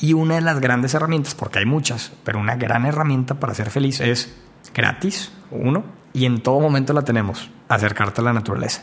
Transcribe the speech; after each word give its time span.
Y 0.00 0.12
una 0.12 0.36
de 0.36 0.40
las 0.40 0.60
grandes 0.60 0.94
herramientas, 0.94 1.34
porque 1.34 1.58
hay 1.58 1.66
muchas, 1.66 2.12
pero 2.24 2.38
una 2.38 2.56
gran 2.56 2.86
herramienta 2.86 3.34
para 3.34 3.54
ser 3.54 3.70
feliz 3.70 4.00
es 4.00 4.32
gratis, 4.74 5.32
uno, 5.50 5.84
y 6.12 6.24
en 6.24 6.42
todo 6.42 6.60
momento 6.60 6.92
la 6.92 7.02
tenemos, 7.02 7.50
acercarte 7.68 8.20
a 8.20 8.24
la 8.24 8.32
naturaleza. 8.32 8.82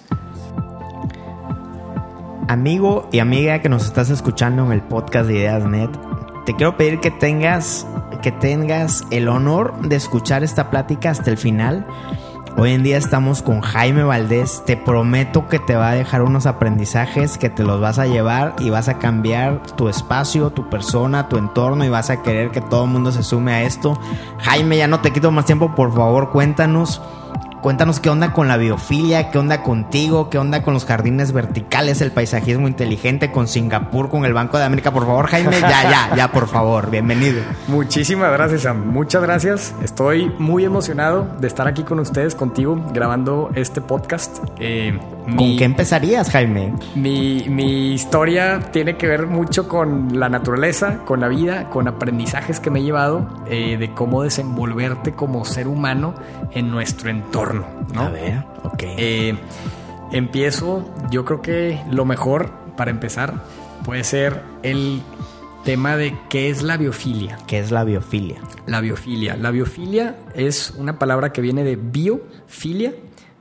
Amigo 2.47 3.09
y 3.11 3.19
amiga 3.19 3.61
que 3.61 3.69
nos 3.69 3.85
estás 3.85 4.09
escuchando 4.09 4.65
en 4.65 4.71
el 4.71 4.81
podcast 4.81 5.27
de 5.27 5.39
IdeasNet, 5.39 5.89
te 6.45 6.55
quiero 6.55 6.77
pedir 6.77 6.99
que 6.99 7.11
tengas, 7.11 7.87
que 8.21 8.31
tengas 8.31 9.03
el 9.09 9.27
honor 9.29 9.87
de 9.87 9.95
escuchar 9.95 10.43
esta 10.43 10.69
plática 10.69 11.09
hasta 11.09 11.31
el 11.31 11.37
final. 11.37 11.87
Hoy 12.57 12.71
en 12.71 12.83
día 12.83 12.97
estamos 12.97 13.41
con 13.41 13.59
Jaime 13.59 14.03
Valdés. 14.03 14.63
Te 14.65 14.77
prometo 14.77 15.49
que 15.49 15.59
te 15.59 15.75
va 15.75 15.89
a 15.89 15.93
dejar 15.93 16.21
unos 16.21 16.45
aprendizajes 16.45 17.37
que 17.37 17.49
te 17.49 17.63
los 17.63 17.81
vas 17.81 17.99
a 17.99 18.07
llevar 18.07 18.55
y 18.59 18.69
vas 18.69 18.87
a 18.87 18.97
cambiar 18.97 19.61
tu 19.75 19.89
espacio, 19.89 20.51
tu 20.51 20.69
persona, 20.69 21.27
tu 21.27 21.35
entorno 21.35 21.83
y 21.83 21.89
vas 21.89 22.09
a 22.09 22.23
querer 22.23 22.51
que 22.51 22.61
todo 22.61 22.85
el 22.85 22.91
mundo 22.91 23.11
se 23.11 23.23
sume 23.23 23.51
a 23.51 23.63
esto. 23.63 23.99
Jaime, 24.39 24.77
ya 24.77 24.87
no 24.87 25.01
te 25.01 25.11
quito 25.11 25.31
más 25.31 25.43
tiempo, 25.43 25.75
por 25.75 25.93
favor, 25.93 26.31
cuéntanos 26.31 27.01
Cuéntanos 27.65 27.99
qué 27.99 28.11
onda 28.11 28.31
con 28.31 28.47
la 28.47 28.57
biofilia, 28.57 29.31
qué 29.31 29.39
onda 29.39 29.63
contigo, 29.63 30.29
qué 30.29 30.37
onda 30.37 30.61
con 30.61 30.75
los 30.75 30.85
jardines 30.85 31.31
verticales, 31.31 31.99
el 32.01 32.11
paisajismo 32.11 32.67
inteligente, 32.67 33.31
con 33.31 33.47
Singapur, 33.47 34.11
con 34.11 34.23
el 34.23 34.33
Banco 34.33 34.59
de 34.59 34.65
América. 34.65 34.93
Por 34.93 35.07
favor, 35.07 35.25
Jaime, 35.25 35.59
ya, 35.59 35.81
ya, 35.89 36.15
ya, 36.15 36.31
por 36.31 36.47
favor, 36.47 36.91
bienvenido. 36.91 37.41
Muchísimas 37.67 38.31
gracias, 38.31 38.61
Sam. 38.61 38.85
Muchas 38.85 39.23
gracias. 39.23 39.73
Estoy 39.81 40.31
muy 40.37 40.63
emocionado 40.63 41.27
de 41.39 41.47
estar 41.47 41.67
aquí 41.67 41.81
con 41.81 41.99
ustedes, 41.99 42.35
contigo, 42.35 42.79
grabando 42.93 43.49
este 43.55 43.81
podcast. 43.81 44.37
Eh, 44.59 44.99
¿Con 45.25 45.57
qué 45.57 45.63
empezarías, 45.63 46.29
Jaime? 46.29 46.73
Mi, 46.93 47.45
mi 47.49 47.93
historia 47.93 48.59
tiene 48.71 48.95
que 48.95 49.07
ver 49.07 49.25
mucho 49.25 49.67
con 49.67 50.19
la 50.19 50.29
naturaleza, 50.29 50.99
con 51.05 51.19
la 51.19 51.27
vida, 51.27 51.69
con 51.69 51.87
aprendizajes 51.87 52.59
que 52.59 52.69
me 52.69 52.79
he 52.79 52.83
llevado 52.83 53.27
eh, 53.47 53.77
de 53.77 53.91
cómo 53.91 54.21
desenvolverte 54.21 55.13
como 55.13 55.43
ser 55.43 55.67
humano 55.67 56.13
en 56.51 56.69
nuestro 56.69 57.09
entorno. 57.09 57.65
A 57.95 58.09
ver, 58.09 58.43
ok. 58.63 58.83
Eh, 58.97 59.35
empiezo, 60.11 60.93
yo 61.09 61.25
creo 61.25 61.41
que 61.41 61.81
lo 61.89 62.05
mejor 62.05 62.51
para 62.77 62.91
empezar 62.91 63.33
puede 63.83 64.03
ser 64.03 64.41
el 64.61 65.01
tema 65.63 65.97
de 65.97 66.15
qué 66.29 66.49
es 66.49 66.61
la 66.61 66.77
biofilia. 66.77 67.39
¿Qué 67.47 67.59
es 67.59 67.71
la 67.71 67.83
biofilia? 67.83 68.37
La 68.67 68.79
biofilia. 68.79 69.35
La 69.35 69.49
biofilia 69.49 70.17
es 70.35 70.75
una 70.77 70.99
palabra 70.99 71.33
que 71.33 71.41
viene 71.41 71.63
de 71.63 71.75
biofilia. 71.75 72.93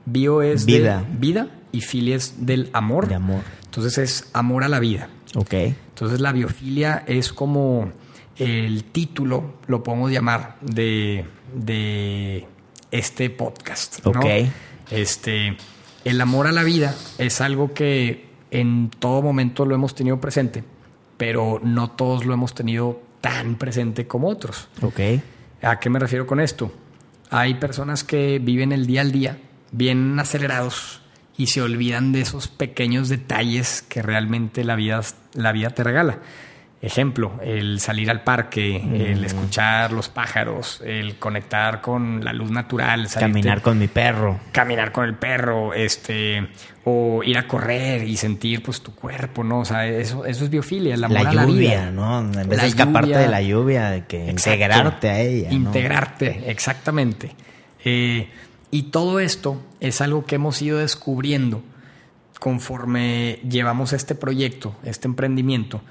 Bio 0.07 0.41
es 0.41 0.65
vida. 0.65 1.03
de 1.09 1.17
vida 1.17 1.47
y 1.75 1.81
filia 1.81 2.15
es 2.15 2.45
del 2.45 2.69
amor. 2.73 3.07
De 3.07 3.15
amor. 3.15 3.41
Entonces 3.65 3.97
es 3.97 4.29
amor 4.33 4.63
a 4.63 4.69
la 4.69 4.79
vida. 4.79 5.09
Ok. 5.35 5.53
Entonces 5.53 6.21
la 6.21 6.31
biofilia 6.31 7.03
es 7.07 7.33
como 7.33 7.91
el 8.37 8.85
título, 8.85 9.55
lo 9.67 9.83
podemos 9.83 10.11
llamar, 10.11 10.57
de, 10.61 11.25
de 11.53 12.47
este 12.91 13.29
podcast. 13.29 14.05
Ok. 14.05 14.25
Este, 14.91 15.57
el 16.05 16.21
amor 16.21 16.47
a 16.47 16.51
la 16.51 16.63
vida 16.63 16.95
es 17.17 17.41
algo 17.41 17.73
que 17.73 18.29
en 18.51 18.89
todo 18.89 19.21
momento 19.21 19.65
lo 19.65 19.75
hemos 19.75 19.95
tenido 19.95 20.21
presente, 20.21 20.63
pero 21.17 21.59
no 21.61 21.91
todos 21.91 22.25
lo 22.25 22.33
hemos 22.33 22.53
tenido 22.55 23.01
tan 23.19 23.55
presente 23.55 24.07
como 24.07 24.29
otros. 24.29 24.69
Ok. 24.81 24.99
¿A 25.61 25.79
qué 25.79 25.89
me 25.89 25.99
refiero 25.99 26.25
con 26.27 26.39
esto? 26.39 26.71
Hay 27.29 27.55
personas 27.55 28.03
que 28.03 28.39
viven 28.39 28.71
el 28.71 28.85
día 28.85 29.01
al 29.01 29.11
día 29.11 29.39
bien 29.71 30.17
acelerados 30.19 31.01
y 31.37 31.47
se 31.47 31.61
olvidan 31.61 32.11
de 32.11 32.21
esos 32.21 32.47
pequeños 32.47 33.09
detalles 33.09 33.81
que 33.81 34.01
realmente 34.01 34.63
la 34.63 34.75
vida, 34.75 35.01
la 35.33 35.51
vida 35.51 35.69
te 35.71 35.83
regala. 35.83 36.19
Ejemplo, 36.81 37.39
el 37.41 37.79
salir 37.79 38.11
al 38.11 38.21
parque, 38.21 38.75
el 38.75 39.21
mm. 39.21 39.23
escuchar 39.23 39.91
los 39.91 40.07
pájaros, 40.07 40.81
el 40.85 41.17
conectar 41.17 41.81
con 41.81 42.23
la 42.23 42.31
luz 42.31 42.51
natural, 42.51 43.07
caminar 43.17 43.63
con 43.63 43.79
mi 43.79 43.87
perro, 43.87 44.39
caminar 44.51 44.91
con 44.91 45.05
el 45.05 45.15
perro, 45.15 45.73
este, 45.73 46.47
o 46.83 47.23
ir 47.23 47.39
a 47.39 47.47
correr 47.47 48.03
y 48.03 48.17
sentir 48.17 48.61
pues 48.61 48.81
tu 48.81 48.93
cuerpo, 48.93 49.43
¿no? 49.43 49.61
O 49.61 49.65
sea, 49.65 49.87
eso, 49.87 50.25
eso 50.25 50.43
es 50.43 50.49
biofilia, 50.51 50.93
el 50.93 51.03
amor 51.03 51.23
la 51.23 51.41
a 51.41 51.45
lluvia, 51.45 51.85
la 51.85 51.91
¿no? 51.91 52.19
En 52.19 52.49
vez 52.49 52.61
de 52.61 52.67
escaparte 52.67 53.17
de 53.17 53.29
la 53.29 53.41
lluvia, 53.41 53.89
de 53.89 54.05
que 54.05 54.29
integrarte 54.29 55.09
a 55.09 55.19
ella. 55.21 55.51
Integrarte, 55.51 56.51
exactamente. 56.51 57.31
Eh, 57.83 58.29
y 58.71 58.83
todo 58.83 59.19
esto 59.19 59.61
es 59.79 60.01
algo 60.01 60.25
que 60.25 60.35
hemos 60.35 60.61
ido 60.61 60.79
descubriendo 60.79 61.61
conforme 62.39 63.39
llevamos 63.47 63.93
este 63.93 64.15
proyecto, 64.15 64.75
este 64.83 65.07
emprendimiento 65.07 65.81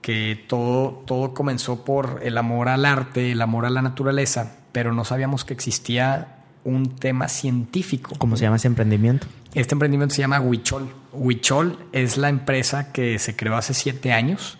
que 0.00 0.44
todo, 0.48 1.02
todo 1.06 1.32
comenzó 1.32 1.84
por 1.84 2.20
el 2.22 2.36
amor 2.36 2.68
al 2.68 2.84
arte, 2.84 3.32
el 3.32 3.40
amor 3.40 3.64
a 3.64 3.70
la 3.70 3.82
naturaleza, 3.82 4.58
pero 4.72 4.92
no 4.92 5.04
sabíamos 5.04 5.44
que 5.44 5.54
existía 5.54 6.38
un 6.64 6.96
tema 6.96 7.28
científico. 7.28 8.14
¿Cómo 8.18 8.36
se 8.36 8.44
llama 8.44 8.56
ese 8.56 8.68
emprendimiento? 8.68 9.26
Este 9.54 9.74
emprendimiento 9.74 10.14
se 10.14 10.22
llama 10.22 10.40
Huichol. 10.40 10.88
Huichol 11.12 11.78
es 11.92 12.16
la 12.16 12.28
empresa 12.28 12.92
que 12.92 13.18
se 13.18 13.36
creó 13.36 13.56
hace 13.56 13.74
siete 13.74 14.12
años 14.12 14.58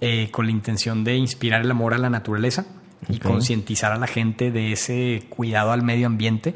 eh, 0.00 0.28
con 0.30 0.46
la 0.46 0.52
intención 0.52 1.04
de 1.04 1.16
inspirar 1.16 1.62
el 1.62 1.70
amor 1.70 1.94
a 1.94 1.98
la 1.98 2.10
naturaleza 2.10 2.66
y 3.08 3.18
concientizar 3.18 3.92
a 3.92 3.96
la 3.96 4.06
gente 4.06 4.50
de 4.50 4.72
ese 4.72 5.26
cuidado 5.28 5.72
al 5.72 5.82
medio 5.82 6.06
ambiente. 6.06 6.54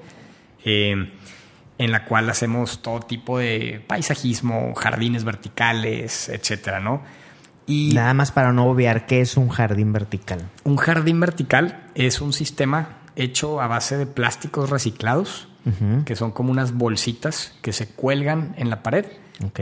Eh, 0.65 1.13
en 1.79 1.93
la 1.93 2.05
cual 2.05 2.29
hacemos 2.29 2.83
todo 2.83 3.01
tipo 3.01 3.39
de 3.39 3.83
paisajismo, 3.87 4.75
jardines 4.75 5.25
verticales, 5.25 6.29
etcétera, 6.29 6.81
¿no? 6.81 7.03
Nada 7.69 8.15
más 8.15 8.33
para 8.33 8.53
no 8.53 8.67
obviar, 8.67 9.07
¿qué 9.07 9.21
es 9.21 9.37
un 9.37 9.49
jardín 9.49 9.93
vertical? 9.93 10.49
Un 10.65 10.77
jardín 10.77 11.21
vertical 11.21 11.85
es 11.95 12.21
un 12.21 12.33
sistema 12.33 12.99
hecho 13.15 13.61
a 13.61 13.67
base 13.67 13.97
de 13.97 14.07
plásticos 14.07 14.71
reciclados, 14.71 15.49
que 16.07 16.17
son 16.17 16.31
como 16.31 16.51
unas 16.51 16.73
bolsitas 16.73 17.53
que 17.61 17.75
se 17.75 17.91
cuelgan 17.91 18.55
en 18.57 18.71
la 18.71 18.83
pared 18.83 19.05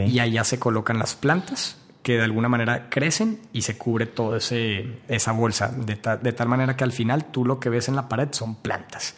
y 0.07 0.21
allá 0.21 0.45
se 0.45 0.61
colocan 0.61 1.01
las 1.01 1.17
plantas 1.17 1.79
que 2.05 2.17
de 2.17 2.23
alguna 2.23 2.49
manera 2.49 2.89
crecen 2.89 3.41
y 3.53 3.63
se 3.63 3.77
cubre 3.77 4.07
toda 4.07 4.39
esa 4.39 5.33
bolsa, 5.33 5.73
de, 5.73 5.99
de, 6.23 6.33
tal 6.33 6.47
manera 6.47 6.77
que 6.77 6.85
al 6.85 6.93
final 6.93 7.25
tú 7.25 7.45
lo 7.45 7.59
que 7.59 7.69
ves 7.69 7.89
en 7.89 7.97
la 7.97 8.09
pared 8.09 8.29
son 8.31 8.55
plantas. 8.55 9.17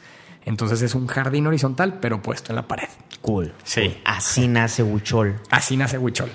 Entonces 0.48 0.80
es 0.80 0.94
un 0.94 1.06
jardín 1.06 1.46
horizontal, 1.46 1.98
pero 2.00 2.22
puesto 2.22 2.52
en 2.52 2.56
la 2.56 2.66
pared. 2.66 2.88
Cool. 3.20 3.52
Sí. 3.64 3.98
Así 4.06 4.48
nace 4.48 4.82
Huichol. 4.82 5.38
Así 5.50 5.76
nace 5.76 5.98
Huichol. 5.98 6.30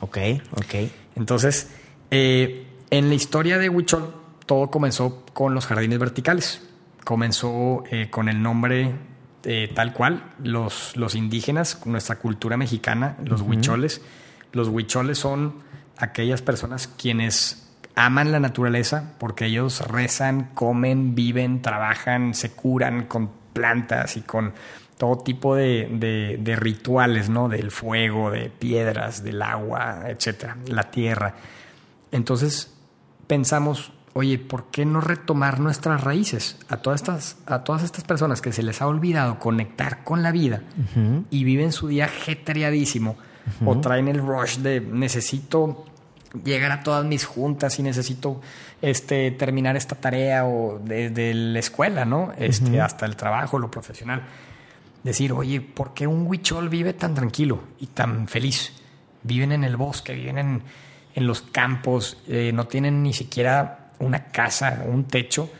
Ok, 0.00 0.18
ok. 0.56 0.90
Entonces, 1.14 1.70
eh, 2.10 2.66
en 2.90 3.08
la 3.08 3.14
historia 3.14 3.58
de 3.58 3.68
Huichol, 3.68 4.12
todo 4.46 4.68
comenzó 4.68 5.24
con 5.32 5.54
los 5.54 5.66
jardines 5.66 6.00
verticales. 6.00 6.68
Comenzó 7.04 7.84
eh, 7.88 8.08
con 8.10 8.28
el 8.28 8.42
nombre 8.42 8.96
eh, 9.44 9.70
tal 9.72 9.92
cual, 9.92 10.24
los, 10.42 10.96
los 10.96 11.14
indígenas, 11.14 11.86
nuestra 11.86 12.16
cultura 12.16 12.56
mexicana, 12.56 13.16
los 13.24 13.42
huicholes. 13.42 14.02
Los 14.50 14.66
huicholes 14.68 15.18
son 15.18 15.54
aquellas 15.98 16.42
personas 16.42 16.88
quienes 16.88 17.68
aman 17.94 18.32
la 18.32 18.40
naturaleza 18.40 19.14
porque 19.18 19.46
ellos 19.46 19.86
rezan, 19.86 20.50
comen, 20.54 21.14
viven, 21.14 21.62
trabajan, 21.62 22.34
se 22.34 22.50
curan 22.50 23.04
con 23.04 23.41
plantas 23.52 24.16
y 24.16 24.22
con 24.22 24.52
todo 24.98 25.18
tipo 25.18 25.56
de, 25.56 26.38
de 26.40 26.56
rituales, 26.56 27.28
¿no? 27.28 27.48
Del 27.48 27.70
fuego, 27.70 28.30
de 28.30 28.50
piedras, 28.50 29.24
del 29.24 29.42
agua, 29.42 30.04
etcétera, 30.06 30.56
la 30.66 30.90
tierra. 30.90 31.34
Entonces 32.12 32.72
pensamos, 33.26 33.92
oye, 34.12 34.38
¿por 34.38 34.66
qué 34.66 34.84
no 34.84 35.00
retomar 35.00 35.58
nuestras 35.58 36.04
raíces? 36.04 36.58
A 36.68 36.76
todas 36.76 37.00
estas, 37.00 37.38
a 37.46 37.64
todas 37.64 37.82
estas 37.82 38.04
personas 38.04 38.40
que 38.40 38.52
se 38.52 38.62
les 38.62 38.82
ha 38.82 38.86
olvidado 38.86 39.38
conectar 39.38 40.04
con 40.04 40.22
la 40.22 40.30
vida 40.30 40.62
y 41.30 41.44
viven 41.44 41.72
su 41.72 41.88
día 41.88 42.08
jetreadísimo 42.08 43.16
o 43.64 43.80
traen 43.80 44.08
el 44.08 44.18
rush 44.18 44.58
de 44.58 44.80
necesito 44.80 45.84
llegar 46.44 46.72
a 46.72 46.82
todas 46.82 47.04
mis 47.04 47.24
juntas 47.24 47.78
y 47.78 47.82
necesito 47.82 48.40
este, 48.80 49.30
terminar 49.32 49.76
esta 49.76 49.96
tarea 49.96 50.46
o 50.46 50.80
desde 50.82 51.34
la 51.34 51.58
escuela, 51.58 52.04
¿no? 52.04 52.32
Este, 52.38 52.80
hasta 52.80 53.06
el 53.06 53.16
trabajo, 53.16 53.58
lo 53.58 53.70
profesional. 53.70 54.22
Decir, 55.02 55.32
oye, 55.32 55.60
¿por 55.60 55.94
qué 55.94 56.06
un 56.06 56.26
huichol 56.26 56.68
vive 56.68 56.92
tan 56.92 57.14
tranquilo 57.14 57.62
y 57.80 57.86
tan 57.88 58.28
feliz? 58.28 58.72
Viven 59.22 59.52
en 59.52 59.64
el 59.64 59.76
bosque, 59.76 60.14
viven 60.14 60.38
en, 60.38 60.62
en 61.14 61.26
los 61.26 61.42
campos, 61.42 62.22
eh, 62.26 62.52
no 62.54 62.66
tienen 62.66 63.02
ni 63.02 63.12
siquiera 63.12 63.90
una 63.98 64.26
casa, 64.26 64.84
un 64.86 65.04
techo, 65.04 65.50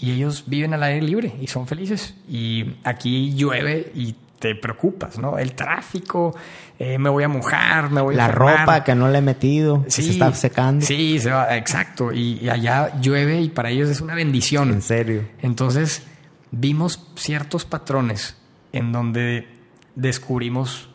y 0.00 0.12
ellos 0.12 0.44
viven 0.46 0.74
al 0.74 0.82
aire 0.82 1.04
libre 1.04 1.34
y 1.40 1.46
son 1.48 1.66
felices. 1.66 2.14
Y 2.28 2.76
aquí 2.84 3.34
llueve 3.34 3.90
y 3.94 4.14
te 4.38 4.54
preocupas, 4.54 5.18
¿no? 5.18 5.38
El 5.38 5.54
tráfico, 5.54 6.34
eh, 6.78 6.98
me 6.98 7.10
voy 7.10 7.24
a 7.24 7.28
mojar, 7.28 7.90
me 7.90 8.00
voy 8.00 8.14
la 8.14 8.26
a 8.26 8.28
La 8.28 8.34
ropa 8.34 8.84
que 8.84 8.94
no 8.94 9.08
le 9.08 9.18
he 9.18 9.22
metido, 9.22 9.84
se 9.88 10.02
está 10.08 10.32
secando. 10.32 10.84
Sí, 10.84 11.18
se 11.18 11.30
va, 11.30 11.56
exacto. 11.56 12.12
Y, 12.12 12.48
allá 12.48 12.98
llueve 13.00 13.40
y 13.40 13.48
para 13.48 13.70
ellos 13.70 13.88
es 13.88 14.00
una 14.00 14.14
bendición. 14.14 14.70
En 14.70 14.82
serio. 14.82 15.24
Entonces, 15.42 16.06
vimos 16.50 17.08
ciertos 17.16 17.64
patrones 17.64 18.36
en 18.72 18.92
donde 18.92 19.48
descubrimos, 19.94 20.88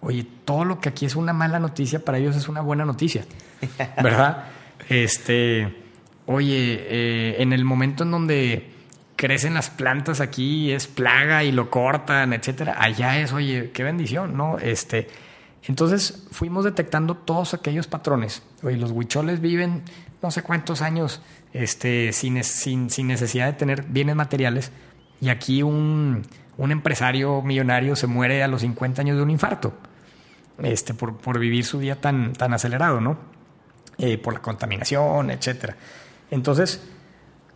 oye, 0.00 0.26
todo 0.44 0.64
lo 0.64 0.80
que 0.80 0.88
aquí 0.88 1.04
es 1.04 1.16
una 1.16 1.32
mala 1.32 1.58
noticia, 1.58 2.04
para 2.04 2.18
ellos 2.18 2.34
es 2.36 2.48
una 2.48 2.60
buena 2.60 2.84
noticia. 2.84 3.24
¿verdad? 4.02 4.44
Este, 4.88 5.74
oye, 6.26 6.86
eh, 6.88 7.42
en 7.42 7.52
el 7.52 7.64
momento 7.64 8.04
en 8.04 8.12
donde 8.12 8.75
crecen 9.16 9.54
las 9.54 9.70
plantas 9.70 10.20
aquí, 10.20 10.70
es 10.70 10.86
plaga 10.86 11.42
y 11.42 11.50
lo 11.50 11.70
cortan, 11.70 12.32
etcétera, 12.32 12.76
allá 12.78 13.18
es, 13.18 13.32
oye, 13.32 13.70
qué 13.72 13.82
bendición, 13.82 14.36
¿no? 14.36 14.58
Este, 14.58 15.08
entonces 15.64 16.26
fuimos 16.30 16.64
detectando 16.64 17.16
todos 17.16 17.54
aquellos 17.54 17.86
patrones. 17.86 18.42
Oye, 18.62 18.76
los 18.76 18.92
huicholes 18.92 19.40
viven 19.40 19.82
no 20.22 20.30
sé 20.30 20.42
cuántos 20.42 20.82
años 20.82 21.22
este, 21.52 22.12
sin, 22.12 22.42
sin, 22.44 22.90
sin 22.90 23.06
necesidad 23.06 23.46
de 23.46 23.52
tener 23.54 23.82
bienes 23.84 24.16
materiales 24.16 24.70
y 25.20 25.30
aquí 25.30 25.62
un, 25.62 26.22
un, 26.58 26.70
empresario 26.70 27.42
millonario 27.42 27.96
se 27.96 28.06
muere 28.06 28.42
a 28.42 28.48
los 28.48 28.60
50 28.60 29.00
años 29.00 29.16
de 29.16 29.22
un 29.22 29.30
infarto 29.30 29.72
este, 30.62 30.94
por, 30.94 31.16
por 31.16 31.38
vivir 31.38 31.64
su 31.64 31.78
día 31.78 32.00
tan, 32.00 32.32
tan 32.32 32.52
acelerado, 32.52 33.00
¿no? 33.00 33.16
Eh, 33.98 34.18
por 34.18 34.34
la 34.34 34.42
contaminación, 34.42 35.30
etcétera. 35.30 35.76
Entonces 36.30 36.86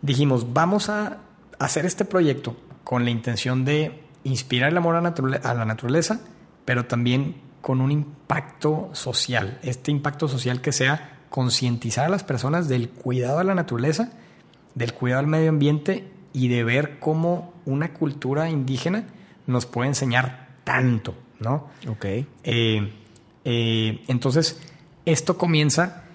dijimos, 0.01 0.53
vamos 0.53 0.89
a 0.89 1.19
hacer 1.61 1.85
este 1.85 2.05
proyecto 2.05 2.55
con 2.83 3.05
la 3.05 3.11
intención 3.11 3.65
de 3.65 4.01
inspirar 4.23 4.69
el 4.69 4.77
amor 4.77 4.95
a, 4.95 4.99
a 4.99 5.53
la 5.53 5.65
naturaleza, 5.65 6.21
pero 6.65 6.85
también 6.85 7.35
con 7.61 7.81
un 7.81 7.91
impacto 7.91 8.89
social. 8.93 9.59
Este 9.61 9.91
impacto 9.91 10.27
social 10.27 10.61
que 10.61 10.71
sea 10.71 11.19
concientizar 11.29 12.05
a 12.05 12.09
las 12.09 12.23
personas 12.23 12.67
del 12.67 12.89
cuidado 12.89 13.39
a 13.39 13.43
la 13.43 13.55
naturaleza, 13.55 14.11
del 14.73 14.93
cuidado 14.93 15.19
al 15.19 15.27
medio 15.27 15.49
ambiente 15.49 16.07
y 16.33 16.47
de 16.47 16.63
ver 16.63 16.99
cómo 16.99 17.53
una 17.65 17.93
cultura 17.93 18.49
indígena 18.49 19.05
nos 19.45 19.65
puede 19.65 19.89
enseñar 19.89 20.49
tanto, 20.63 21.15
¿no? 21.39 21.69
Ok. 21.87 22.05
Eh, 22.05 22.93
eh, 23.45 24.03
entonces, 24.07 24.59
esto 25.05 25.37
comienza 25.37 26.05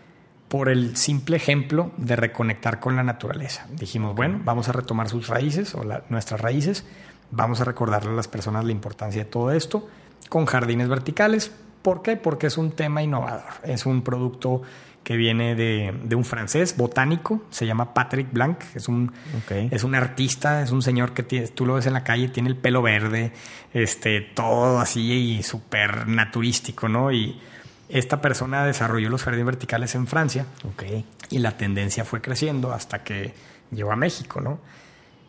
por 0.57 0.71
el 0.71 0.97
simple 0.97 1.37
ejemplo 1.37 1.93
de 1.99 2.17
reconectar 2.17 2.81
con 2.81 2.97
la 2.97 3.03
naturaleza. 3.03 3.67
Dijimos, 3.73 4.15
bueno, 4.15 4.41
vamos 4.43 4.71
a 4.71 4.73
retomar 4.73 5.07
sus 5.07 5.29
raíces 5.29 5.75
o 5.75 5.85
nuestras 6.09 6.41
raíces, 6.41 6.87
vamos 7.31 7.61
a 7.61 7.65
recordarle 7.65 8.13
a 8.13 8.15
las 8.15 8.27
personas 8.27 8.65
la 8.65 8.73
importancia 8.73 9.25
de 9.25 9.31
todo 9.31 9.53
esto 9.53 9.87
con 10.31 10.47
jardines 10.47 10.89
verticales. 10.89 11.53
¿Por 11.83 12.01
qué? 12.01 12.17
Porque 12.17 12.47
es 12.47 12.57
un 12.57 12.71
tema 12.71 13.03
innovador, 13.03 13.53
es 13.65 13.85
un 13.85 14.01
producto 14.01 14.63
que 15.05 15.19
viene 15.19 15.55
de, 15.57 16.17
un 16.17 16.25
francés 16.25 16.75
botánico, 16.75 17.43
se 17.51 17.67
llama 17.67 17.93
Patrick 17.93 18.33
Blanc, 18.33 18.59
es 18.75 18.89
un, 18.89 19.13
es 19.51 19.85
un 19.85 19.95
artista, 19.95 20.63
es 20.63 20.71
un 20.71 20.81
señor 20.81 21.13
que 21.13 21.23
tú 21.49 21.67
lo 21.67 21.75
ves 21.75 21.85
en 21.85 21.93
la 21.93 22.03
calle, 22.03 22.29
tiene 22.29 22.49
el 22.49 22.57
pelo 22.57 22.81
verde, 22.81 23.35
este, 23.75 24.23
todo 24.23 24.81
así 24.81 25.13
y 25.13 25.43
súper 25.43 26.09
naturístico, 26.09 26.89
¿no? 26.89 27.13
Y 27.13 27.39
esta 27.89 28.21
persona 28.21 28.65
desarrolló 28.65 29.09
los 29.11 29.23
jardines 29.23 29.47
verticales 29.47 29.95
en 29.95 30.07
Francia 30.07 30.47
y 31.31 31.39
la 31.39 31.57
tendencia 31.57 32.05
fue 32.05 32.21
creciendo 32.21 32.73
hasta 32.73 33.05
que 33.05 33.35
llegó 33.71 33.93
a 33.93 33.97
México, 33.97 34.41
¿no? 34.41 34.59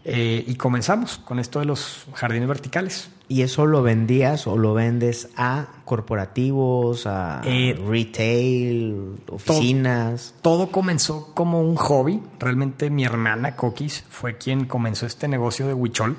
Eh, 0.09 0.45
y 0.48 0.56
comenzamos 0.56 1.18
con 1.18 1.38
esto 1.38 1.59
de 1.59 1.65
los 1.65 2.07
jardines 2.13 2.48
verticales. 2.48 3.12
¿Y 3.27 3.42
eso 3.42 3.65
lo 3.65 3.83
vendías 3.83 4.48
o 4.48 4.57
lo 4.57 4.74
vendes 4.74 5.27
a 5.36 5.68
corporativos, 5.83 7.06
a 7.06 7.42
eh, 7.44 7.77
retail, 7.86 9.18
oficinas? 9.30 10.33
Todo, 10.42 10.71
comenzó 10.71 11.33
como 11.33 11.60
un 11.60 11.75
hobby. 11.75 12.24
Realmente 12.39 12.89
mi 12.89 13.03
hermana 13.03 13.57
Coquis 13.57 14.06
fue 14.10 14.38
quien 14.38 14.65
comenzó 14.65 15.06
este 15.06 15.27
negocio 15.27 15.68
de 15.68 15.74
huichol. 15.74 16.15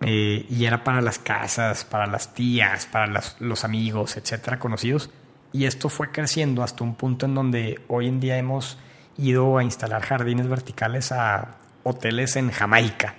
Eh, 0.00 0.46
y 0.50 0.64
era 0.64 0.82
para 0.82 1.00
las 1.00 1.20
casas, 1.20 1.84
para 1.84 2.06
las 2.08 2.34
tías, 2.34 2.86
para 2.86 3.22
los 3.38 3.64
amigos, 3.64 4.16
etcétera, 4.16 4.58
conocidos. 4.58 5.08
Y 5.52 5.64
esto 5.64 5.88
fue 5.88 6.10
creciendo 6.10 6.62
hasta 6.62 6.84
un 6.84 6.94
punto 6.94 7.26
en 7.26 7.34
donde 7.34 7.80
hoy 7.88 8.06
en 8.06 8.20
día 8.20 8.38
hemos 8.38 8.78
ido 9.18 9.58
a 9.58 9.64
instalar 9.64 10.02
jardines 10.02 10.48
verticales 10.48 11.12
a 11.12 11.56
hoteles 11.82 12.36
en 12.36 12.50
Jamaica. 12.50 13.14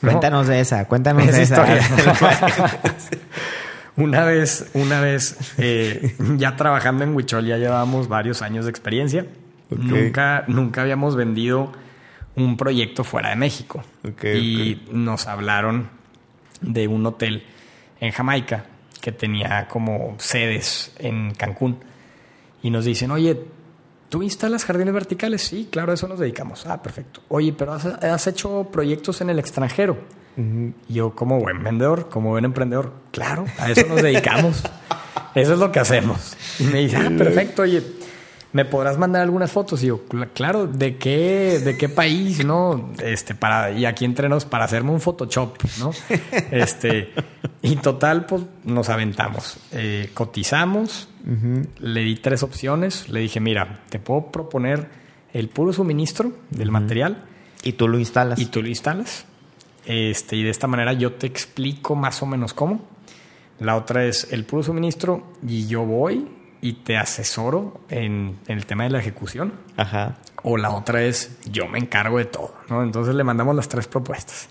Cuéntanos 0.00 0.46
de 0.46 0.60
esa, 0.60 0.86
cuéntanos 0.86 1.26
de 1.26 1.42
esa. 1.42 1.66
una 3.96 4.24
vez, 4.24 4.70
una 4.74 5.00
vez, 5.00 5.54
eh, 5.58 6.14
ya 6.36 6.56
trabajando 6.56 7.04
en 7.04 7.14
Huichol, 7.14 7.46
ya 7.46 7.56
llevábamos 7.56 8.08
varios 8.08 8.42
años 8.42 8.64
de 8.64 8.70
experiencia. 8.70 9.26
Nunca, 9.70 10.44
nunca 10.48 10.82
habíamos 10.82 11.16
vendido 11.16 11.72
un 12.36 12.56
proyecto 12.56 13.04
fuera 13.04 13.30
de 13.30 13.36
México. 13.36 13.82
y 14.22 14.82
nos 14.92 15.26
hablaron 15.26 15.88
de 16.60 16.88
un 16.88 17.04
hotel 17.06 17.44
en 18.00 18.12
Jamaica 18.12 18.64
que 19.06 19.12
tenía 19.12 19.68
como 19.68 20.16
sedes 20.18 20.90
en 20.98 21.32
Cancún. 21.32 21.78
Y 22.60 22.70
nos 22.70 22.84
dicen, 22.84 23.12
oye, 23.12 23.40
¿Tú 24.08 24.22
instalas 24.22 24.64
jardines 24.64 24.94
verticales? 24.94 25.42
Sí, 25.42 25.68
claro, 25.68 25.90
a 25.90 25.94
eso 25.94 26.06
nos 26.06 26.20
dedicamos. 26.20 26.64
Ah, 26.64 26.80
perfecto. 26.80 27.22
Oye, 27.26 27.52
pero 27.52 27.72
has, 27.72 28.26
hecho 28.28 28.68
proyectos 28.70 29.20
en 29.20 29.30
el 29.30 29.40
extranjero. 29.40 29.98
Yo, 30.88 31.14
como 31.16 31.40
buen 31.40 31.64
vendedor, 31.64 32.08
como 32.08 32.30
buen 32.30 32.44
emprendedor, 32.44 32.92
claro, 33.10 33.46
a 33.58 33.68
eso 33.68 33.84
nos 33.88 34.02
dedicamos. 34.02 34.62
eso 35.34 35.52
es 35.54 35.58
lo 35.58 35.72
que 35.72 35.80
hacemos. 35.80 36.36
Y 36.60 36.64
me 36.64 36.78
dice, 36.82 36.98
ah, 36.98 37.10
perfecto, 37.18 37.62
oye, 37.62 37.82
¿me 38.56 38.64
podrás 38.64 38.96
mandar 38.96 39.20
algunas 39.20 39.52
fotos? 39.52 39.82
Y 39.82 39.88
yo, 39.88 40.00
claro, 40.32 40.66
¿de 40.66 40.96
qué, 40.96 41.60
de 41.62 41.76
qué 41.76 41.90
país, 41.90 42.42
no? 42.42 42.90
Este, 43.04 43.34
para, 43.34 43.70
y 43.70 43.84
aquí 43.84 44.06
entrenos 44.06 44.46
para 44.46 44.64
hacerme 44.64 44.92
un 44.92 45.00
Photoshop, 45.02 45.58
¿no? 45.78 45.90
Este, 46.50 47.12
y 47.60 47.76
total, 47.76 48.24
pues 48.24 48.44
nos 48.64 48.88
aventamos. 48.88 49.58
Eh, 49.72 50.08
cotizamos, 50.14 51.10
le 51.80 52.00
di 52.00 52.16
tres 52.16 52.42
opciones. 52.42 53.10
Le 53.10 53.20
dije, 53.20 53.40
mira, 53.40 53.82
te 53.90 53.98
puedo 53.98 54.32
proponer 54.32 54.88
el 55.34 55.50
puro 55.50 55.74
suministro 55.74 56.32
del 56.48 56.70
material. 56.70 57.24
Y 57.62 57.74
tú 57.74 57.88
lo 57.88 57.98
instalas. 57.98 58.38
Y 58.38 58.46
tú 58.46 58.62
lo 58.62 58.68
instalas. 58.68 59.26
Este, 59.84 60.34
y 60.34 60.44
de 60.44 60.50
esta 60.50 60.66
manera 60.66 60.94
yo 60.94 61.12
te 61.12 61.26
explico 61.26 61.94
más 61.94 62.22
o 62.22 62.26
menos 62.26 62.54
cómo. 62.54 62.80
La 63.60 63.76
otra 63.76 64.06
es 64.06 64.32
el 64.32 64.46
puro 64.46 64.62
suministro 64.62 65.34
y 65.46 65.66
yo 65.66 65.84
voy 65.84 66.26
y 66.66 66.72
te 66.72 66.96
asesoro 66.96 67.80
en, 67.88 68.40
el 68.48 68.66
tema 68.66 68.82
de 68.82 68.90
la 68.90 68.98
ejecución. 68.98 69.52
Ajá. 69.76 70.16
O 70.42 70.56
la 70.56 70.70
otra 70.70 71.00
es 71.02 71.38
yo 71.48 71.68
me 71.68 71.78
encargo 71.78 72.18
de 72.18 72.24
todo, 72.24 72.54
¿no? 72.68 72.82
Entonces 72.82 73.14
le 73.14 73.22
mandamos 73.22 73.54
las 73.54 73.68
tres 73.68 73.86
propuestas. 73.86 74.48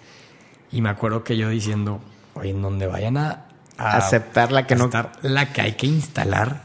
Y 0.72 0.80
me 0.82 0.88
acuerdo 0.88 1.26
que 1.26 1.36
yo 1.36 1.50
diciendo, 1.50 2.00
oye, 2.34 2.52
en 2.52 2.62
donde 2.62 2.88
vayan 2.88 3.18
a, 3.18 3.48
aceptar 3.78 4.54
la 4.54 4.66
que 4.66 4.78
no. 4.78 4.90
La 5.24 5.52
que 5.52 5.60
hay 5.60 5.74
que 5.74 5.88
instalar. 5.88 6.62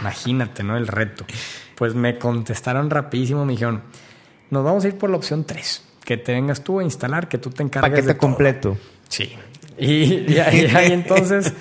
Imagínate, 0.00 0.62
¿no? 0.62 0.74
El 0.78 0.86
reto. 0.86 1.26
Pues 1.74 1.94
me 1.94 2.18
contestaron 2.18 2.88
rapidísimo, 2.88 3.44
me 3.44 3.52
dijeron, 3.52 3.82
nos 4.48 4.64
vamos 4.64 4.86
a 4.86 4.88
ir 4.88 4.96
por 4.96 5.10
la 5.10 5.18
opción 5.18 5.44
3. 5.44 5.84
Que 6.02 6.16
te 6.16 6.32
vengas 6.32 6.64
tú 6.64 6.80
a 6.80 6.82
instalar, 6.82 7.28
que 7.28 7.36
tú 7.36 7.50
te 7.50 7.62
encargues 7.62 7.90
Paquete 7.90 8.06
de 8.06 8.14
todo. 8.14 8.20
completo. 8.20 8.78
Sí. 9.10 9.36
Y, 9.78 10.38
ahí, 10.38 10.92
entonces 10.92 11.52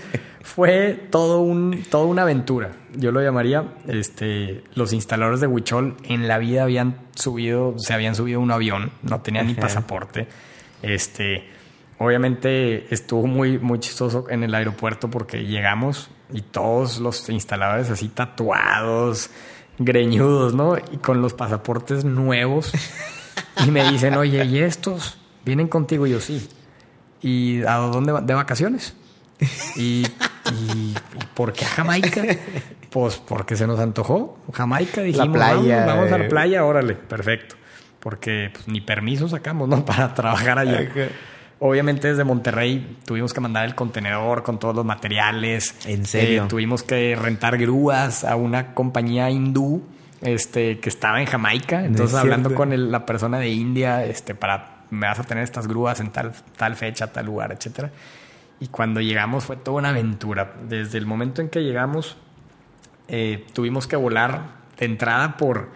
fue 0.42 1.08
todo 1.10 1.42
un, 1.42 1.84
toda 1.90 2.06
una 2.06 2.22
aventura. 2.22 2.72
Yo 2.96 3.12
lo 3.12 3.22
llamaría, 3.22 3.76
este, 3.88 4.64
los 4.76 4.94
instaladores 4.94 5.40
de 5.40 5.48
Huichol 5.48 5.98
en 6.04 6.28
la 6.28 6.38
vida 6.38 6.64
habían 6.64 6.98
subido, 7.16 7.76
se 7.78 7.94
habían 7.94 8.16
subido 8.16 8.40
un 8.40 8.52
avión, 8.52 8.92
no 9.02 9.22
tenían 9.22 9.48
ni 9.48 9.56
pasaporte. 9.56 10.28
Este, 10.82 11.44
Obviamente 12.04 12.94
estuvo 12.94 13.28
muy, 13.28 13.60
muy 13.60 13.80
chistoso 13.80 14.26
en 14.30 14.44
el 14.44 14.54
aeropuerto 14.56 15.10
porque 15.10 15.46
llegamos 15.46 16.10
y 16.34 16.42
todos 16.42 17.00
los 17.00 17.30
instaladores 17.30 17.90
así 17.90 18.10
tatuados, 18.10 19.30
greñudos, 19.78 20.54
¿no? 20.54 20.76
Y 20.78 20.98
con 20.98 21.22
los 21.22 21.34
pasaportes 21.34 22.04
nuevos. 22.04 22.74
Y 23.66 23.72
me 23.72 23.90
dicen, 23.90 24.16
oye, 24.16 24.44
¿y 24.44 24.60
estos 24.60 25.18
vienen 25.46 25.68
contigo? 25.68 26.06
Y 26.06 26.12
yo 26.12 26.20
sí. 26.20 26.50
¿Y 27.22 27.64
a 27.64 27.76
dónde 27.78 28.14
de 28.22 28.34
vacaciones? 28.34 28.96
Y, 29.76 30.06
y, 30.52 30.96
¿por 31.34 31.54
qué 31.54 31.66
a 31.66 31.70
Jamaica? 31.70 32.24
Pues 32.94 33.18
porque 33.18 33.56
se 33.56 33.66
nos 33.66 33.80
antojó. 33.80 34.38
Jamaica, 34.54 35.02
dijimos, 35.02 35.30
playa, 35.30 35.84
vamos, 35.88 36.12
a 36.12 36.18
la 36.20 36.26
eh. 36.26 36.30
playa, 36.30 36.64
órale, 36.64 36.94
perfecto. 36.94 37.56
Porque 38.00 38.52
pues, 38.54 38.68
ni 38.68 38.82
permiso 38.82 39.28
sacamos, 39.28 39.68
¿no? 39.68 39.84
Para 39.86 40.14
trabajar 40.14 40.60
allá. 40.60 40.88
Obviamente 41.58 42.10
desde 42.10 42.24
Monterrey 42.24 43.00
tuvimos 43.04 43.34
que 43.34 43.40
mandar 43.40 43.66
el 43.66 43.74
contenedor 43.74 44.44
con 44.44 44.60
todos 44.60 44.76
los 44.76 44.86
materiales. 44.86 45.76
¿En 45.88 46.06
serio? 46.06 46.44
Eh, 46.44 46.48
tuvimos 46.48 46.84
que 46.84 47.18
rentar 47.20 47.58
grúas 47.58 48.24
a 48.24 48.36
una 48.36 48.76
compañía 48.76 49.32
hindú 49.32 49.82
este, 50.22 50.80
que 50.80 50.90
estaba 50.90 51.20
en 51.20 51.26
Jamaica. 51.26 51.84
Entonces 51.84 52.16
hablando 52.16 52.54
con 52.54 52.92
la 52.92 53.08
persona 53.08 53.40
de 53.40 53.50
India, 53.50 54.06
este, 54.06 54.36
para 54.36 54.84
me 54.92 55.08
vas 55.08 55.20
a 55.20 55.24
tener 55.24 55.44
estas 55.44 55.68
grúas 55.68 56.00
en 56.00 56.12
tal, 56.12 56.34
tal 56.58 56.76
fecha, 56.76 57.08
tal 57.12 57.26
lugar, 57.26 57.52
etcétera. 57.52 57.90
Y 58.60 58.68
cuando 58.68 59.02
llegamos 59.02 59.46
fue 59.46 59.56
toda 59.56 59.78
una 59.78 59.90
aventura. 59.90 60.54
Desde 60.70 61.00
el 61.00 61.08
momento 61.08 61.42
en 61.42 61.50
que 61.50 61.64
llegamos, 61.64 62.18
eh, 63.16 63.46
tuvimos 63.54 63.86
que 63.86 63.96
volar 63.96 64.56
de 64.80 64.86
entrada 64.86 65.38
por 65.38 65.70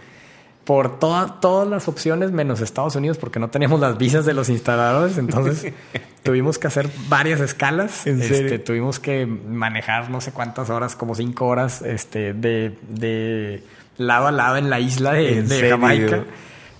por 0.65 0.99
todas 0.99 1.69
las 1.69 1.87
opciones 1.87 2.31
menos 2.31 2.59
Estados 2.61 2.95
Unidos 2.95 3.19
porque 3.19 3.39
no 3.39 3.49
teníamos 3.49 3.79
las 3.79 3.97
visas 3.97 4.25
de 4.25 4.33
los 4.33 4.49
instaladores, 4.49 5.19
entonces 5.19 5.71
tuvimos 6.23 6.57
que 6.57 6.65
hacer 6.65 6.89
varias 7.07 7.39
escalas, 7.39 8.07
este, 8.07 8.57
tuvimos 8.59 8.99
que 8.99 9.27
manejar 9.27 10.09
no 10.09 10.19
sé 10.19 10.33
cuántas 10.33 10.69
horas, 10.71 10.97
como 10.97 11.13
cinco 11.13 11.45
horas, 11.45 11.83
este, 11.83 12.33
de, 12.33 12.75
de 12.89 13.63
lado 13.97 14.27
a 14.27 14.31
lado 14.31 14.57
en 14.57 14.69
la 14.69 14.81
isla 14.81 15.13
de, 15.13 15.69
Jamaica. 15.69 16.25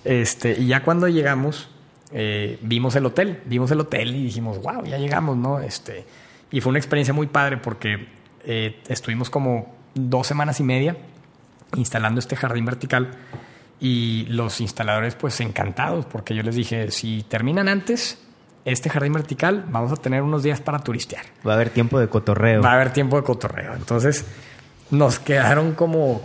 Este, 0.04 0.60
y 0.60 0.66
ya 0.66 0.82
cuando 0.82 1.08
llegamos, 1.08 1.70
eh, 2.12 2.58
vimos 2.60 2.94
el 2.96 3.06
hotel, 3.06 3.40
vimos 3.46 3.70
el 3.70 3.80
hotel 3.80 4.14
y 4.14 4.24
dijimos, 4.24 4.60
wow, 4.60 4.84
ya 4.84 4.98
llegamos, 4.98 5.36
¿no? 5.36 5.60
Este, 5.60 6.04
y 6.50 6.60
fue 6.60 6.70
una 6.70 6.78
experiencia 6.78 7.14
muy 7.14 7.28
padre 7.28 7.56
porque 7.56 8.06
eh, 8.44 8.82
estuvimos 8.88 9.30
como 9.30 9.77
dos 9.98 10.26
semanas 10.26 10.60
y 10.60 10.64
media 10.64 10.96
instalando 11.76 12.20
este 12.20 12.36
jardín 12.36 12.64
vertical 12.64 13.10
y 13.80 14.26
los 14.28 14.60
instaladores 14.60 15.14
pues 15.14 15.40
encantados 15.40 16.06
porque 16.06 16.34
yo 16.34 16.42
les 16.42 16.54
dije, 16.54 16.90
si 16.90 17.24
terminan 17.28 17.68
antes 17.68 18.18
este 18.64 18.90
jardín 18.90 19.12
vertical, 19.12 19.64
vamos 19.68 19.92
a 19.92 19.96
tener 19.96 20.22
unos 20.22 20.42
días 20.42 20.60
para 20.60 20.80
turistear. 20.80 21.24
Va 21.46 21.52
a 21.52 21.54
haber 21.54 21.70
tiempo 21.70 21.98
de 21.98 22.08
cotorreo. 22.08 22.62
Va 22.62 22.72
a 22.72 22.74
haber 22.74 22.92
tiempo 22.92 23.16
de 23.16 23.22
cotorreo. 23.22 23.74
Entonces 23.74 24.26
nos 24.90 25.18
quedaron 25.18 25.72
como 25.72 26.22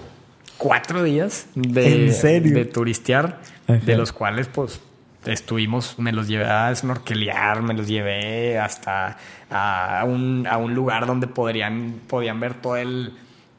cuatro 0.58 1.04
días 1.04 1.48
de, 1.56 2.12
de 2.42 2.66
turistear, 2.66 3.40
de 3.68 3.98
los 3.98 4.12
cuales 4.12 4.48
pues 4.48 4.82
estuvimos, 5.26 5.98
me 6.00 6.12
los 6.12 6.28
llevé 6.28 6.46
a 6.46 6.74
snorkelear, 6.76 7.62
me 7.62 7.74
los 7.74 7.88
llevé 7.88 8.60
hasta 8.60 9.18
a 9.50 10.04
un, 10.06 10.48
a 10.50 10.58
un 10.58 10.74
lugar 10.74 11.06
donde 11.06 11.28
podrían, 11.28 12.02
podían 12.08 12.40
ver 12.40 12.56
todo 12.56 12.78
el... 12.78 13.14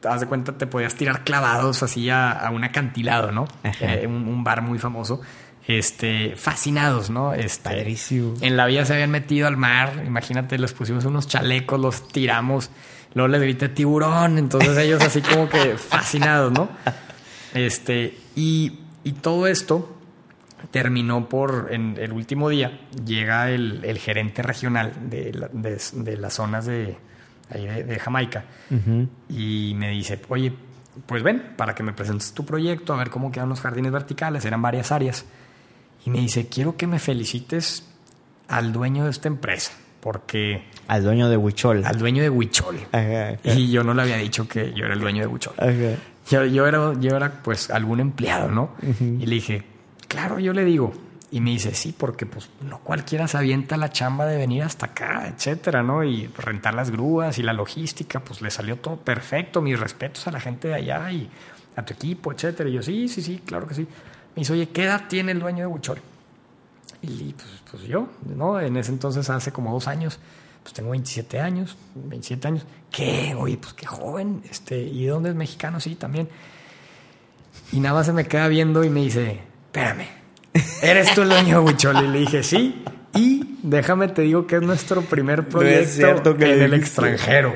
Te 0.04 0.11
das 0.11 0.20
de 0.20 0.26
cuenta, 0.26 0.52
te 0.52 0.66
podías 0.66 0.94
tirar 0.96 1.25
clavados 1.25 1.82
así 1.82 2.11
a, 2.11 2.50
un 2.52 2.62
acantilado, 2.62 3.32
¿no? 3.32 3.49
Eh, 3.80 4.06
un, 4.06 4.44
bar 4.44 4.61
muy 4.61 4.78
famoso. 4.78 5.23
Este, 5.66 6.37
fascinados, 6.37 7.08
¿no? 7.08 7.32
Este, 7.32 7.96
En 8.42 8.58
la 8.58 8.66
vida 8.66 8.84
se 8.84 8.92
habían 8.92 9.11
metido 9.11 9.49
al 9.49 9.56
mar, 9.56 10.02
imagínate, 10.06 10.58
les 10.58 10.75
pusimos 10.75 11.06
unos 11.06 11.26
chalecos, 11.26 11.80
los 11.80 12.06
tiramos, 12.08 12.68
luego 13.14 13.28
les 13.28 13.40
grité 13.40 13.70
tiburón, 13.70 14.37
entonces 14.37 14.76
ellos 14.76 15.02
así 15.02 15.23
como 15.23 15.49
que 15.49 15.78
fascinados, 15.78 16.52
¿no? 16.52 16.68
Este, 17.54 18.18
y, 18.37 18.80
y 19.04 19.12
todo 19.12 19.46
esto 19.46 19.96
terminó 20.70 21.30
por, 21.30 21.68
en 21.70 21.96
el 21.99 22.12
último 22.12 22.50
día, 22.50 22.78
llega 23.06 23.50
el, 23.50 23.99
gerente 23.99 24.42
regional 24.42 24.92
de, 25.08 25.32
las 25.32 26.34
zonas 26.34 26.66
de, 26.66 26.99
de, 27.50 27.98
Jamaica 27.98 28.44
y 29.28 29.74
me 29.76 29.90
dice, 29.90 30.20
oye, 30.28 30.52
pues 31.06 31.22
ven, 31.22 31.54
para 31.56 31.74
que 31.74 31.82
me 31.82 31.92
presentes 31.92 32.32
tu 32.32 32.44
proyecto, 32.44 32.94
a 32.94 32.96
ver 32.96 33.10
cómo 33.10 33.30
quedan 33.30 33.48
los 33.48 33.60
jardines 33.60 33.92
verticales, 33.92 34.44
eran 34.44 34.62
varias 34.62 34.92
áreas. 34.92 35.24
Y 36.06 36.10
me 36.10 36.20
dice, 36.20 36.48
quiero 36.48 36.76
que 36.76 36.86
me 36.86 36.98
felicites 36.98 37.88
al 38.48 38.72
dueño 38.72 39.04
de 39.04 39.10
esta 39.10 39.28
empresa, 39.28 39.72
porque... 40.00 40.64
Al 40.86 41.02
dueño 41.02 41.28
de 41.28 41.36
Huichol. 41.36 41.84
Al 41.84 41.98
dueño 41.98 42.22
de 42.22 42.30
Huichol. 42.30 42.76
Y 43.44 43.70
yo 43.70 43.84
no 43.84 43.94
le 43.94 44.02
había 44.02 44.16
dicho 44.16 44.46
que 44.48 44.72
yo 44.72 44.84
era 44.84 44.94
el 44.94 45.00
dueño 45.00 45.22
de 45.22 45.26
Huichol. 45.26 45.54
Yo, 46.30 46.44
yo, 46.44 46.66
era, 46.66 46.92
yo 47.00 47.16
era 47.16 47.42
pues 47.42 47.70
algún 47.70 48.00
empleado, 48.00 48.50
¿no? 48.50 48.74
Y 49.00 49.26
le 49.26 49.34
dije, 49.34 49.64
Claro, 50.14 50.38
yo 50.38 50.52
le 50.52 50.64
digo. 50.64 50.92
Y 51.31 51.40
me 51.40 51.50
dice, 51.50 51.75
sí, 51.75 51.95
porque 51.97 52.26
pues 52.26 52.49
no 52.61 52.78
cualquiera 52.81 53.26
se 53.26 53.37
avienta 53.37 53.76
la 53.76 53.90
chamba 53.90 54.26
de 54.26 54.37
venir 54.37 54.62
hasta 54.62 54.87
acá, 54.87 55.26
etcétera, 55.26 55.83
¿no? 55.83 56.04
Y 56.04 56.28
rentar 56.28 56.75
las 56.75 56.90
grúas 56.90 57.38
y 57.38 57.43
la 57.43 57.52
logística, 57.52 58.21
pues 58.21 58.40
le 58.40 58.50
salió 58.50 58.76
todo 58.76 58.97
perfecto. 58.97 59.61
Mis 59.61 59.78
respetos 59.78 60.26
a 60.28 60.31
la 60.31 60.38
gente 60.38 60.69
de 60.69 60.75
allá 60.75 61.11
y 61.11 61.28
a 61.76 61.85
tu 61.85 61.95
equipo, 61.95 62.33
etcétera. 62.33 62.69
Y 62.69 62.75
yo, 62.75 62.83
sí, 62.83 63.09
sí, 63.09 63.23
sí, 63.23 63.43
claro 63.45 63.66
que 63.66 63.75
sí. 63.75 63.83
Me 63.83 64.40
dice, 64.40 64.52
oye, 64.52 64.69
¿qué 64.69 64.85
edad 64.85 65.04
tiene 65.09 65.33
el 65.33 65.40
dueño 65.40 65.61
de 65.61 65.66
Huichol? 65.66 65.99
Y 67.02 67.33
pues, 67.33 67.49
pues, 67.71 67.83
yo, 67.85 68.09
¿no? 68.35 68.61
En 68.61 68.76
ese 68.76 68.93
entonces, 68.93 69.28
hace 69.28 69.52
como 69.52 69.73
dos 69.73 69.88
años, 69.88 70.19
pues 70.62 70.73
tengo 70.73 70.90
27 70.90 71.40
años, 71.40 71.76
27 71.95 72.49
años. 72.49 72.66
¿Qué? 72.90 73.35
Oye, 73.37 73.57
pues 73.57 73.75
qué 73.75 73.87
joven. 73.87 74.43
Este, 74.49 74.81
¿Y 74.81 75.07
dónde 75.07 75.31
es 75.31 75.35
mexicano? 75.35 75.81
Sí, 75.81 75.95
también. 75.97 76.28
Y 77.73 77.81
nada 77.81 77.97
más 77.97 78.07
se 78.07 78.12
me 78.12 78.26
queda 78.26 78.49
viendo 78.49 78.85
y 78.85 78.90
me 78.90 79.00
dice, 79.00 79.40
espérame, 79.66 80.07
¿eres 80.82 81.14
tú 81.14 81.23
el 81.23 81.28
dueño 81.28 81.61
de 81.61 81.66
Huichol? 81.66 82.04
Y 82.04 82.08
le 82.08 82.18
dije, 82.20 82.42
sí. 82.42 82.82
Y 83.14 83.58
déjame 83.62 84.08
te 84.08 84.23
digo 84.23 84.46
que 84.46 84.56
es 84.56 84.62
nuestro 84.62 85.02
primer 85.02 85.49
proyecto 85.49 86.37
en 86.38 86.62
el 86.62 86.75
extranjero. 86.75 87.54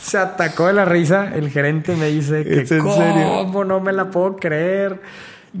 Se 0.00 0.18
atacó 0.18 0.66
de 0.68 0.72
la 0.72 0.84
risa. 0.84 1.34
El 1.34 1.50
gerente 1.50 1.94
me 1.94 2.06
dice 2.06 2.44
que 2.44 2.78
¿cómo? 2.78 3.64
No 3.64 3.80
me 3.80 3.92
la 3.92 4.10
puedo 4.10 4.36
creer. 4.36 5.00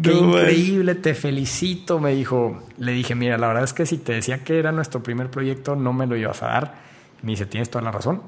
Qué 0.02 0.12
increíble, 0.12 0.94
te 0.94 1.14
felicito. 1.14 1.98
Me 1.98 2.12
dijo, 2.14 2.62
le 2.78 2.92
dije, 2.92 3.14
mira, 3.14 3.38
la 3.38 3.48
verdad 3.48 3.64
es 3.64 3.72
que 3.72 3.86
si 3.86 3.98
te 3.98 4.12
decía 4.12 4.44
que 4.44 4.58
era 4.58 4.72
nuestro 4.72 5.02
primer 5.02 5.30
proyecto, 5.30 5.76
no 5.76 5.92
me 5.92 6.06
lo 6.06 6.16
ibas 6.16 6.42
a 6.42 6.46
dar. 6.46 6.74
Me 7.22 7.32
dice, 7.32 7.46
tienes 7.46 7.70
toda 7.70 7.84
la 7.84 7.92
razón. 7.92 8.22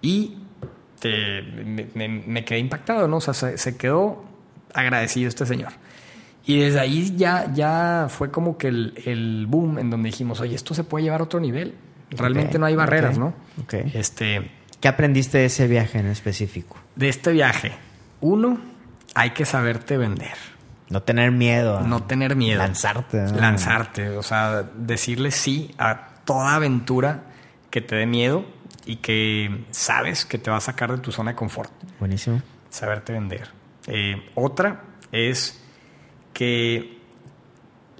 Y 0.00 0.36
me, 1.04 2.44
quedé 2.44 2.58
impactado, 2.58 3.08
¿no? 3.08 3.16
O 3.16 3.20
sea, 3.20 3.34
se, 3.34 3.58
se 3.58 3.76
quedó 3.76 4.24
agradecido 4.74 5.28
este 5.28 5.46
señor. 5.46 5.72
Y 6.44 6.60
desde 6.60 6.80
ahí 6.80 7.14
ya, 7.16 7.52
ya 7.54 8.06
fue 8.08 8.30
como 8.30 8.58
que 8.58 8.68
el, 8.68 9.46
boom 9.48 9.78
en 9.78 9.90
donde 9.90 10.08
dijimos, 10.08 10.40
oye, 10.40 10.54
esto 10.54 10.74
se 10.74 10.84
puede 10.84 11.04
llevar 11.04 11.20
a 11.20 11.24
otro 11.24 11.40
nivel. 11.40 11.74
Realmente 12.10 12.58
no 12.58 12.66
hay 12.66 12.76
barreras, 12.76 13.16
¿no? 13.16 13.32
Este, 13.94 14.50
¿Qué 14.80 14.88
aprendiste 14.88 15.38
de 15.38 15.44
ese 15.46 15.68
viaje 15.68 15.98
en 15.98 16.06
específico? 16.06 16.76
De 16.96 17.08
este 17.08 17.32
viaje, 17.32 17.72
uno, 18.20 18.58
hay 19.14 19.30
que 19.30 19.44
saberte 19.44 19.96
vender. 19.96 20.34
No 20.90 21.02
tener 21.02 21.30
miedo. 21.30 21.80
No 21.80 22.02
tener 22.02 22.36
miedo. 22.36 22.58
Lanzarte. 22.58 23.28
Lanzarte. 23.32 24.10
O 24.10 24.22
sea, 24.22 24.62
decirle 24.74 25.30
sí 25.30 25.70
a 25.78 26.08
toda 26.24 26.56
aventura 26.56 27.22
que 27.70 27.80
te 27.80 27.96
dé 27.96 28.06
miedo 28.06 28.44
y 28.84 28.96
que 28.96 29.64
sabes 29.70 30.24
que 30.24 30.36
te 30.36 30.50
va 30.50 30.58
a 30.58 30.60
sacar 30.60 30.90
de 30.90 30.98
tu 30.98 31.12
zona 31.12 31.30
de 31.30 31.36
confort. 31.36 31.70
Buenísimo. 31.98 32.42
Saberte 32.68 33.12
vender. 33.12 33.48
Eh, 33.86 34.30
otra 34.34 34.82
es 35.12 35.61
que 36.32 36.98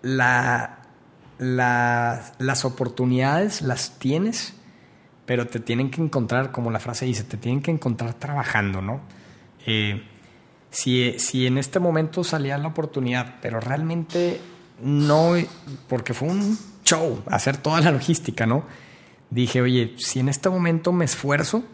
la, 0.02 0.78
las 1.38 2.64
oportunidades 2.64 3.62
las 3.62 3.98
tienes, 3.98 4.54
pero 5.26 5.46
te 5.46 5.60
tienen 5.60 5.90
que 5.90 6.00
encontrar, 6.00 6.52
como 6.52 6.70
la 6.70 6.80
frase 6.80 7.06
dice, 7.06 7.24
te 7.24 7.36
tienen 7.36 7.62
que 7.62 7.70
encontrar 7.70 8.14
trabajando, 8.14 8.82
¿no? 8.82 9.00
Eh, 9.66 10.02
si, 10.70 11.18
si 11.18 11.46
en 11.46 11.58
este 11.58 11.78
momento 11.78 12.24
salía 12.24 12.58
la 12.58 12.68
oportunidad, 12.68 13.36
pero 13.40 13.60
realmente 13.60 14.40
no, 14.82 15.34
porque 15.88 16.14
fue 16.14 16.28
un 16.28 16.58
show 16.84 17.22
hacer 17.26 17.56
toda 17.56 17.80
la 17.80 17.92
logística, 17.92 18.46
¿no? 18.46 18.64
Dije, 19.30 19.62
oye, 19.62 19.94
si 19.98 20.20
en 20.20 20.28
este 20.28 20.50
momento 20.50 20.92
me 20.92 21.04
esfuerzo, 21.04 21.64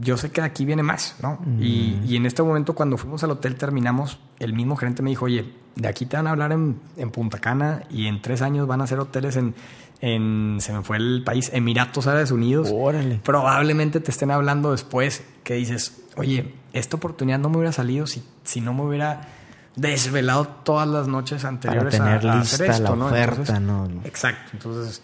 yo 0.00 0.16
sé 0.16 0.30
que 0.30 0.40
de 0.40 0.46
aquí 0.46 0.64
viene 0.64 0.82
más, 0.82 1.16
¿no? 1.22 1.38
Y, 1.58 1.98
mm. 2.00 2.10
y, 2.10 2.16
en 2.16 2.26
este 2.26 2.42
momento 2.42 2.74
cuando 2.74 2.96
fuimos 2.96 3.22
al 3.24 3.30
hotel 3.30 3.56
terminamos, 3.56 4.18
el 4.38 4.52
mismo 4.52 4.76
gerente 4.76 5.02
me 5.02 5.10
dijo, 5.10 5.26
oye, 5.26 5.52
de 5.76 5.88
aquí 5.88 6.06
te 6.06 6.16
van 6.16 6.26
a 6.26 6.30
hablar 6.30 6.52
en, 6.52 6.80
en 6.96 7.10
Punta 7.10 7.38
Cana 7.38 7.82
y 7.90 8.06
en 8.06 8.22
tres 8.22 8.42
años 8.42 8.66
van 8.66 8.80
a 8.80 8.84
hacer 8.84 8.98
hoteles 8.98 9.36
en, 9.36 9.54
en, 10.00 10.58
se 10.60 10.72
me 10.72 10.82
fue 10.82 10.96
el 10.96 11.22
país, 11.24 11.50
Emiratos 11.52 12.06
Árabes 12.06 12.30
Unidos. 12.30 12.70
Órale. 12.72 13.20
Probablemente 13.22 14.00
te 14.00 14.10
estén 14.10 14.30
hablando 14.30 14.72
después 14.72 15.24
que 15.42 15.54
dices, 15.54 16.02
oye, 16.16 16.54
esta 16.72 16.96
oportunidad 16.96 17.38
no 17.38 17.48
me 17.48 17.56
hubiera 17.56 17.72
salido 17.72 18.06
si, 18.06 18.22
si 18.42 18.60
no 18.60 18.74
me 18.74 18.82
hubiera 18.82 19.28
desvelado 19.76 20.46
todas 20.46 20.88
las 20.88 21.08
noches 21.08 21.44
anteriores 21.44 21.96
Para 21.96 22.18
tener 22.18 22.30
a, 22.30 22.36
lista 22.36 22.56
hacer 22.56 22.70
esto, 22.70 22.96
la 22.96 23.06
oferta, 23.06 23.60
¿no? 23.60 23.88
Exacto. 24.04 24.50
Entonces, 24.52 25.02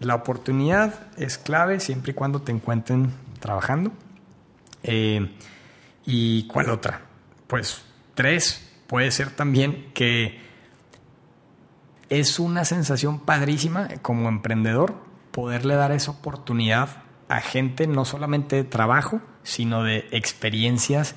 la 0.00 0.14
oportunidad 0.14 0.94
es 1.16 1.38
clave 1.38 1.80
siempre 1.80 2.12
y 2.12 2.14
cuando 2.14 2.40
te 2.40 2.52
encuentren 2.52 3.12
trabajando. 3.40 3.92
Eh, 4.86 5.36
¿Y 6.06 6.46
cuál 6.46 6.70
otra? 6.70 7.02
Pues 7.46 7.82
tres, 8.14 8.72
puede 8.86 9.10
ser 9.10 9.30
también 9.30 9.90
que 9.92 10.40
es 12.08 12.38
una 12.38 12.64
sensación 12.64 13.20
padrísima 13.20 13.88
como 14.02 14.28
emprendedor 14.28 14.94
poderle 15.32 15.74
dar 15.74 15.92
esa 15.92 16.12
oportunidad 16.12 17.02
a 17.28 17.40
gente 17.40 17.86
no 17.86 18.04
solamente 18.04 18.56
de 18.56 18.64
trabajo, 18.64 19.20
sino 19.42 19.82
de 19.82 20.06
experiencias 20.12 21.16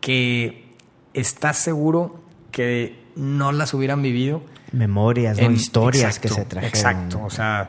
que 0.00 0.74
estás 1.14 1.56
seguro 1.56 2.22
que 2.50 3.04
no 3.14 3.52
las 3.52 3.72
hubieran 3.74 4.02
vivido. 4.02 4.42
Memorias, 4.72 5.38
en, 5.38 5.52
historias 5.52 6.18
que 6.18 6.28
se 6.28 6.44
trajeron. 6.44 6.68
Exacto, 6.68 7.22
o 7.22 7.30
sea, 7.30 7.68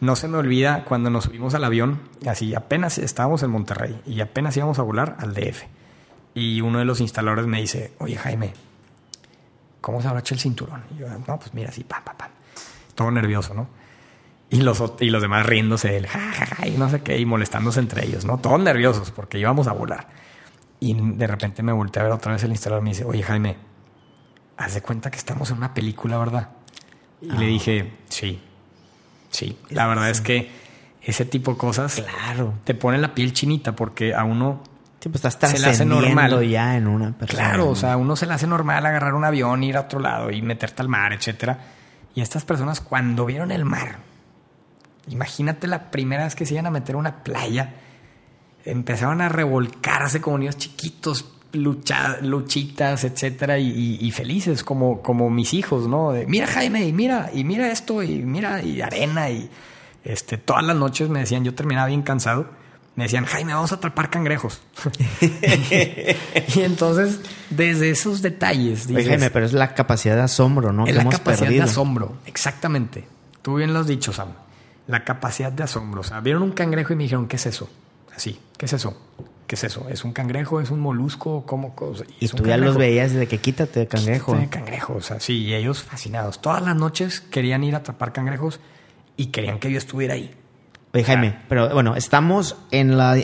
no 0.00 0.16
se 0.16 0.28
me 0.28 0.36
olvida 0.36 0.84
cuando 0.84 1.10
nos 1.10 1.24
subimos 1.24 1.54
al 1.54 1.64
avión, 1.64 2.00
así 2.26 2.54
apenas 2.54 2.98
estábamos 2.98 3.42
en 3.42 3.50
Monterrey 3.50 4.00
y 4.06 4.20
apenas 4.20 4.56
íbamos 4.56 4.78
a 4.78 4.82
volar 4.82 5.16
al 5.20 5.34
DF. 5.34 5.62
Y 6.34 6.60
uno 6.60 6.78
de 6.78 6.84
los 6.84 7.00
instaladores 7.00 7.46
me 7.46 7.60
dice, 7.60 7.94
oye 7.98 8.16
Jaime, 8.16 8.52
¿cómo 9.80 10.02
se 10.02 10.08
abrocha 10.08 10.34
el 10.34 10.40
cinturón? 10.40 10.82
Y 10.94 10.98
yo, 10.98 11.08
no, 11.08 11.38
pues 11.38 11.54
mira, 11.54 11.70
así, 11.70 11.82
pam, 11.82 12.04
pam, 12.04 12.16
pam. 12.16 12.30
Todo 12.94 13.10
nervioso, 13.10 13.54
¿no? 13.54 13.68
Y 14.50 14.60
los, 14.60 14.82
y 15.00 15.10
los 15.10 15.22
demás 15.22 15.46
riéndose 15.46 15.88
de 15.88 15.96
él, 15.96 16.06
ja, 16.06 16.66
y 16.66 16.72
no 16.72 16.88
sé 16.88 17.00
qué, 17.02 17.18
y 17.18 17.24
molestándose 17.24 17.80
entre 17.80 18.04
ellos, 18.04 18.24
¿no? 18.24 18.38
Todos 18.38 18.60
nerviosos 18.60 19.10
porque 19.10 19.38
íbamos 19.38 19.66
a 19.66 19.72
volar. 19.72 20.08
Y 20.78 20.94
de 20.94 21.26
repente 21.26 21.62
me 21.62 21.72
volteé 21.72 22.00
a 22.00 22.04
ver 22.04 22.12
otra 22.12 22.32
vez 22.32 22.44
el 22.44 22.50
instalador 22.50 22.82
y 22.82 22.84
me 22.84 22.90
dice, 22.90 23.04
oye 23.04 23.22
Jaime, 23.22 23.56
haz 24.56 24.74
de 24.74 24.82
cuenta 24.82 25.10
que 25.10 25.16
estamos 25.18 25.50
en 25.50 25.56
una 25.56 25.74
película, 25.74 26.18
¿verdad? 26.18 26.50
Y 27.20 27.32
le 27.32 27.46
ah. 27.46 27.48
dije, 27.48 27.92
sí, 28.08 28.40
sí. 29.30 29.56
La 29.70 29.86
verdad 29.86 30.10
es 30.10 30.20
que 30.20 30.50
ese 31.02 31.24
tipo 31.24 31.52
de 31.52 31.58
cosas 31.58 31.94
claro. 31.94 32.54
te 32.64 32.74
pone 32.74 32.98
la 32.98 33.14
piel 33.14 33.32
chinita 33.32 33.76
porque 33.76 34.14
a 34.14 34.24
uno 34.24 34.62
Sí, 35.00 35.10
pues 35.10 35.24
estás 35.24 35.50
se 35.50 35.58
le 35.58 35.66
hace 35.68 35.84
normal 35.84 36.48
ya 36.48 36.76
en 36.76 36.86
una 36.86 37.12
persona. 37.12 37.48
Claro, 37.48 37.68
o 37.68 37.76
sea, 37.76 37.96
uno 37.96 38.16
se 38.16 38.26
le 38.26 38.32
hace 38.32 38.46
normal 38.46 38.84
agarrar 38.86 39.14
un 39.14 39.24
avión, 39.24 39.62
ir 39.62 39.76
a 39.76 39.82
otro 39.82 40.00
lado 40.00 40.30
y 40.30 40.40
meterte 40.42 40.82
al 40.82 40.88
mar, 40.88 41.12
etcétera. 41.12 41.58
Y 42.14 42.22
estas 42.22 42.44
personas 42.44 42.80
cuando 42.80 43.26
vieron 43.26 43.52
el 43.52 43.64
mar, 43.64 43.98
imagínate 45.08 45.66
la 45.66 45.90
primera 45.90 46.24
vez 46.24 46.34
que 46.34 46.46
se 46.46 46.54
iban 46.54 46.66
a 46.66 46.70
meter 46.70 46.94
a 46.94 46.98
una 46.98 47.22
playa, 47.22 47.74
empezaron 48.64 49.20
a 49.20 49.28
revolcarse 49.28 50.20
como 50.20 50.38
niños 50.38 50.56
chiquitos, 50.56 51.35
luchitas, 51.56 53.04
etcétera, 53.04 53.58
y, 53.58 54.10
felices 54.12 54.62
como, 54.62 55.02
como 55.02 55.30
mis 55.30 55.54
hijos, 55.54 55.88
¿no? 55.88 56.12
mira 56.26 56.46
Jaime, 56.46 56.86
y 56.86 56.92
mira, 56.92 57.30
y 57.32 57.44
mira 57.44 57.70
esto, 57.70 58.02
y 58.02 58.22
mira, 58.22 58.62
y 58.62 58.80
arena, 58.80 59.30
y 59.30 59.50
este, 60.04 60.38
todas 60.38 60.64
las 60.64 60.76
noches 60.76 61.08
me 61.08 61.20
decían, 61.20 61.44
yo 61.44 61.54
terminaba 61.54 61.88
bien 61.88 62.02
cansado, 62.02 62.46
me 62.96 63.04
decían, 63.04 63.26
Jaime, 63.26 63.52
vamos 63.52 63.72
a 63.72 63.74
atrapar 63.74 64.08
cangrejos. 64.08 64.62
y 65.20 66.60
entonces, 66.60 67.20
desde 67.50 67.90
esos 67.90 68.22
detalles. 68.22 68.88
Dices, 68.88 69.06
Jaime, 69.06 69.28
pero 69.30 69.44
es 69.44 69.52
la 69.52 69.74
capacidad 69.74 70.16
de 70.16 70.22
asombro, 70.22 70.72
¿no? 70.72 70.86
Es 70.86 70.96
la 70.96 71.06
capacidad 71.06 71.50
de 71.50 71.60
asombro, 71.60 72.16
exactamente. 72.24 73.06
Tú 73.42 73.56
bien 73.56 73.74
lo 73.74 73.80
has 73.80 73.86
dicho, 73.86 74.14
Sam. 74.14 74.28
La 74.86 75.04
capacidad 75.04 75.52
de 75.52 75.62
asombro. 75.62 76.00
O 76.00 76.04
sea, 76.04 76.20
vieron 76.20 76.42
un 76.42 76.52
cangrejo 76.52 76.94
y 76.94 76.96
me 76.96 77.02
dijeron, 77.02 77.28
¿qué 77.28 77.36
es 77.36 77.46
eso? 77.46 77.68
Así, 78.16 78.40
¿qué 78.56 78.64
es 78.64 78.72
eso? 78.72 78.96
¿Qué 79.46 79.54
es 79.54 79.64
eso? 79.64 79.86
¿Es 79.88 80.04
un 80.04 80.12
cangrejo? 80.12 80.60
¿Es 80.60 80.70
un 80.70 80.80
molusco? 80.80 81.44
¿Cómo? 81.46 81.74
Y, 82.18 82.28
tú 82.28 82.44
ya 82.44 82.56
los 82.56 82.76
veías 82.76 83.12
desde 83.12 83.28
que 83.28 83.38
quítate 83.38 83.80
de 83.80 83.86
cangrejo. 83.86 84.32
Quítate 84.32 84.46
de 84.46 84.50
cangrejo, 84.50 84.94
o 84.94 85.00
sea, 85.00 85.20
sí, 85.20 85.44
y 85.44 85.54
ellos 85.54 85.82
fascinados. 85.82 86.40
Todas 86.40 86.62
las 86.62 86.74
noches 86.74 87.20
querían 87.20 87.62
ir 87.62 87.74
a 87.74 87.78
atrapar 87.78 88.12
cangrejos 88.12 88.60
y 89.16 89.26
querían 89.26 89.60
que 89.60 89.70
yo 89.70 89.78
estuviera 89.78 90.14
ahí. 90.14 90.34
Oye, 90.92 91.04
Jaime, 91.04 91.36
pero 91.48 91.72
bueno, 91.72 91.94
estamos 91.94 92.56
en 92.72 92.96
la, 92.96 93.14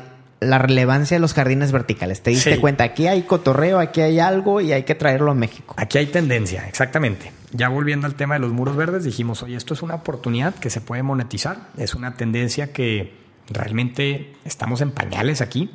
relevancia 0.40 1.16
de 1.16 1.20
los 1.20 1.34
jardines 1.34 1.72
verticales. 1.72 2.22
¿Te 2.22 2.30
diste 2.30 2.60
cuenta? 2.60 2.84
Aquí 2.84 3.08
hay 3.08 3.22
cotorreo, 3.22 3.80
aquí 3.80 4.00
hay 4.00 4.20
algo 4.20 4.60
y 4.60 4.72
hay 4.72 4.84
que 4.84 4.94
traerlo 4.94 5.32
a 5.32 5.34
México. 5.34 5.74
Aquí 5.76 5.98
hay 5.98 6.06
tendencia, 6.06 6.68
exactamente. 6.68 7.32
Ya 7.52 7.68
volviendo 7.68 8.06
al 8.06 8.14
tema 8.14 8.34
de 8.34 8.40
los 8.40 8.52
muros 8.52 8.76
verdes, 8.76 9.04
dijimos, 9.04 9.42
oye, 9.42 9.56
esto 9.56 9.74
es 9.74 9.82
una 9.82 9.96
oportunidad 9.96 10.54
que 10.54 10.70
se 10.70 10.80
puede 10.80 11.02
monetizar. 11.02 11.68
Es 11.76 11.94
una 11.94 12.14
tendencia 12.14 12.72
que 12.72 13.21
realmente 13.52 14.32
estamos 14.44 14.80
en 14.80 14.90
pañales 14.90 15.40
aquí 15.40 15.71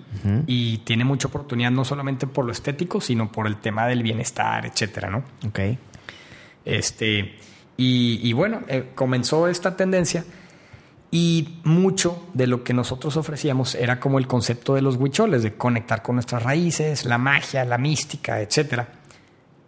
y 0.45 0.79
tiene 0.79 1.05
mucha 1.05 1.27
oportunidad 1.27 1.71
no 1.71 1.85
solamente 1.85 2.27
por 2.27 2.45
lo 2.45 2.51
estético, 2.51 3.01
sino 3.01 3.31
por 3.31 3.47
el 3.47 3.57
tema 3.57 3.87
del 3.87 4.03
bienestar, 4.03 4.65
etcétera, 4.65 5.09
¿no? 5.09 5.23
Ok. 5.47 5.59
Este, 6.65 7.37
y, 7.77 8.33
bueno, 8.33 8.61
eh, 8.67 8.91
comenzó 8.95 9.47
esta 9.47 9.77
tendencia 9.77 10.25
y 11.11 11.59
mucho 11.63 12.27
de 12.33 12.47
lo 12.47 12.63
que 12.63 12.73
nosotros 12.73 13.15
ofrecíamos 13.15 13.75
era 13.75 13.99
como 13.99 14.19
el 14.19 14.27
concepto 14.27 14.75
de 14.75 14.81
los 14.81 14.97
huicholes, 14.97 15.43
de 15.43 15.53
conectar 15.53 16.01
con 16.01 16.15
nuestras 16.15 16.43
raíces, 16.43 17.05
la 17.05 17.17
magia, 17.17 17.63
la 17.63 17.77
mística, 17.77 18.41
etcétera. 18.41 18.89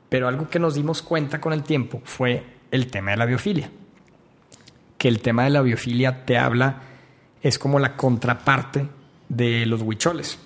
Pero 0.10 0.28
algo 0.28 0.50
que 0.50 0.60
nos 0.60 0.74
dimos 0.74 1.02
cuenta 1.02 1.40
con 1.40 1.54
el 1.54 1.64
tiempo 1.64 2.02
fue 2.04 2.44
el 2.72 2.88
tema 2.88 3.12
de 3.12 3.18
la 3.18 3.26
biofilia. 3.26 3.70
Que 4.98 5.08
el 5.08 5.22
tema 5.22 5.44
de 5.44 5.52
la 5.52 5.62
biofilia 5.62 6.26
te 6.26 6.38
habla 6.38 6.82
es 7.42 7.60
como 7.60 7.80
la 7.80 7.96
contraparte 7.96 8.88
de 9.30 9.66
los 9.66 9.82
huicholes. 9.82 10.40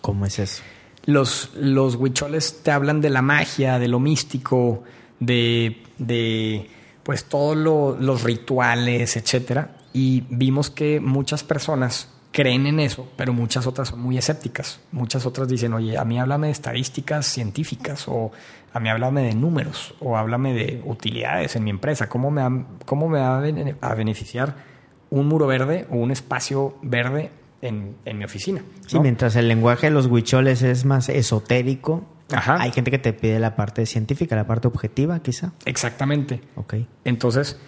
¿Cómo 0.00 0.26
es 0.26 0.38
eso? 0.38 0.62
Los, 1.04 1.50
los 1.54 1.96
huicholes 1.96 2.62
te 2.62 2.70
hablan 2.70 3.00
de 3.00 3.10
la 3.10 3.22
magia, 3.22 3.78
de 3.78 3.88
lo 3.88 4.00
místico, 4.00 4.84
de, 5.18 5.82
de 5.98 6.68
pues 7.02 7.24
todos 7.24 7.56
los 7.56 8.22
rituales, 8.22 9.16
etcétera. 9.16 9.76
Y 9.92 10.24
vimos 10.30 10.70
que 10.70 11.00
muchas 11.00 11.44
personas 11.44 12.08
creen 12.32 12.66
en 12.66 12.80
eso, 12.80 13.06
pero 13.16 13.32
muchas 13.32 13.66
otras 13.66 13.88
son 13.88 14.00
muy 14.00 14.16
escépticas. 14.16 14.80
Muchas 14.90 15.26
otras 15.26 15.48
dicen, 15.48 15.72
oye, 15.74 15.98
a 15.98 16.04
mí 16.04 16.18
háblame 16.18 16.46
de 16.46 16.52
estadísticas 16.52 17.26
científicas, 17.26 18.04
o 18.08 18.32
a 18.72 18.80
mí 18.80 18.88
háblame 18.88 19.22
de 19.22 19.34
números, 19.34 19.94
o 20.00 20.16
háblame 20.16 20.54
de 20.54 20.82
utilidades 20.84 21.56
en 21.56 21.64
mi 21.64 21.70
empresa. 21.70 22.08
¿Cómo 22.08 22.30
me 22.30 22.64
cómo 22.86 23.08
me 23.08 23.20
va 23.20 23.38
a 23.38 23.94
beneficiar? 23.94 24.71
Un 25.12 25.28
muro 25.28 25.46
verde 25.46 25.86
o 25.90 25.96
un 25.96 26.10
espacio 26.10 26.74
verde 26.82 27.30
en, 27.60 27.96
mi 28.14 28.24
oficina. 28.24 28.62
Sí, 28.86 28.98
mientras 28.98 29.36
el 29.36 29.46
lenguaje 29.46 29.88
de 29.88 29.92
los 29.92 30.06
huicholes 30.06 30.62
es 30.62 30.84
más 30.86 31.10
esotérico, 31.10 32.04
hay 32.30 32.72
gente 32.72 32.90
que 32.90 32.98
te 32.98 33.12
pide 33.12 33.38
la 33.38 33.54
parte 33.54 33.84
científica, 33.84 34.34
la 34.34 34.46
parte 34.46 34.68
objetiva, 34.68 35.20
quizá. 35.20 35.52
Exactamente. 35.66 36.40
Ok. 36.56 36.76
Entonces, 37.04 37.58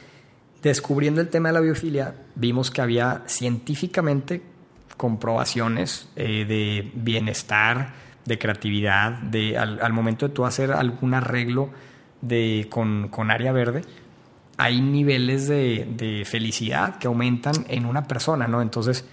descubriendo 0.63 1.21
el 1.21 1.29
tema 1.29 1.51
de 1.51 1.53
la 1.53 1.61
biofilia, 1.61 2.15
vimos 2.35 2.71
que 2.71 2.81
había 2.81 3.23
científicamente 3.27 4.41
comprobaciones 4.97 6.09
eh, 6.17 6.47
de 6.47 6.91
bienestar, 6.95 7.93
de 8.25 8.39
creatividad, 8.39 9.13
de 9.19 9.59
al, 9.59 9.93
momento 9.93 10.29
de 10.29 10.35
tú 10.35 10.47
hacer 10.47 10.73
algún 10.73 11.13
arreglo 11.13 11.69
de, 12.23 12.69
con, 12.71 13.09
con 13.09 13.31
área 13.31 13.53
verde, 13.53 13.83
hay 14.57 14.81
niveles 14.81 15.49
de, 15.49 16.23
felicidad 16.27 16.99
que 16.99 17.07
aumentan 17.07 17.55
en 17.69 17.87
una 17.87 18.05
persona, 18.05 18.47
¿no? 18.47 18.63
Entonces, 18.63 19.05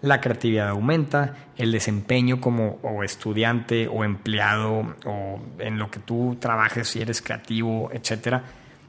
la 0.00 0.20
creatividad 0.20 0.68
aumenta, 0.68 1.48
el 1.56 1.72
desempeño 1.72 2.40
como 2.40 2.78
estudiante 3.02 3.88
o 3.88 4.04
empleado 4.04 4.94
o 5.06 5.40
en 5.58 5.78
lo 5.78 5.90
que 5.90 6.00
tú 6.00 6.36
trabajes, 6.40 6.88
si 6.88 7.00
eres 7.00 7.20
creativo, 7.22 7.90
etcétera, 7.92 8.44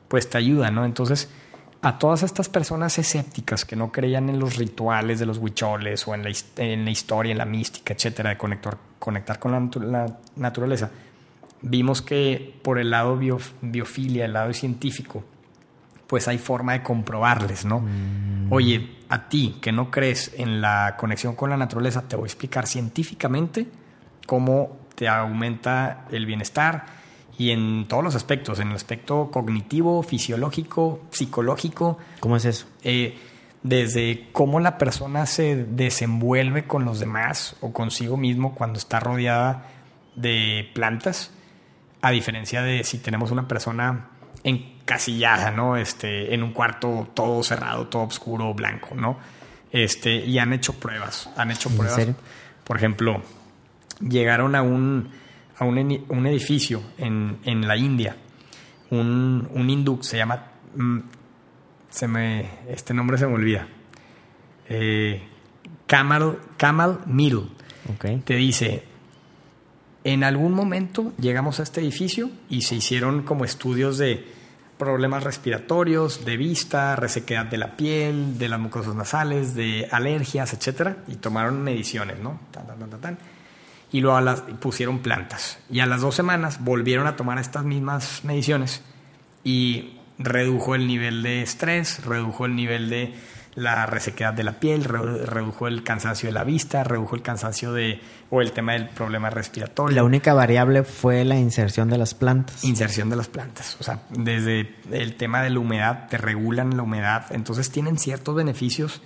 pues 0.07 0.29
te 0.29 0.37
ayuda, 0.37 0.71
¿no? 0.71 0.85
Entonces, 0.85 1.29
a 1.81 1.97
todas 1.97 2.23
estas 2.23 2.49
personas 2.49 2.97
escépticas 2.99 3.63
que 3.63 3.75
no 3.75 3.91
creían 3.91 4.29
en 4.29 4.39
los 4.39 4.57
rituales 4.57 5.19
de 5.19 5.25
los 5.25 5.37
huicholes 5.37 6.07
o 6.07 6.13
en 6.13 6.23
la, 6.23 6.31
en 6.57 6.83
la 6.83 6.91
historia, 6.91 7.31
en 7.31 7.37
la 7.37 7.45
mística, 7.45 7.93
etcétera, 7.93 8.31
de 8.31 8.37
conectar, 8.37 8.77
conectar 8.99 9.39
con 9.39 9.71
la, 9.91 10.17
naturaleza, 10.35 10.91
vimos 11.61 12.01
que 12.01 12.59
por 12.63 12.79
el 12.79 12.89
lado 12.89 13.17
biofilia, 13.17 14.25
el 14.25 14.33
lado 14.33 14.51
científico, 14.53 15.23
pues 16.09 16.27
hay 16.27 16.39
forma 16.39 16.73
de 16.73 16.81
comprobarles, 16.81 17.65
¿no? 17.65 17.81
Mm. 17.81 18.51
Oye, 18.51 18.97
a 19.09 19.29
ti 19.29 19.57
que 19.61 19.71
no 19.71 19.91
crees 19.91 20.33
en 20.35 20.59
la 20.59 20.95
conexión 20.97 21.35
con 21.35 21.51
la 21.51 21.55
naturaleza, 21.55 22.07
te 22.07 22.15
voy 22.15 22.23
a 22.23 22.25
explicar 22.25 22.65
científicamente 22.65 23.67
cómo 24.25 24.79
te 24.95 25.07
aumenta 25.07 26.07
el 26.11 26.25
bienestar 26.25 26.85
y 27.37 27.51
en 27.51 27.87
todos 27.87 28.03
los 28.03 28.15
aspectos, 28.15 28.59
en 28.59 28.69
el 28.69 28.75
aspecto 28.75 29.29
cognitivo, 29.29 30.01
fisiológico, 30.01 31.01
psicológico. 31.11 31.99
¿Cómo 32.19 32.37
es 32.37 32.45
eso? 32.45 32.65
Eh, 32.83 33.15
desde 33.61 34.29
cómo 34.31 34.59
la 34.59 34.79
persona 34.79 35.27
se 35.27 35.63
desenvuelve 35.63 36.65
con 36.65 36.85
los 36.85 36.99
demás 36.99 37.55
o 37.61 37.71
consigo 37.71 38.17
mismo 38.17 38.55
cuando 38.55 38.79
está 38.79 38.99
rodeada 38.99 39.67
de 40.15 40.71
plantas, 40.73 41.31
a 42.01 42.09
diferencia 42.09 42.63
de 42.63 42.83
si 42.83 42.97
tenemos 42.97 43.29
una 43.29 43.47
persona 43.47 44.09
encasillada, 44.89 45.51
¿no? 45.51 45.77
Este, 45.77 46.33
en 46.33 46.41
un 46.41 46.51
cuarto 46.51 47.09
todo 47.13 47.43
cerrado, 47.43 47.87
todo 47.87 48.03
oscuro, 48.03 48.53
blanco, 48.55 48.95
¿no? 48.95 49.19
Este, 49.71 50.15
y 50.15 50.39
han 50.39 50.51
hecho 50.51 50.73
pruebas, 50.73 51.29
han 51.37 51.51
hecho 51.51 51.69
pruebas. 51.69 52.07
Por 52.63 52.77
ejemplo, 52.77 53.21
llegaron 54.01 54.55
a 54.55 54.63
un, 54.63 55.11
a 55.59 55.65
un, 55.65 56.25
edificio 56.25 56.81
en, 56.97 57.37
en, 57.43 57.67
la 57.67 57.77
India, 57.77 58.15
un, 58.89 59.47
un 59.53 59.69
hindú, 59.69 59.99
se 60.01 60.17
llama, 60.17 60.43
mm, 60.75 60.99
se 61.89 62.07
me, 62.07 62.49
este 62.67 62.95
nombre 62.95 63.19
se 63.19 63.27
me 63.27 63.35
olvida, 63.35 63.67
eh, 64.67 65.21
Kamal, 65.85 66.39
Kamal 66.57 67.01
Middle. 67.05 67.47
Te 68.23 68.35
dice, 68.35 68.83
en 70.03 70.23
algún 70.23 70.53
momento 70.53 71.13
llegamos 71.19 71.59
a 71.59 71.63
este 71.63 71.81
edificio 71.81 72.29
y 72.49 72.61
se 72.61 72.75
hicieron 72.75 73.23
como 73.23 73.45
estudios 73.45 73.97
de 73.97 74.38
problemas 74.79 75.23
respiratorios, 75.23 76.25
de 76.25 76.37
vista, 76.37 76.95
resequedad 76.95 77.45
de 77.45 77.57
la 77.57 77.75
piel, 77.75 78.39
de 78.39 78.47
las 78.47 78.59
mucosas 78.59 78.95
nasales, 78.95 79.53
de 79.53 79.87
alergias, 79.91 80.53
etcétera, 80.53 80.97
y 81.07 81.17
tomaron 81.17 81.61
mediciones, 81.61 82.17
¿no? 82.19 82.39
y 83.91 83.99
luego 83.99 84.21
las, 84.21 84.41
pusieron 84.41 84.99
plantas. 84.99 85.59
Y 85.69 85.81
a 85.81 85.85
las 85.85 86.01
dos 86.01 86.15
semanas 86.15 86.63
volvieron 86.63 87.07
a 87.07 87.17
tomar 87.17 87.39
estas 87.39 87.65
mismas 87.65 88.23
mediciones 88.23 88.81
y 89.43 89.99
redujo 90.17 90.75
el 90.75 90.87
nivel 90.87 91.23
de 91.23 91.41
estrés, 91.41 92.05
redujo 92.05 92.45
el 92.45 92.55
nivel 92.55 92.89
de 92.89 93.13
la 93.59 93.85
resequedad 93.85 94.33
de 94.33 94.43
la 94.43 94.53
piel, 94.59 94.83
redujo 94.83 95.67
el 95.67 95.83
cansancio 95.83 96.29
de 96.29 96.33
la 96.33 96.43
vista, 96.43 96.83
redujo 96.83 97.15
el 97.15 97.21
cansancio 97.21 97.73
de 97.73 97.99
o 98.29 98.41
el 98.41 98.51
tema 98.51 98.73
del 98.73 98.89
problema 98.89 99.29
respiratorio. 99.29 99.95
La 99.95 100.03
única 100.03 100.33
variable 100.33 100.83
fue 100.83 101.25
la 101.25 101.37
inserción 101.37 101.89
de 101.89 101.97
las 101.97 102.13
plantas. 102.13 102.63
Inserción 102.63 103.09
de 103.09 103.15
las 103.15 103.27
plantas, 103.27 103.77
o 103.79 103.83
sea, 103.83 104.03
desde 104.09 104.75
el 104.91 105.15
tema 105.15 105.41
de 105.41 105.49
la 105.49 105.59
humedad 105.59 106.07
te 106.09 106.17
regulan 106.17 106.77
la 106.77 106.83
humedad, 106.83 107.25
entonces 107.31 107.69
tienen 107.69 107.97
ciertos 107.97 108.35
beneficios 108.35 109.01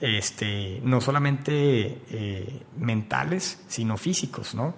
este, 0.00 0.80
no 0.84 1.00
solamente 1.00 2.02
eh, 2.10 2.62
mentales, 2.76 3.62
sino 3.68 3.96
físicos, 3.96 4.54
¿no? 4.54 4.74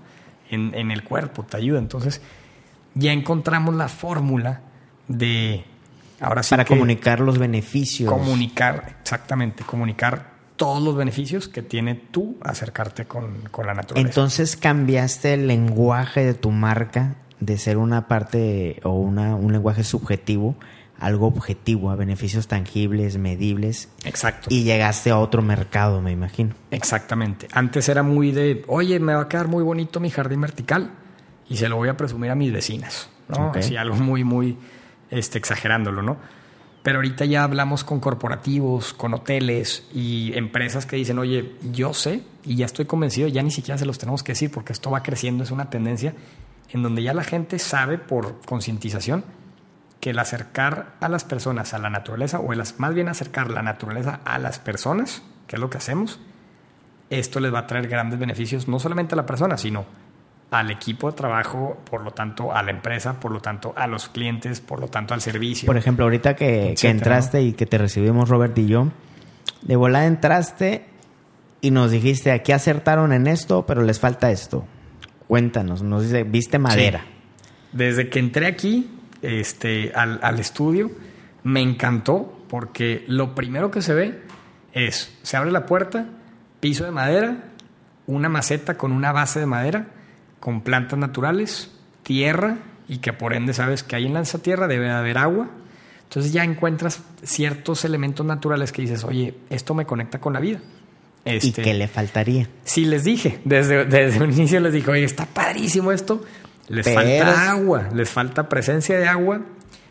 En, 0.50 0.74
en 0.74 0.90
el 0.90 1.02
cuerpo, 1.02 1.42
te 1.42 1.56
ayuda. 1.56 1.78
Entonces, 1.78 2.20
ya 2.94 3.12
encontramos 3.12 3.74
la 3.74 3.88
fórmula 3.88 4.60
de 5.08 5.64
Ahora 6.20 6.42
sí 6.42 6.50
Para 6.50 6.64
comunicar 6.64 7.20
los 7.20 7.38
beneficios. 7.38 8.10
Comunicar, 8.10 8.96
exactamente, 9.00 9.64
comunicar 9.64 10.36
todos 10.56 10.82
los 10.82 10.96
beneficios 10.96 11.48
que 11.48 11.62
tiene 11.62 11.94
tú 11.94 12.38
acercarte 12.42 13.04
con, 13.04 13.42
con 13.50 13.66
la 13.66 13.74
naturaleza. 13.74 14.08
Entonces 14.08 14.56
cambiaste 14.56 15.34
el 15.34 15.46
lenguaje 15.46 16.24
de 16.24 16.34
tu 16.34 16.50
marca 16.50 17.16
de 17.40 17.58
ser 17.58 17.76
una 17.76 18.08
parte 18.08 18.80
o 18.82 18.92
una, 18.92 19.34
un 19.34 19.52
lenguaje 19.52 19.84
subjetivo, 19.84 20.56
algo 20.98 21.26
objetivo, 21.26 21.90
a 21.90 21.96
beneficios 21.96 22.48
tangibles, 22.48 23.18
medibles. 23.18 23.90
Exacto. 24.04 24.48
Y 24.50 24.64
llegaste 24.64 25.10
a 25.10 25.18
otro 25.18 25.42
mercado, 25.42 26.00
me 26.00 26.12
imagino. 26.12 26.54
Exactamente. 26.70 27.48
Antes 27.52 27.88
era 27.90 28.02
muy 28.02 28.32
de, 28.32 28.64
oye, 28.68 28.98
me 28.98 29.14
va 29.14 29.22
a 29.22 29.28
quedar 29.28 29.48
muy 29.48 29.62
bonito 29.62 30.00
mi 30.00 30.10
jardín 30.10 30.40
vertical 30.40 30.92
y 31.48 31.56
se 31.58 31.68
lo 31.68 31.76
voy 31.76 31.90
a 31.90 31.96
presumir 31.96 32.30
a 32.30 32.34
mis 32.34 32.52
vecinas, 32.52 33.10
¿no? 33.28 33.52
Así 33.54 33.76
algo 33.76 33.96
muy, 33.96 34.24
muy 34.24 34.56
este, 35.10 35.38
exagerándolo, 35.38 36.02
¿no? 36.02 36.16
Pero 36.82 36.98
ahorita 36.98 37.24
ya 37.24 37.42
hablamos 37.42 37.82
con 37.82 37.98
corporativos, 37.98 38.94
con 38.94 39.12
hoteles 39.12 39.88
y 39.92 40.36
empresas 40.38 40.86
que 40.86 40.94
dicen, 40.94 41.18
oye, 41.18 41.56
yo 41.72 41.92
sé 41.92 42.22
y 42.44 42.54
ya 42.54 42.66
estoy 42.66 42.84
convencido, 42.84 43.26
ya 43.26 43.42
ni 43.42 43.50
siquiera 43.50 43.76
se 43.76 43.86
los 43.86 43.98
tenemos 43.98 44.22
que 44.22 44.32
decir 44.32 44.52
porque 44.52 44.72
esto 44.72 44.90
va 44.90 45.02
creciendo, 45.02 45.42
es 45.42 45.50
una 45.50 45.68
tendencia 45.68 46.14
en 46.70 46.82
donde 46.82 47.02
ya 47.02 47.12
la 47.12 47.24
gente 47.24 47.58
sabe 47.58 47.98
por 47.98 48.40
concientización 48.42 49.24
que 50.00 50.10
el 50.10 50.18
acercar 50.18 50.94
a 51.00 51.08
las 51.08 51.24
personas 51.24 51.74
a 51.74 51.78
la 51.78 51.90
naturaleza, 51.90 52.38
o 52.38 52.52
el 52.52 52.62
más 52.78 52.94
bien 52.94 53.08
acercar 53.08 53.50
la 53.50 53.62
naturaleza 53.62 54.20
a 54.24 54.38
las 54.38 54.60
personas, 54.60 55.22
que 55.48 55.56
es 55.56 55.60
lo 55.60 55.70
que 55.70 55.78
hacemos, 55.78 56.20
esto 57.10 57.40
les 57.40 57.52
va 57.52 57.60
a 57.60 57.66
traer 57.66 57.88
grandes 57.88 58.18
beneficios, 58.18 58.68
no 58.68 58.78
solamente 58.78 59.14
a 59.14 59.16
la 59.16 59.26
persona, 59.26 59.56
sino 59.56 59.86
al 60.50 60.70
equipo 60.70 61.10
de 61.10 61.16
trabajo, 61.16 61.78
por 61.90 62.02
lo 62.02 62.12
tanto 62.12 62.52
a 62.52 62.62
la 62.62 62.70
empresa, 62.70 63.18
por 63.20 63.32
lo 63.32 63.40
tanto 63.40 63.72
a 63.76 63.86
los 63.86 64.08
clientes, 64.08 64.60
por 64.60 64.80
lo 64.80 64.88
tanto 64.88 65.14
al 65.14 65.20
servicio. 65.20 65.66
Por 65.66 65.76
ejemplo, 65.76 66.04
ahorita 66.04 66.36
que, 66.36 66.74
entraste 66.82 67.42
y 67.42 67.52
que 67.52 67.66
te 67.66 67.78
recibimos 67.78 68.28
Robert 68.28 68.56
y 68.58 68.66
yo, 68.66 68.88
de 69.62 69.76
volada 69.76 70.06
entraste 70.06 70.86
y 71.60 71.70
nos 71.70 71.90
dijiste, 71.90 72.30
aquí 72.30 72.52
acertaron 72.52 73.12
en 73.12 73.26
esto, 73.26 73.66
pero 73.66 73.82
les 73.82 73.98
falta 73.98 74.30
esto. 74.30 74.64
Cuéntanos, 75.26 75.82
nos 75.82 76.04
dice, 76.04 76.22
viste 76.22 76.58
madera. 76.58 77.04
Desde 77.72 78.08
que 78.08 78.20
entré 78.20 78.46
aquí 78.46 78.88
este, 79.22 79.92
al, 79.94 80.20
al 80.22 80.38
estudio, 80.38 80.90
me 81.42 81.60
encantó 81.60 82.40
porque 82.48 83.04
lo 83.08 83.34
primero 83.34 83.72
que 83.72 83.82
se 83.82 83.94
ve 83.94 84.22
es, 84.72 85.18
se 85.22 85.36
abre 85.36 85.50
la 85.50 85.66
puerta, 85.66 86.06
piso 86.60 86.84
de 86.84 86.92
madera, 86.92 87.44
una 88.06 88.28
maceta 88.28 88.76
con 88.76 88.92
una 88.92 89.10
base 89.10 89.40
de 89.40 89.46
madera, 89.46 89.88
con 90.46 90.60
plantas 90.60 90.96
naturales, 90.96 91.72
tierra 92.04 92.58
y 92.86 92.98
que 92.98 93.12
por 93.12 93.34
ende 93.34 93.52
sabes 93.52 93.82
que 93.82 93.96
ahí 93.96 94.06
en 94.06 94.16
esa 94.16 94.38
tierra 94.38 94.68
debe 94.68 94.88
haber 94.92 95.18
agua. 95.18 95.48
Entonces 96.04 96.32
ya 96.32 96.44
encuentras 96.44 97.02
ciertos 97.24 97.84
elementos 97.84 98.24
naturales 98.24 98.70
que 98.70 98.82
dices, 98.82 99.02
oye, 99.02 99.34
esto 99.50 99.74
me 99.74 99.86
conecta 99.86 100.20
con 100.20 100.34
la 100.34 100.38
vida. 100.38 100.60
¿Y 101.24 101.30
Este, 101.34 101.62
qué 101.62 101.74
le 101.74 101.88
faltaría? 101.88 102.48
Sí, 102.62 102.84
les 102.84 103.02
dije, 103.02 103.40
desde, 103.44 103.86
desde 103.86 104.22
un 104.22 104.32
inicio 104.32 104.60
les 104.60 104.72
dije, 104.72 104.88
oye, 104.88 105.02
está 105.02 105.26
padrísimo 105.26 105.90
esto. 105.90 106.24
Les 106.68 106.84
Pero- 106.86 107.00
falta 107.00 107.50
agua, 107.50 107.88
les 107.92 108.08
falta 108.08 108.48
presencia 108.48 108.96
de 109.00 109.08
agua. 109.08 109.40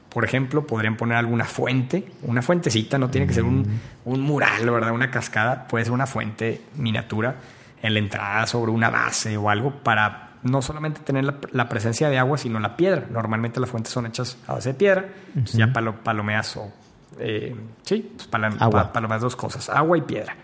Por 0.08 0.24
ejemplo, 0.24 0.66
podrían 0.66 0.96
poner 0.96 1.18
alguna 1.18 1.44
fuente, 1.44 2.06
una 2.22 2.42
fuentecita, 2.42 2.98
no 2.98 3.10
tiene 3.10 3.28
que 3.28 3.34
ser 3.34 3.44
un, 3.44 3.68
un 4.06 4.22
mural, 4.22 4.70
¿verdad? 4.70 4.94
Una 4.94 5.12
cascada, 5.12 5.68
puede 5.68 5.84
ser 5.84 5.92
una 5.92 6.08
fuente 6.08 6.62
miniatura 6.78 7.36
en 7.82 7.94
la 7.94 8.00
entrada 8.00 8.48
sobre 8.48 8.72
una 8.72 8.90
base 8.90 9.36
o 9.36 9.50
algo 9.50 9.84
para 9.84 10.30
no 10.46 10.62
solamente 10.62 11.02
tener 11.02 11.26
la, 11.26 11.36
la 11.52 11.68
presencia 11.68 12.10
de 12.10 12.18
agua, 12.18 12.38
sino 12.38 12.60
la 12.60 12.78
piedra. 12.78 13.06
Normalmente 13.12 13.60
las 13.60 13.70
fuentes 13.70 13.92
son 13.92 14.06
hechas 14.06 14.38
a 14.48 14.54
base 14.54 14.70
de 14.70 14.76
piedra, 14.76 15.10
ya 15.54 15.68
palo- 15.74 15.96
palomeas 16.04 16.56
o... 16.58 16.72
eh, 17.20 17.56
sí, 17.84 18.12
pues 18.16 18.28
pala- 18.28 18.56
Agua. 18.60 18.84
pa- 18.84 18.94
palomeas 18.94 19.22
dos 19.22 19.36
cosas, 19.36 19.70
agua 19.70 19.98
y 19.98 20.02
piedra. 20.02 20.36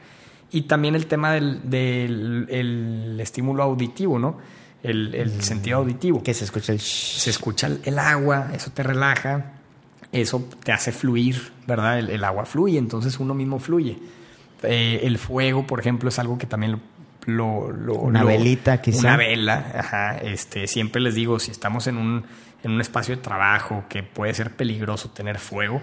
Y 0.51 0.63
también 0.63 0.95
el 0.95 1.05
tema 1.07 1.31
del, 1.31 1.69
del- 1.69 2.47
el 2.49 3.19
estímulo 3.21 3.63
auditivo, 3.63 4.19
¿no? 4.19 4.37
El, 4.83 5.13
el 5.15 5.41
sentido 5.43 5.77
auditivo. 5.77 6.21
Que 6.23 6.33
se 6.33 6.43
escucha 6.43 6.73
el. 6.73 6.79
Se 6.79 7.29
escucha 7.29 7.67
el, 7.67 7.79
el 7.85 7.97
agua, 7.99 8.49
eso 8.53 8.71
te 8.71 8.81
relaja, 8.83 9.53
eso 10.11 10.45
te 10.63 10.71
hace 10.71 10.91
fluir, 10.91 11.53
¿verdad? 11.67 11.99
El, 11.99 12.09
el 12.09 12.23
agua 12.23 12.45
fluye, 12.45 12.77
entonces 12.79 13.19
uno 13.19 13.33
mismo 13.33 13.59
fluye. 13.59 13.99
Eh, 14.63 15.01
el 15.03 15.17
fuego, 15.19 15.65
por 15.65 15.79
ejemplo, 15.79 16.09
es 16.09 16.19
algo 16.19 16.37
que 16.37 16.47
también 16.47 16.81
lo... 17.25 17.71
lo- 17.71 17.95
Una 17.95 18.21
lo- 18.21 18.27
velita, 18.27 18.81
quizá. 18.81 18.99
Una 18.99 19.17
vela, 19.17 19.71
ajá. 19.77 20.17
Este, 20.17 20.67
siempre 20.67 21.01
les 21.01 21.15
digo, 21.15 21.39
si 21.39 21.51
estamos 21.51 21.87
en 21.87 21.97
un, 21.97 22.23
en 22.63 22.71
un 22.71 22.81
espacio 22.81 23.15
de 23.15 23.21
trabajo 23.21 23.85
que 23.89 24.03
puede 24.03 24.33
ser 24.33 24.51
peligroso 24.51 25.09
tener 25.09 25.39
fuego, 25.39 25.81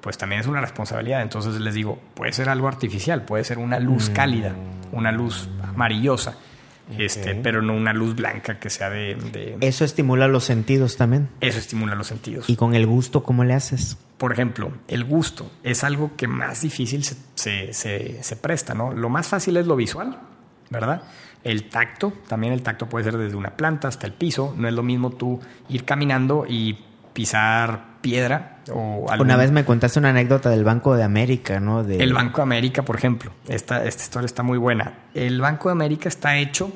pues 0.00 0.18
también 0.18 0.40
es 0.40 0.46
una 0.46 0.60
responsabilidad. 0.60 1.22
Entonces 1.22 1.60
les 1.60 1.74
digo, 1.74 2.00
puede 2.14 2.32
ser 2.32 2.48
algo 2.48 2.66
artificial, 2.68 3.22
puede 3.24 3.44
ser 3.44 3.58
una 3.58 3.78
luz 3.78 4.10
Mm. 4.10 4.12
cálida, 4.12 4.54
una 4.90 5.12
luz 5.12 5.48
amarillosa, 5.68 6.36
este, 6.98 7.36
pero 7.36 7.62
no 7.62 7.74
una 7.74 7.92
luz 7.92 8.14
blanca 8.16 8.58
que 8.58 8.68
sea 8.68 8.90
de, 8.90 9.14
de- 9.14 9.56
Eso 9.60 9.84
estimula 9.84 10.26
los 10.28 10.44
sentidos 10.44 10.96
también. 10.96 11.28
Eso 11.40 11.58
estimula 11.58 11.94
los 11.94 12.08
sentidos. 12.08 12.50
Y 12.50 12.56
con 12.56 12.74
el 12.74 12.86
gusto, 12.86 13.22
¿cómo 13.22 13.44
le 13.44 13.54
haces? 13.54 13.96
Por 14.18 14.32
ejemplo, 14.32 14.72
el 14.88 15.04
gusto 15.04 15.50
es 15.62 15.84
algo 15.84 16.12
que 16.16 16.26
más 16.28 16.62
difícil 16.62 17.04
se, 17.04 17.16
se- 17.34 17.72
se- 17.72 18.22
se 18.22 18.36
presta, 18.36 18.74
¿no? 18.74 18.92
Lo 18.92 19.08
más 19.08 19.26
fácil 19.28 19.56
es 19.56 19.66
lo 19.66 19.76
visual, 19.76 20.18
¿verdad? 20.72 21.02
El 21.44 21.68
tacto, 21.68 22.12
también 22.28 22.52
el 22.52 22.62
tacto 22.62 22.88
puede 22.88 23.04
ser 23.04 23.16
desde 23.18 23.36
una 23.36 23.50
planta 23.56 23.88
hasta 23.88 24.06
el 24.06 24.12
piso. 24.12 24.54
No 24.56 24.66
es 24.68 24.74
lo 24.74 24.82
mismo 24.82 25.10
tú 25.10 25.40
ir 25.68 25.84
caminando 25.84 26.46
y 26.48 26.78
pisar 27.12 27.98
piedra 28.00 28.60
o 28.72 29.06
algún- 29.10 29.26
Una 29.26 29.36
vez 29.36 29.50
me 29.52 29.64
contaste 29.64 29.98
una 29.98 30.10
anécdota 30.10 30.50
del 30.50 30.64
Banco 30.64 30.94
de 30.96 31.02
América, 31.02 31.60
¿no? 31.60 31.84
De... 31.84 31.96
El 32.02 32.12
Banco 32.14 32.38
de 32.38 32.42
América, 32.44 32.82
por 32.84 32.96
ejemplo. 32.96 33.32
Esta, 33.48 33.84
esta 33.84 34.02
historia 34.02 34.26
está 34.26 34.42
muy 34.42 34.56
buena. 34.58 34.94
El 35.14 35.40
Banco 35.40 35.68
de 35.68 35.72
América 35.72 36.08
está 36.08 36.36
hecho 36.36 36.72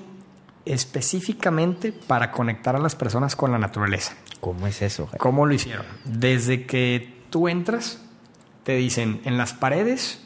específicamente 0.65 1.93
para 1.93 2.31
conectar 2.33 2.77
a 2.77 2.79
las 2.79 2.95
personas 2.95 3.37
con 3.37 3.51
la 3.53 3.59
naturaleza. 3.59 4.15
¿Cómo 4.41 4.67
es 4.67 4.83
eso? 4.83 5.07
Jaime? 5.07 5.19
¿Cómo 5.19 5.47
lo 5.47 5.55
hicieron? 5.55 5.87
Desde 6.05 6.67
que 6.67 7.23
tú 7.31 7.49
entras, 7.49 8.03
te 8.65 8.75
dicen, 8.77 9.21
en 9.25 9.39
las 9.39 9.53
paredes 9.55 10.23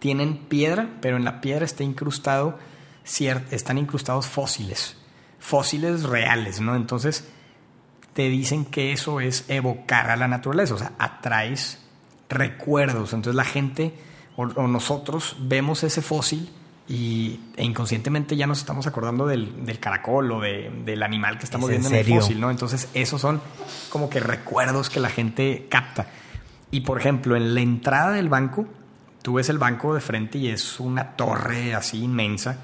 tienen 0.00 0.36
piedra, 0.36 0.88
pero 1.00 1.16
en 1.16 1.24
la 1.24 1.40
piedra 1.40 1.64
está 1.64 1.82
incrustado, 1.82 2.58
están 3.50 3.78
incrustados 3.78 4.26
fósiles, 4.26 4.96
fósiles 5.38 6.02
reales, 6.04 6.60
¿no? 6.60 6.74
Entonces, 6.74 7.28
te 8.14 8.28
dicen 8.28 8.64
que 8.64 8.92
eso 8.92 9.20
es 9.20 9.44
evocar 9.48 10.10
a 10.10 10.16
la 10.16 10.28
naturaleza, 10.28 10.74
o 10.74 10.78
sea, 10.78 10.92
atraes 10.98 11.78
recuerdos. 12.28 13.12
Entonces 13.12 13.34
la 13.36 13.44
gente 13.44 13.94
o, 14.36 14.42
o 14.44 14.66
nosotros 14.68 15.36
vemos 15.40 15.82
ese 15.84 16.00
fósil 16.02 16.50
y, 16.88 17.40
e 17.56 17.64
inconscientemente 17.64 18.36
ya 18.36 18.46
nos 18.46 18.58
estamos 18.58 18.86
acordando 18.86 19.26
del, 19.26 19.64
del 19.64 19.78
caracol 19.80 20.30
o 20.32 20.40
de- 20.40 20.70
del 20.84 21.02
animal 21.02 21.38
que 21.38 21.44
estamos 21.44 21.70
¿Es 21.70 21.76
en 21.76 21.82
viendo 21.82 21.98
en 21.98 22.06
el 22.06 22.20
fósil, 22.20 22.40
¿no? 22.40 22.50
Entonces 22.50 22.88
esos 22.94 23.20
son 23.20 23.40
como 23.90 24.08
que 24.10 24.20
recuerdos 24.20 24.90
que 24.90 25.00
la 25.00 25.08
gente 25.08 25.66
capta. 25.68 26.06
Y 26.70 26.80
por 26.80 26.98
ejemplo, 26.98 27.36
en 27.36 27.54
la 27.54 27.60
entrada 27.60 28.12
del 28.12 28.28
banco, 28.28 28.66
tú 29.22 29.34
ves 29.34 29.48
el 29.48 29.58
banco 29.58 29.94
de 29.94 30.00
frente 30.00 30.38
y 30.38 30.48
es 30.48 30.78
una 30.80 31.16
torre 31.16 31.74
así 31.74 32.02
inmensa, 32.02 32.58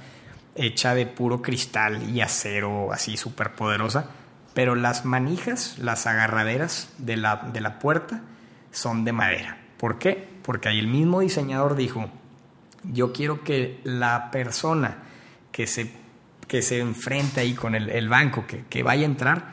hecha 0.60 0.94
de 0.94 1.06
puro 1.06 1.40
cristal 1.40 2.10
y 2.10 2.20
acero 2.20 2.92
así 2.92 3.16
súper 3.16 3.54
poderosa, 3.54 4.10
pero 4.54 4.74
las 4.74 5.04
manijas, 5.04 5.78
las 5.78 6.06
agarraderas 6.06 6.92
de 6.98 7.16
la, 7.16 7.36
de 7.52 7.60
la 7.60 7.78
puerta 7.78 8.22
son 8.70 9.04
de 9.04 9.12
madera. 9.12 9.58
¿Por 9.78 9.98
qué? 9.98 10.28
Porque 10.42 10.68
ahí 10.68 10.78
el 10.78 10.88
mismo 10.88 11.20
diseñador 11.20 11.76
dijo, 11.76 12.10
yo 12.84 13.12
quiero 13.12 13.42
que 13.42 13.80
la 13.84 14.30
persona 14.30 14.98
que 15.50 15.66
se, 15.66 15.92
que 16.46 16.62
se 16.62 16.80
enfrente 16.80 17.40
ahí 17.40 17.54
con 17.54 17.74
el, 17.74 17.88
el 17.88 18.08
banco, 18.08 18.46
que, 18.46 18.64
que 18.68 18.82
vaya 18.82 19.02
a 19.02 19.06
entrar, 19.06 19.44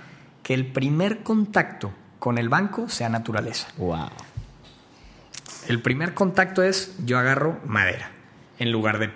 que 0.43 0.53
el 0.53 0.67
primer 0.67 1.23
contacto 1.23 1.93
con 2.19 2.37
el 2.37 2.49
banco 2.49 2.89
sea 2.89 3.09
naturaleza. 3.09 3.67
Wow. 3.77 4.09
El 5.67 5.81
primer 5.81 6.13
contacto 6.13 6.63
es 6.63 6.95
yo 7.05 7.17
agarro 7.17 7.59
madera 7.65 8.11
en 8.59 8.71
lugar 8.71 8.99
de 8.99 9.11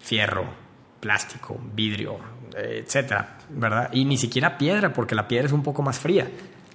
fierro, 0.00 0.63
plástico, 1.04 1.60
vidrio, 1.74 2.16
etcétera, 2.56 3.36
¿verdad? 3.50 3.90
Y 3.92 4.06
ni 4.06 4.16
siquiera 4.16 4.56
piedra, 4.56 4.94
porque 4.94 5.14
la 5.14 5.28
piedra 5.28 5.46
es 5.46 5.52
un 5.52 5.62
poco 5.62 5.82
más 5.82 5.98
fría. 5.98 6.26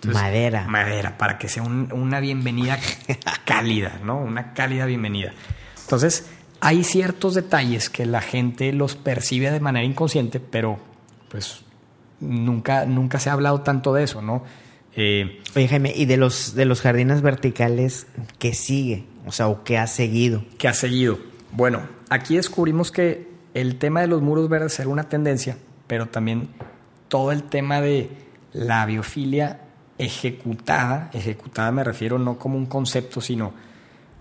Madera. 0.05 0.65
Madera, 0.67 1.17
para 1.17 1.39
que 1.39 1.47
sea 1.49 1.63
un- 1.63 1.91
una 1.91 2.19
bienvenida 2.19 2.77
cálida, 3.45 3.99
¿no? 4.05 4.19
Una 4.19 4.53
cálida 4.53 4.85
bienvenida. 4.85 5.33
Entonces, 5.81 6.29
hay 6.61 6.83
ciertos 6.83 7.33
detalles 7.33 7.89
que 7.89 8.05
la 8.05 8.21
gente 8.21 8.71
los 8.71 8.95
percibe 8.95 9.49
de 9.49 9.59
manera 9.59 9.83
inconsciente, 9.83 10.39
pero 10.39 10.77
pues 11.29 11.61
nunca, 12.19 12.85
nunca 12.85 13.19
se 13.19 13.31
ha 13.31 13.33
hablado 13.33 13.61
tanto 13.61 13.91
de 13.95 14.03
eso, 14.03 14.21
¿no? 14.21 14.43
Eh, 14.95 15.41
Oye, 15.55 15.67
Jaime, 15.67 15.91
¿y 15.95 16.05
de 16.05 16.17
los, 16.17 16.53
de 16.53 16.65
los 16.65 16.81
jardines 16.81 17.21
verticales 17.21 18.05
qué 18.37 18.53
sigue? 18.53 19.05
O 19.25 19.31
sea, 19.31 19.47
¿o 19.47 19.63
qué 19.63 19.77
ha 19.79 19.87
seguido? 19.87 20.43
que 20.59 20.67
ha 20.67 20.73
seguido. 20.73 21.17
Bueno, 21.51 21.81
aquí 22.09 22.35
descubrimos 22.35 22.91
que 22.91 23.28
el 23.53 23.77
tema 23.77 24.01
de 24.01 24.07
los 24.07 24.21
muros 24.21 24.49
verdes 24.49 24.79
era 24.79 24.89
una 24.89 25.09
tendencia, 25.09 25.57
pero 25.87 26.07
también 26.07 26.49
todo 27.07 27.31
el 27.31 27.43
tema 27.43 27.81
de 27.81 28.09
la 28.53 28.85
biofilia 28.85 29.61
ejecutada, 29.97 31.09
ejecutada 31.13 31.71
me 31.71 31.83
refiero 31.83 32.17
no 32.17 32.39
como 32.39 32.57
un 32.57 32.65
concepto, 32.65 33.21
sino, 33.21 33.51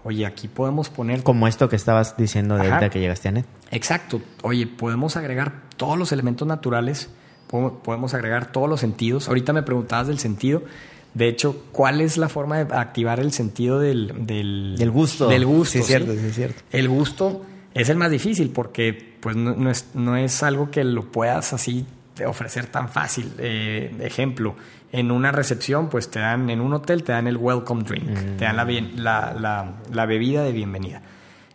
oye, 0.05 0.27
aquí 0.27 0.49
podemos 0.49 0.91
poner... 0.91 1.23
Como 1.23 1.47
esto 1.47 1.69
que 1.69 1.77
estabas 1.77 2.17
diciendo 2.17 2.57
de 2.57 2.69
ahorita 2.69 2.91
que 2.91 3.01
llegaste 3.01 3.29
a 3.29 3.33
NET. 3.33 3.47
Exacto. 3.71 4.21
Oye, 4.43 4.67
podemos 4.67 5.17
agregar 5.17 5.63
todos 5.77 5.97
los 5.97 6.11
elementos 6.11 6.47
naturales, 6.49 7.11
podemos 7.49 8.13
agregar 8.15 8.51
todos 8.51 8.69
los 8.69 8.81
sentidos. 8.81 9.29
Ahorita 9.29 9.53
me 9.53 9.63
preguntabas 9.63 10.09
del 10.09 10.19
sentido. 10.19 10.63
De 11.15 11.29
hecho, 11.29 11.65
¿cuál 11.73 12.01
es 12.01 12.19
la 12.19 12.29
forma 12.29 12.65
de 12.65 12.77
activar 12.77 13.21
el 13.21 13.33
sentido 13.33 13.79
del, 13.79 14.27
del, 14.27 14.91
gusto? 14.91 15.29
Del 15.29 15.47
gusto. 15.47 15.73
Sí, 15.73 15.79
es 15.79 15.87
cierto, 15.87 16.13
sí, 16.13 16.27
es 16.27 16.35
cierto. 16.35 16.63
El 16.71 16.89
gusto 16.89 17.43
es 17.73 17.89
el 17.89 17.97
más 17.97 18.11
difícil 18.11 18.51
porque 18.51 19.08
pues 19.21 19.37
no, 19.37 19.71
es, 19.71 19.89
no 19.95 20.17
es 20.17 20.43
algo 20.43 20.71
que 20.71 20.85
lo 20.85 21.11
puedas 21.11 21.53
así 21.53 21.87
ofrecer 22.27 22.67
tan 22.67 22.89
fácil. 22.89 23.33
Eh, 23.39 23.95
ejemplo, 24.01 24.57
en 24.93 25.11
una 25.11 25.33
recepción, 25.33 25.89
pues 25.89 26.11
te 26.11 26.19
dan, 26.19 26.51
en 26.51 26.61
un 26.61 26.73
hotel 26.73 27.03
te 27.03 27.13
dan 27.13 27.27
el 27.27 27.37
welcome 27.37 27.83
drink, 27.83 28.37
te 28.37 28.45
dan 28.45 28.57
la, 28.57 29.35
la, 29.39 29.73
la, 29.93 30.07
bebida 30.07 30.43
de 30.43 30.53
bienvenida. 30.53 31.03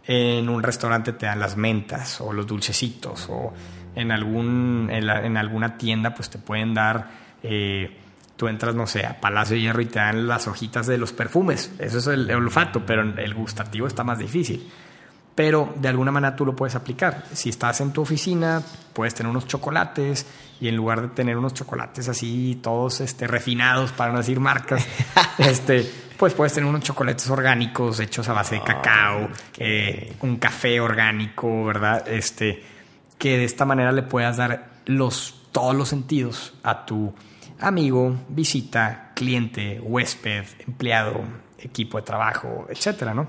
En 0.06 0.50
un 0.50 0.62
restaurante 0.62 1.14
te 1.14 1.26
dan 1.26 1.40
las 1.40 1.58
mentas 1.58 2.20
o 2.22 2.34
los 2.34 2.46
dulcecitos 2.46 3.28
o 3.30 3.54
en, 3.96 4.12
algún, 4.12 4.90
en, 4.92 5.38
alguna 5.38 5.78
tienda 5.78 6.14
pues 6.14 6.30
te 6.30 6.38
pueden 6.38 6.74
dar, 6.74 7.10
eh, 7.42 7.98
tú 8.36 8.48
entras, 8.48 8.76
no 8.76 8.86
sé, 8.86 9.06
a 9.06 9.20
Palacio 9.20 9.56
de 9.56 9.62
Hierro 9.62 9.82
y 9.82 9.86
te 9.86 10.00
dan 10.00 10.28
las 10.28 10.48
hojitas 10.48 10.88
de 10.88 10.98
los 10.98 11.14
perfumes. 11.14 11.74
Eso 11.80 12.00
es 12.00 12.08
el 12.08 12.30
olfato, 12.32 12.86
pero 12.86 13.02
el 13.02 13.34
gustativo 13.34 13.88
está 13.88 14.04
más 14.04 14.20
difícil 14.20 14.70
pero 15.36 15.74
de 15.76 15.88
alguna 15.88 16.12
manera 16.12 16.36
tú 16.36 16.46
lo 16.46 16.56
puedes 16.56 16.76
aplicar. 16.76 17.26
Si 17.34 17.50
estás 17.50 17.82
en 17.82 17.92
tu 17.92 18.02
oficina, 18.02 18.62
puedes 18.94 19.16
tener 19.16 19.30
unos 19.30 19.48
chocolates 19.48 20.26
y 20.62 20.68
en 20.68 20.76
lugar 20.76 21.02
de 21.02 21.08
tener 21.10 21.38
unos 21.38 21.54
chocolates 21.54 22.08
así 22.08 22.60
todos 22.62 23.02
este, 23.02 23.28
refinados, 23.28 23.92
para 23.92 24.12
no 24.12 24.20
decir 24.20 24.40
marcas, 24.40 24.88
este, 25.40 25.90
pues 26.18 26.34
puedes 26.34 26.54
tener 26.54 26.70
unos 26.70 26.84
chocolates 26.84 27.30
orgánicos 27.30 28.00
hechos 28.00 28.30
a 28.30 28.34
base 28.34 28.56
de 28.56 28.62
cacao, 28.62 29.30
eh, 29.58 30.16
un 30.22 30.38
café 30.38 30.80
orgánico, 30.80 31.66
¿verdad? 31.66 32.08
Este, 32.08 32.64
que 33.18 33.38
de 33.38 33.46
esta 33.46 33.66
manera 33.66 33.92
le 33.92 34.04
puedas 34.04 34.38
dar 34.38 34.70
los, 34.86 35.48
todos 35.52 35.76
los 35.76 35.90
sentidos 35.90 36.54
a 36.64 36.86
tu 36.86 37.14
amigo, 37.60 38.16
visita, 38.30 39.12
cliente, 39.16 39.80
huésped, 39.82 40.46
empleado, 40.68 41.24
equipo 41.58 41.98
de 41.98 42.04
trabajo, 42.04 42.68
etcétera, 42.70 43.14
¿no? 43.14 43.28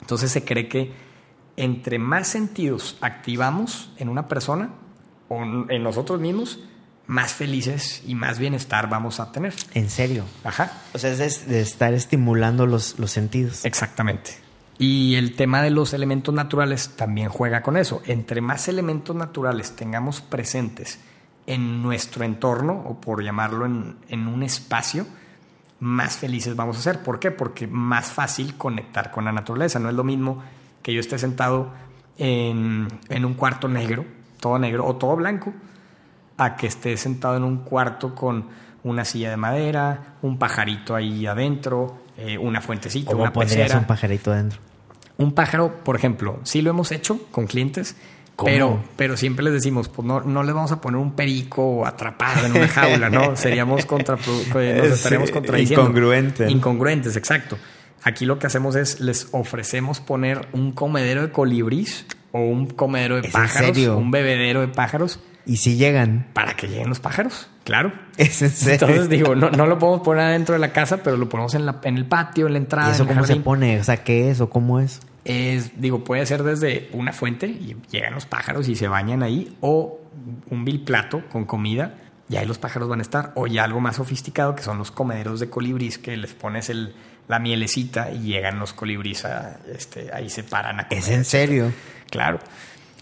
Entonces 0.00 0.30
se 0.30 0.44
cree 0.44 0.68
que 0.68 1.09
entre 1.56 1.98
más 1.98 2.28
sentidos 2.28 2.96
activamos 3.00 3.92
en 3.98 4.08
una 4.08 4.28
persona 4.28 4.70
o 5.28 5.42
en 5.42 5.82
nosotros 5.82 6.20
mismos, 6.20 6.60
más 7.10 7.32
felices 7.32 8.04
y 8.06 8.14
más 8.14 8.38
bienestar 8.38 8.88
vamos 8.88 9.18
a 9.18 9.32
tener. 9.32 9.52
¿En 9.74 9.90
serio? 9.90 10.24
Ajá. 10.44 10.70
O 10.94 10.98
sea, 10.98 11.10
es 11.10 11.48
de, 11.48 11.60
estar 11.60 11.92
estimulando 11.92 12.66
los, 12.66 13.00
los 13.00 13.10
sentidos. 13.10 13.64
Exactamente. 13.64 14.38
Y 14.78 15.16
el 15.16 15.34
tema 15.34 15.60
de 15.60 15.70
los 15.70 15.92
elementos 15.92 16.32
naturales 16.32 16.90
también 16.96 17.28
juega 17.28 17.62
con 17.62 17.76
eso. 17.76 18.00
Entre 18.06 18.40
más 18.40 18.68
elementos 18.68 19.16
naturales 19.16 19.74
tengamos 19.74 20.20
presentes 20.20 21.00
en 21.48 21.82
nuestro 21.82 22.24
entorno, 22.24 22.84
o 22.86 23.00
por 23.00 23.24
llamarlo 23.24 23.66
en, 23.66 23.96
en 24.08 24.28
un 24.28 24.44
espacio, 24.44 25.04
más 25.80 26.16
felices 26.16 26.54
vamos 26.54 26.78
a 26.78 26.82
ser. 26.82 27.02
¿Por 27.02 27.18
qué? 27.18 27.32
Porque 27.32 27.66
más 27.66 28.12
fácil 28.12 28.56
conectar 28.56 29.10
con 29.10 29.24
la 29.24 29.32
naturaleza. 29.32 29.80
No 29.80 29.88
es 29.88 29.96
lo 29.96 30.04
mismo 30.04 30.44
que 30.82 30.92
yo 30.92 31.00
esté 31.00 31.18
sentado 31.18 31.72
en, 32.18 32.88
un 33.24 33.34
cuarto 33.34 33.68
negro, 33.68 34.04
todo 34.40 34.58
negro 34.58 34.86
o 34.86 34.96
todo 34.96 35.16
blanco, 35.16 35.52
a 36.36 36.56
que 36.56 36.66
esté 36.66 36.96
sentado 36.96 37.36
en 37.36 37.44
un 37.44 37.58
cuarto 37.58 38.14
con 38.14 38.46
una 38.82 39.04
silla 39.04 39.30
de 39.30 39.36
madera, 39.36 40.16
un 40.22 40.38
pajarito 40.38 40.94
ahí 40.94 41.26
adentro, 41.26 41.98
eh, 42.16 42.38
una 42.38 42.60
fuentecita, 42.60 43.10
¿Cómo 43.10 43.22
una 43.22 43.32
pecera. 43.32 43.78
un 43.78 43.84
pajarito 43.84 44.32
adentro? 44.32 44.58
Un 45.18 45.32
pájaro, 45.32 45.84
por 45.84 45.96
ejemplo, 45.96 46.40
sí 46.44 46.62
lo 46.62 46.70
hemos 46.70 46.92
hecho 46.92 47.26
con 47.30 47.46
clientes, 47.46 47.94
pero, 48.44 48.82
pero 48.96 49.16
siempre 49.16 49.44
les 49.44 49.52
decimos, 49.52 49.88
pues 49.88 50.06
no, 50.06 50.20
no 50.22 50.42
les 50.42 50.54
vamos 50.54 50.72
a 50.72 50.80
poner 50.80 50.98
un 50.98 51.12
perico 51.12 51.86
atrapado 51.86 52.46
en 52.46 52.56
una 52.56 52.68
jaula, 52.68 53.10
¿no? 53.10 53.36
Seríamos 53.36 53.84
contra, 53.84 54.16
nos 54.16 54.56
estaríamos 54.56 55.30
contradiciendo. 55.30 55.82
Incongruentes. 55.82 56.50
Incongruentes, 56.50 57.16
exacto. 57.16 57.58
Aquí 58.02 58.24
lo 58.24 58.38
que 58.38 58.46
hacemos 58.46 58.76
es 58.76 59.00
les 59.00 59.28
ofrecemos 59.32 60.00
poner 60.00 60.48
un 60.52 60.72
comedero 60.72 61.22
de 61.22 61.30
colibrís 61.30 62.06
o 62.32 62.40
un 62.40 62.66
comedero 62.66 63.20
de 63.20 63.28
pájaros, 63.28 63.76
un 63.78 64.10
bebedero 64.10 64.60
de 64.60 64.68
pájaros. 64.68 65.20
¿Y 65.46 65.56
si 65.56 65.76
llegan? 65.76 66.28
Para 66.32 66.54
que 66.54 66.68
lleguen 66.68 66.88
los 66.88 67.00
pájaros, 67.00 67.48
claro. 67.64 67.92
¿Es 68.16 68.42
en 68.42 68.50
serio? 68.50 68.74
Entonces 68.74 69.08
digo, 69.08 69.34
no, 69.34 69.50
no 69.50 69.66
lo 69.66 69.78
podemos 69.78 70.02
poner 70.02 70.24
adentro 70.24 70.54
de 70.54 70.58
la 70.58 70.72
casa, 70.72 70.98
pero 70.98 71.16
lo 71.16 71.28
ponemos 71.28 71.54
en, 71.54 71.66
la, 71.66 71.80
en 71.82 71.96
el 71.96 72.06
patio, 72.06 72.46
en 72.46 72.52
la 72.54 72.58
entrada. 72.58 72.90
¿Y 72.90 72.92
eso 72.92 73.06
cómo 73.06 73.24
se 73.24 73.36
pone? 73.36 73.80
O 73.80 73.84
sea, 73.84 73.98
¿qué 73.98 74.30
es 74.30 74.40
o 74.40 74.48
cómo 74.48 74.80
es? 74.80 75.00
Es, 75.24 75.80
digo, 75.80 76.04
puede 76.04 76.24
ser 76.24 76.42
desde 76.42 76.88
una 76.92 77.12
fuente 77.12 77.46
y 77.46 77.76
llegan 77.90 78.14
los 78.14 78.26
pájaros 78.26 78.68
y 78.68 78.76
se 78.76 78.88
bañan 78.88 79.22
ahí, 79.22 79.56
o 79.60 80.00
un 80.50 80.64
plato 80.84 81.22
con 81.30 81.44
comida 81.44 81.94
y 82.30 82.36
ahí 82.36 82.46
los 82.46 82.58
pájaros 82.58 82.88
van 82.88 83.00
a 83.00 83.02
estar, 83.02 83.32
o 83.34 83.48
ya 83.48 83.64
algo 83.64 83.80
más 83.80 83.96
sofisticado 83.96 84.54
que 84.54 84.62
son 84.62 84.78
los 84.78 84.92
comederos 84.92 85.40
de 85.40 85.50
colibrís 85.50 85.98
que 85.98 86.16
les 86.16 86.32
pones 86.32 86.70
el, 86.70 86.94
la 87.30 87.38
mielecita 87.38 88.10
y 88.10 88.22
llegan 88.22 88.58
los 88.58 88.72
colibríes, 88.72 89.24
este, 89.72 90.10
ahí 90.12 90.28
se 90.28 90.42
paran 90.42 90.80
a 90.80 90.86
¿Es 90.90 91.08
en 91.08 91.24
serio? 91.24 91.72
Claro. 92.10 92.40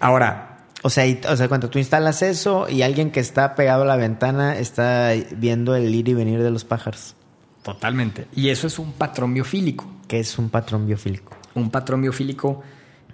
Ahora... 0.01 0.55
O 0.83 0.91
sea, 0.91 1.05
o 1.29 1.37
sea, 1.37 1.49
cuando 1.49 1.71
tú 1.71 1.81
instalas 1.81 2.23
eso 2.23 2.69
y 2.69 2.83
alguien 2.83 3.11
que 3.11 3.19
está 3.19 3.57
pegado 3.57 3.83
a 3.83 3.85
la 3.85 3.97
ventana 3.97 4.57
está 4.57 5.13
viendo 5.37 5.75
el 5.75 5.93
ir 5.93 6.09
y 6.09 6.15
venir 6.15 6.41
de 6.41 6.53
los 6.53 6.65
pájaros. 6.65 7.17
Totalmente. 7.65 8.29
Y 8.33 8.51
eso 8.51 8.69
es 8.69 8.79
un 8.79 8.93
patrón 8.93 9.35
biofílico. 9.35 9.91
¿Qué 10.07 10.21
es 10.21 10.39
un 10.39 10.51
patrón 10.51 10.87
biofílico? 10.87 11.37
Un 11.55 11.71
patrón 11.71 12.03
biofílico 12.03 12.63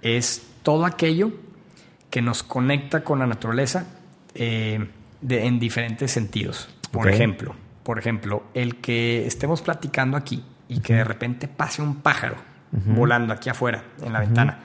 es 0.02 0.42
todo 0.62 0.84
aquello 0.84 1.32
que 2.10 2.20
nos 2.20 2.42
conecta 2.42 3.02
con 3.02 3.20
la 3.20 3.26
naturaleza 3.26 3.86
eh, 4.34 4.86
de, 5.22 5.46
en 5.46 5.58
diferentes 5.58 6.10
sentidos. 6.10 6.68
Por 6.90 7.08
ejemplo, 7.08 7.54
por 7.82 7.98
ejemplo, 7.98 8.42
el 8.52 8.76
que 8.76 9.26
estemos 9.26 9.62
platicando 9.62 10.18
aquí 10.18 10.44
y 10.68 10.80
que 10.80 10.94
de 10.94 11.04
repente 11.04 11.48
pase 11.48 11.82
un 11.82 11.96
pájaro 11.96 12.36
volando 12.72 13.32
aquí 13.32 13.48
afuera 13.48 13.84
en 14.02 14.12
la 14.12 14.20
ventana 14.20 14.58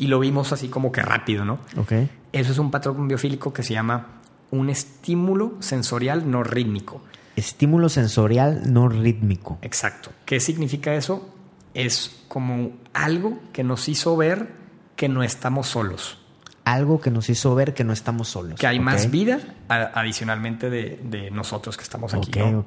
y 0.00 0.06
lo 0.06 0.18
vimos 0.18 0.50
así 0.52 0.68
como 0.68 0.90
que 0.90 1.02
rápido, 1.02 1.44
¿no? 1.44 1.58
Okay. 1.76 2.08
Eso 2.32 2.52
es 2.52 2.58
un 2.58 2.70
patrón 2.70 3.06
biofílico 3.06 3.52
que 3.52 3.62
se 3.62 3.74
llama 3.74 4.06
un 4.50 4.70
estímulo 4.70 5.56
sensorial 5.60 6.28
no 6.30 6.42
rítmico. 6.42 7.02
Estímulo 7.36 7.90
sensorial 7.90 8.72
no 8.72 8.88
rítmico. 8.88 9.58
Exacto. 9.60 10.10
¿Qué 10.24 10.40
significa 10.40 10.94
eso? 10.94 11.34
Es 11.74 12.24
como 12.28 12.72
algo 12.94 13.38
que 13.52 13.62
nos 13.62 13.90
hizo 13.90 14.16
ver 14.16 14.48
que 14.96 15.10
no 15.10 15.22
estamos 15.22 15.68
solos. 15.68 16.18
Algo 16.64 16.98
que 17.00 17.10
nos 17.10 17.28
hizo 17.28 17.54
ver 17.54 17.74
que 17.74 17.84
no 17.84 17.92
estamos 17.92 18.28
solos. 18.28 18.58
Que 18.58 18.66
hay 18.66 18.80
más 18.80 19.10
vida 19.10 19.38
adicionalmente 19.68 20.70
de, 20.70 21.30
nosotros 21.30 21.76
que 21.76 21.82
estamos 21.82 22.14
aquí. 22.14 22.38
¿no? 22.38 22.64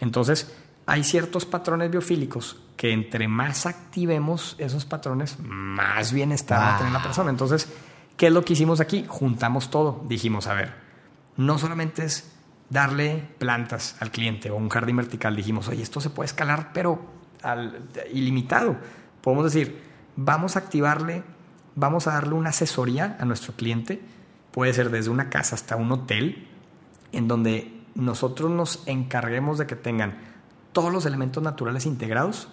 Entonces, 0.00 0.54
hay 0.86 1.04
ciertos 1.04 1.46
patrones 1.46 1.90
biofílicos 1.90 2.58
que 2.76 2.92
entre 2.92 3.28
más 3.28 3.66
activemos 3.66 4.56
esos 4.58 4.84
patrones, 4.84 5.38
más 5.40 6.12
bienestar 6.12 6.60
va 6.60 6.74
a 6.74 6.78
tener 6.78 6.92
la 6.92 7.02
persona. 7.02 7.30
Entonces, 7.30 7.68
¿qué 8.16 8.26
es 8.26 8.32
lo 8.32 8.44
que 8.44 8.54
hicimos 8.54 8.80
aquí? 8.80 9.04
Juntamos 9.08 9.70
todo. 9.70 10.04
Dijimos, 10.08 10.46
a 10.46 10.54
ver, 10.54 10.74
no 11.36 11.58
solamente 11.58 12.04
es 12.04 12.32
darle 12.68 13.22
plantas 13.38 13.96
al 14.00 14.10
cliente 14.10 14.50
o 14.50 14.56
un 14.56 14.68
jardín 14.68 14.96
vertical. 14.96 15.36
Dijimos, 15.36 15.68
oye, 15.68 15.82
esto 15.82 16.00
se 16.00 16.10
puede 16.10 16.26
escalar, 16.26 16.70
pero 16.72 17.00
al, 17.42 17.82
ilimitado. 18.12 18.76
Podemos 19.22 19.44
decir, 19.44 19.80
vamos 20.16 20.56
a 20.56 20.60
activarle, 20.60 21.22
vamos 21.76 22.06
a 22.06 22.12
darle 22.12 22.34
una 22.34 22.50
asesoría 22.50 23.16
a 23.20 23.24
nuestro 23.24 23.54
cliente. 23.54 24.02
Puede 24.50 24.72
ser 24.72 24.90
desde 24.90 25.10
una 25.10 25.30
casa 25.30 25.54
hasta 25.54 25.76
un 25.76 25.90
hotel, 25.92 26.48
en 27.12 27.28
donde 27.28 27.72
nosotros 27.94 28.50
nos 28.50 28.82
encarguemos 28.86 29.58
de 29.58 29.66
que 29.66 29.76
tengan 29.76 30.33
todos 30.74 30.92
los 30.92 31.06
elementos 31.06 31.42
naturales 31.42 31.86
integrados. 31.86 32.48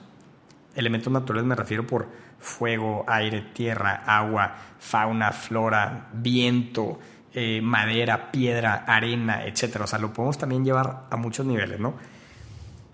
Elementos 0.74 1.12
naturales 1.12 1.46
me 1.46 1.56
refiero 1.56 1.86
por 1.86 2.08
fuego, 2.40 3.04
aire, 3.08 3.42
tierra, 3.54 4.04
agua, 4.06 4.56
fauna, 4.80 5.34
flora, 5.34 6.10
viento, 6.14 6.98
eh, 7.34 7.60
madera, 7.62 8.32
piedra, 8.32 8.86
arena, 8.88 9.46
etc. 9.46 9.82
O 9.82 9.88
sea, 9.88 10.00
lo 10.00 10.14
podemos 10.14 10.38
también 10.38 10.64
llevar 10.64 11.08
a 11.10 11.18
muchos 11.18 11.46
niveles, 11.46 11.80
¿no? 11.80 11.96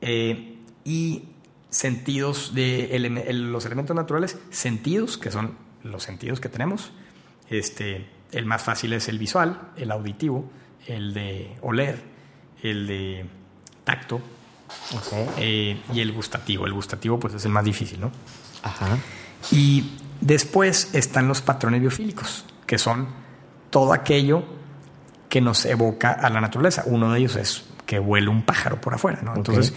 Eh, 0.01 0.57
y 0.83 1.23
sentidos 1.69 2.55
de 2.55 2.97
los 3.33 3.65
elementos 3.65 3.95
naturales, 3.95 4.39
sentidos, 4.49 5.17
que 5.19 5.29
son 5.29 5.55
los 5.83 6.01
sentidos 6.01 6.39
que 6.39 6.49
tenemos. 6.49 6.91
Este, 7.49 8.07
el 8.31 8.45
más 8.45 8.63
fácil 8.63 8.93
es 8.93 9.07
el 9.07 9.19
visual, 9.19 9.71
el 9.75 9.91
auditivo, 9.91 10.49
el 10.87 11.13
de 11.13 11.57
oler, 11.61 12.01
el 12.63 12.87
de 12.87 13.25
tacto, 13.83 14.21
eh, 15.37 15.81
y 15.93 15.99
el 15.99 16.11
gustativo. 16.11 16.65
El 16.65 16.73
gustativo 16.73 17.19
pues 17.19 17.33
es 17.33 17.45
el 17.45 17.51
más 17.51 17.63
difícil, 17.63 17.99
¿no? 17.99 18.11
Ajá. 18.63 18.97
Y 19.51 19.97
después 20.21 20.93
están 20.93 21.27
los 21.27 21.41
patrones 21.41 21.81
biofílicos, 21.81 22.45
que 22.65 22.77
son 22.77 23.07
todo 23.69 23.93
aquello 23.93 24.43
que 25.29 25.41
nos 25.41 25.65
evoca 25.65 26.11
a 26.11 26.29
la 26.29 26.41
naturaleza. 26.41 26.83
Uno 26.85 27.11
de 27.11 27.19
ellos 27.19 27.35
es 27.35 27.65
que 27.85 27.99
vuele 27.99 28.29
un 28.29 28.43
pájaro 28.43 28.81
por 28.81 28.93
afuera, 28.93 29.19
¿no? 29.21 29.35
Entonces, 29.35 29.73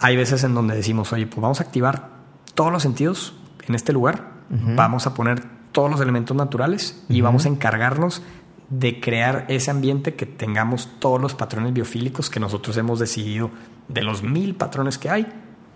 hay 0.00 0.16
veces 0.16 0.44
en 0.44 0.54
donde 0.54 0.76
decimos, 0.76 1.12
oye, 1.12 1.26
pues 1.26 1.40
vamos 1.40 1.60
a 1.60 1.64
activar 1.64 2.10
todos 2.54 2.72
los 2.72 2.82
sentidos 2.82 3.34
en 3.66 3.74
este 3.74 3.92
lugar 3.92 4.36
vamos 4.48 5.06
a 5.06 5.14
poner 5.14 5.42
todos 5.72 5.90
los 5.90 6.00
elementos 6.00 6.36
naturales 6.36 7.02
y 7.08 7.20
vamos 7.20 7.46
a 7.46 7.48
encargarnos 7.48 8.22
de 8.68 9.00
crear 9.00 9.44
ese 9.48 9.70
ambiente 9.70 10.14
que 10.14 10.26
tengamos 10.26 10.88
todos 10.98 11.20
los 11.20 11.34
patrones 11.34 11.72
biofílicos 11.72 12.30
que 12.30 12.40
nosotros 12.40 12.76
hemos 12.76 12.98
decidido 12.98 13.50
de 13.88 14.02
los 14.02 14.22
mil 14.22 14.54
patrones 14.54 14.98
que 14.98 15.10
hay. 15.10 15.26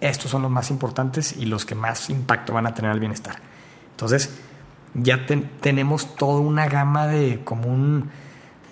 Estos 0.01 0.31
son 0.31 0.43
los 0.43 0.51
más 0.51 0.71
importantes 0.71 1.37
y 1.37 1.47
los 1.47 1.65
que 1.65 1.75
más 1.75 2.11
impacto 2.11 2.55
van 2.55 2.67
a 2.67 2.75
tener 2.75 2.91
al 2.91 3.01
bienestar. 3.01 3.37
Entonces, 3.91 4.41
ya 4.95 5.27
tenemos 5.61 6.17
toda 6.17 6.41
una 6.41 6.67
gama 6.67 7.07
de 7.07 7.41
como 7.45 7.69
un, 7.69 8.11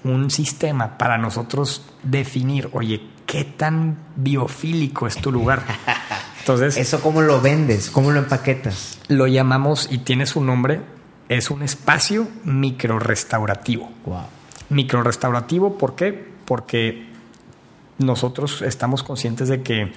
un 0.05 0.31
sistema 0.31 0.97
para 0.99 1.19
nosotros 1.19 1.85
definir, 2.03 2.71
oye, 2.73 3.03
¿qué 3.27 3.45
tan 3.45 3.99
biofílico 4.17 5.07
es 5.07 5.17
tu 5.17 5.31
lugar? 5.31 5.63
Entonces, 6.41 6.79
¿eso 6.79 7.03
cómo 7.03 7.21
lo 7.21 7.41
vendes? 7.43 7.91
¿Cómo 7.91 8.11
lo 8.11 8.19
empaquetas? 8.21 8.99
Lo 9.09 9.27
llamamos 9.27 9.87
y 9.91 9.99
tiene 9.99 10.25
su 10.25 10.41
nombre, 10.43 10.81
es 11.29 11.51
un 11.51 11.63
espacio 11.63 12.27
microrestaurativo. 12.45 13.91
Wow. 14.07 14.23
Microrestaurativo, 14.71 15.77
¿por 15.77 15.95
qué? 15.95 16.27
Porque 16.47 17.08
nosotros 17.99 18.63
estamos 18.63 19.03
conscientes 19.03 19.49
de 19.49 19.63
que 19.63 19.93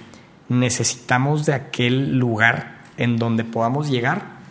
necesitamos 0.49 1.45
de 1.45 1.53
aquel 1.53 2.17
lugar 2.17 2.81
en 2.97 3.17
donde 3.17 3.43
podamos 3.43 3.89
llegar 3.89 4.41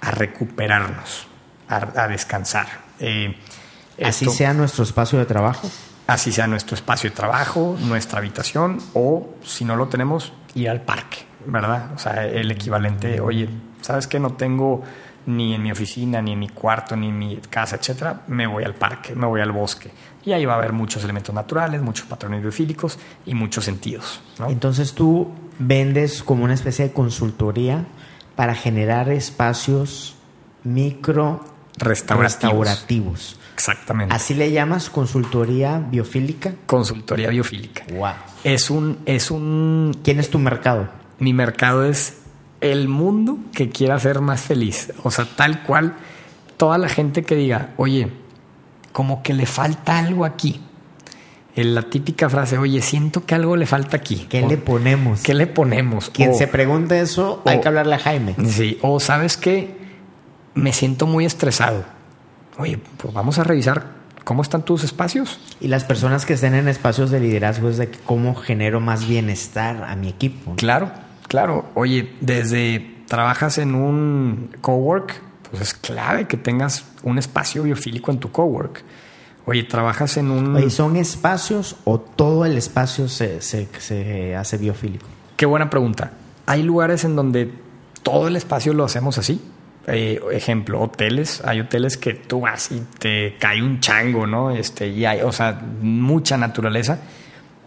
a 0.00 0.10
recuperarnos, 0.10 1.26
a, 1.68 2.08
descansar. 2.08 2.66
Eh, 2.98 3.36
así 4.02 4.28
sea 4.30 4.54
nuestro 4.54 4.84
espacio 4.84 5.18
de 5.18 5.26
trabajo. 5.26 5.70
Así 6.06 6.32
sea 6.32 6.48
nuestro 6.48 6.74
espacio 6.74 7.10
de 7.10 7.14
trabajo, 7.14 7.76
nuestra 7.82 8.18
habitación 8.18 8.78
o 8.94 9.34
si 9.44 9.64
no 9.64 9.76
lo 9.76 9.86
tenemos, 9.88 10.32
ir 10.54 10.68
al 10.68 10.80
parque, 10.80 11.18
¿verdad? 11.46 11.92
O 11.94 11.98
sea, 11.98 12.26
el 12.26 12.50
equivalente, 12.50 13.20
oye, 13.20 13.48
¿sabes 13.80 14.08
que 14.08 14.18
no 14.18 14.32
tengo 14.32 14.82
ni 15.26 15.54
en 15.54 15.62
mi 15.62 15.70
oficina, 15.70 16.20
ni 16.22 16.32
en 16.32 16.38
mi 16.38 16.48
cuarto, 16.48 16.96
ni 16.96 17.08
en 17.08 17.18
mi 17.18 17.36
casa, 17.36 17.76
etcétera? 17.76 18.22
Me 18.28 18.46
voy 18.46 18.64
al 18.64 18.74
parque, 18.74 19.14
me 19.14 19.26
voy 19.26 19.40
al 19.40 19.52
bosque. 19.52 19.90
Y 20.24 20.32
ahí 20.32 20.44
va 20.44 20.54
a 20.54 20.56
haber 20.56 20.72
muchos 20.72 21.02
elementos 21.04 21.34
naturales, 21.34 21.80
muchos 21.82 22.06
patrones 22.06 22.42
biofílicos 22.42 22.98
y 23.26 23.34
muchos 23.34 23.64
sentidos. 23.64 24.20
Entonces 24.48 24.92
tú 24.94 25.30
vendes 25.58 26.22
como 26.22 26.44
una 26.44 26.54
especie 26.54 26.86
de 26.86 26.92
consultoría 26.92 27.84
para 28.36 28.54
generar 28.54 29.08
espacios 29.10 30.16
micro 30.64 31.44
restaurativos. 31.76 33.38
Exactamente. 33.54 34.14
¿Así 34.14 34.34
le 34.34 34.50
llamas 34.50 34.88
consultoría 34.88 35.78
biofílica? 35.78 36.54
Consultoría 36.66 37.28
biofílica. 37.28 37.84
Wow. 37.92 38.12
Es 38.42 38.70
un, 38.70 38.98
es 39.04 39.30
un. 39.30 39.98
¿Quién 40.02 40.18
es 40.18 40.30
tu 40.30 40.38
mercado? 40.38 40.88
Mi 41.18 41.34
mercado 41.34 41.84
es 41.84 42.19
el 42.60 42.88
mundo 42.88 43.38
que 43.52 43.70
quiera 43.70 43.98
ser 43.98 44.20
más 44.20 44.40
feliz. 44.40 44.92
O 45.02 45.10
sea, 45.10 45.24
tal 45.24 45.62
cual, 45.62 45.96
toda 46.56 46.78
la 46.78 46.88
gente 46.88 47.22
que 47.22 47.36
diga, 47.36 47.70
oye, 47.76 48.08
como 48.92 49.22
que 49.22 49.34
le 49.34 49.46
falta 49.46 49.98
algo 49.98 50.24
aquí 50.24 50.60
la 51.64 51.82
típica 51.82 52.28
frase, 52.28 52.58
oye, 52.58 52.80
siento 52.82 53.24
que 53.24 53.34
algo 53.34 53.56
le 53.56 53.66
falta 53.66 53.96
aquí. 53.96 54.26
¿Qué 54.28 54.42
le 54.42 54.56
ponemos? 54.56 55.22
¿Qué 55.22 55.34
le 55.34 55.46
ponemos? 55.46 56.10
Quien 56.10 56.34
se 56.34 56.46
pregunte 56.46 57.00
eso, 57.00 57.42
hay 57.44 57.60
que 57.60 57.68
hablarle 57.68 57.94
a 57.94 57.98
Jaime. 57.98 58.34
Sí, 58.46 58.78
o 58.82 59.00
sabes 59.00 59.36
que 59.36 59.76
me 60.54 60.72
siento 60.72 61.06
muy 61.06 61.24
estresado. 61.24 61.84
Oye, 62.58 62.78
pues 62.96 63.12
vamos 63.12 63.38
a 63.38 63.44
revisar 63.44 63.86
cómo 64.24 64.42
están 64.42 64.64
tus 64.64 64.84
espacios. 64.84 65.40
Y 65.60 65.68
las 65.68 65.84
personas 65.84 66.26
que 66.26 66.34
estén 66.34 66.54
en 66.54 66.68
espacios 66.68 67.10
de 67.10 67.20
liderazgo 67.20 67.68
es 67.68 67.78
de 67.78 67.90
cómo 67.90 68.34
genero 68.34 68.80
más 68.80 69.06
bienestar 69.06 69.84
a 69.84 69.96
mi 69.96 70.08
equipo. 70.08 70.54
Claro, 70.56 70.90
claro. 71.30 71.70
Oye, 71.74 72.12
desde 72.20 73.04
trabajas 73.06 73.56
en 73.56 73.74
un 73.74 74.50
cowork, 74.60 75.22
pues 75.48 75.62
es 75.62 75.72
clave 75.72 76.26
que 76.26 76.36
tengas 76.36 76.84
un 77.02 77.18
espacio 77.18 77.62
biofílico 77.62 78.10
en 78.10 78.20
tu 78.20 78.30
cowork 78.30 78.84
Oye, 79.46 79.64
trabajas 79.64 80.16
en 80.16 80.30
un... 80.30 80.70
¿son 80.70 80.96
espacios 80.96 81.76
o 81.84 81.98
todo 81.98 82.44
el 82.44 82.56
espacio 82.56 83.08
se, 83.08 83.40
se, 83.40 84.36
hace 84.36 84.56
biofílico? 84.58 85.06
Qué 85.36 85.46
buena 85.46 85.70
pregunta. 85.70 86.12
Hay 86.46 86.62
lugares 86.62 87.04
en 87.04 87.16
donde 87.16 87.52
todo 88.02 88.28
el 88.28 88.36
espacio 88.36 88.74
lo 88.74 88.84
hacemos 88.84 89.18
así. 89.18 89.40
Eh, 89.86 90.20
ejemplo, 90.30 90.80
hoteles. 90.80 91.42
Hay 91.44 91.60
hoteles 91.60 91.96
que 91.96 92.14
tú 92.14 92.40
vas 92.40 92.70
y 92.70 92.80
te 92.98 93.36
cae 93.40 93.62
un 93.62 93.80
chango, 93.80 94.26
¿no? 94.26 94.50
Este, 94.50 94.88
y 94.88 95.04
hay, 95.04 95.22
o 95.22 95.32
sea, 95.32 95.60
mucha 95.80 96.36
naturaleza. 96.36 97.00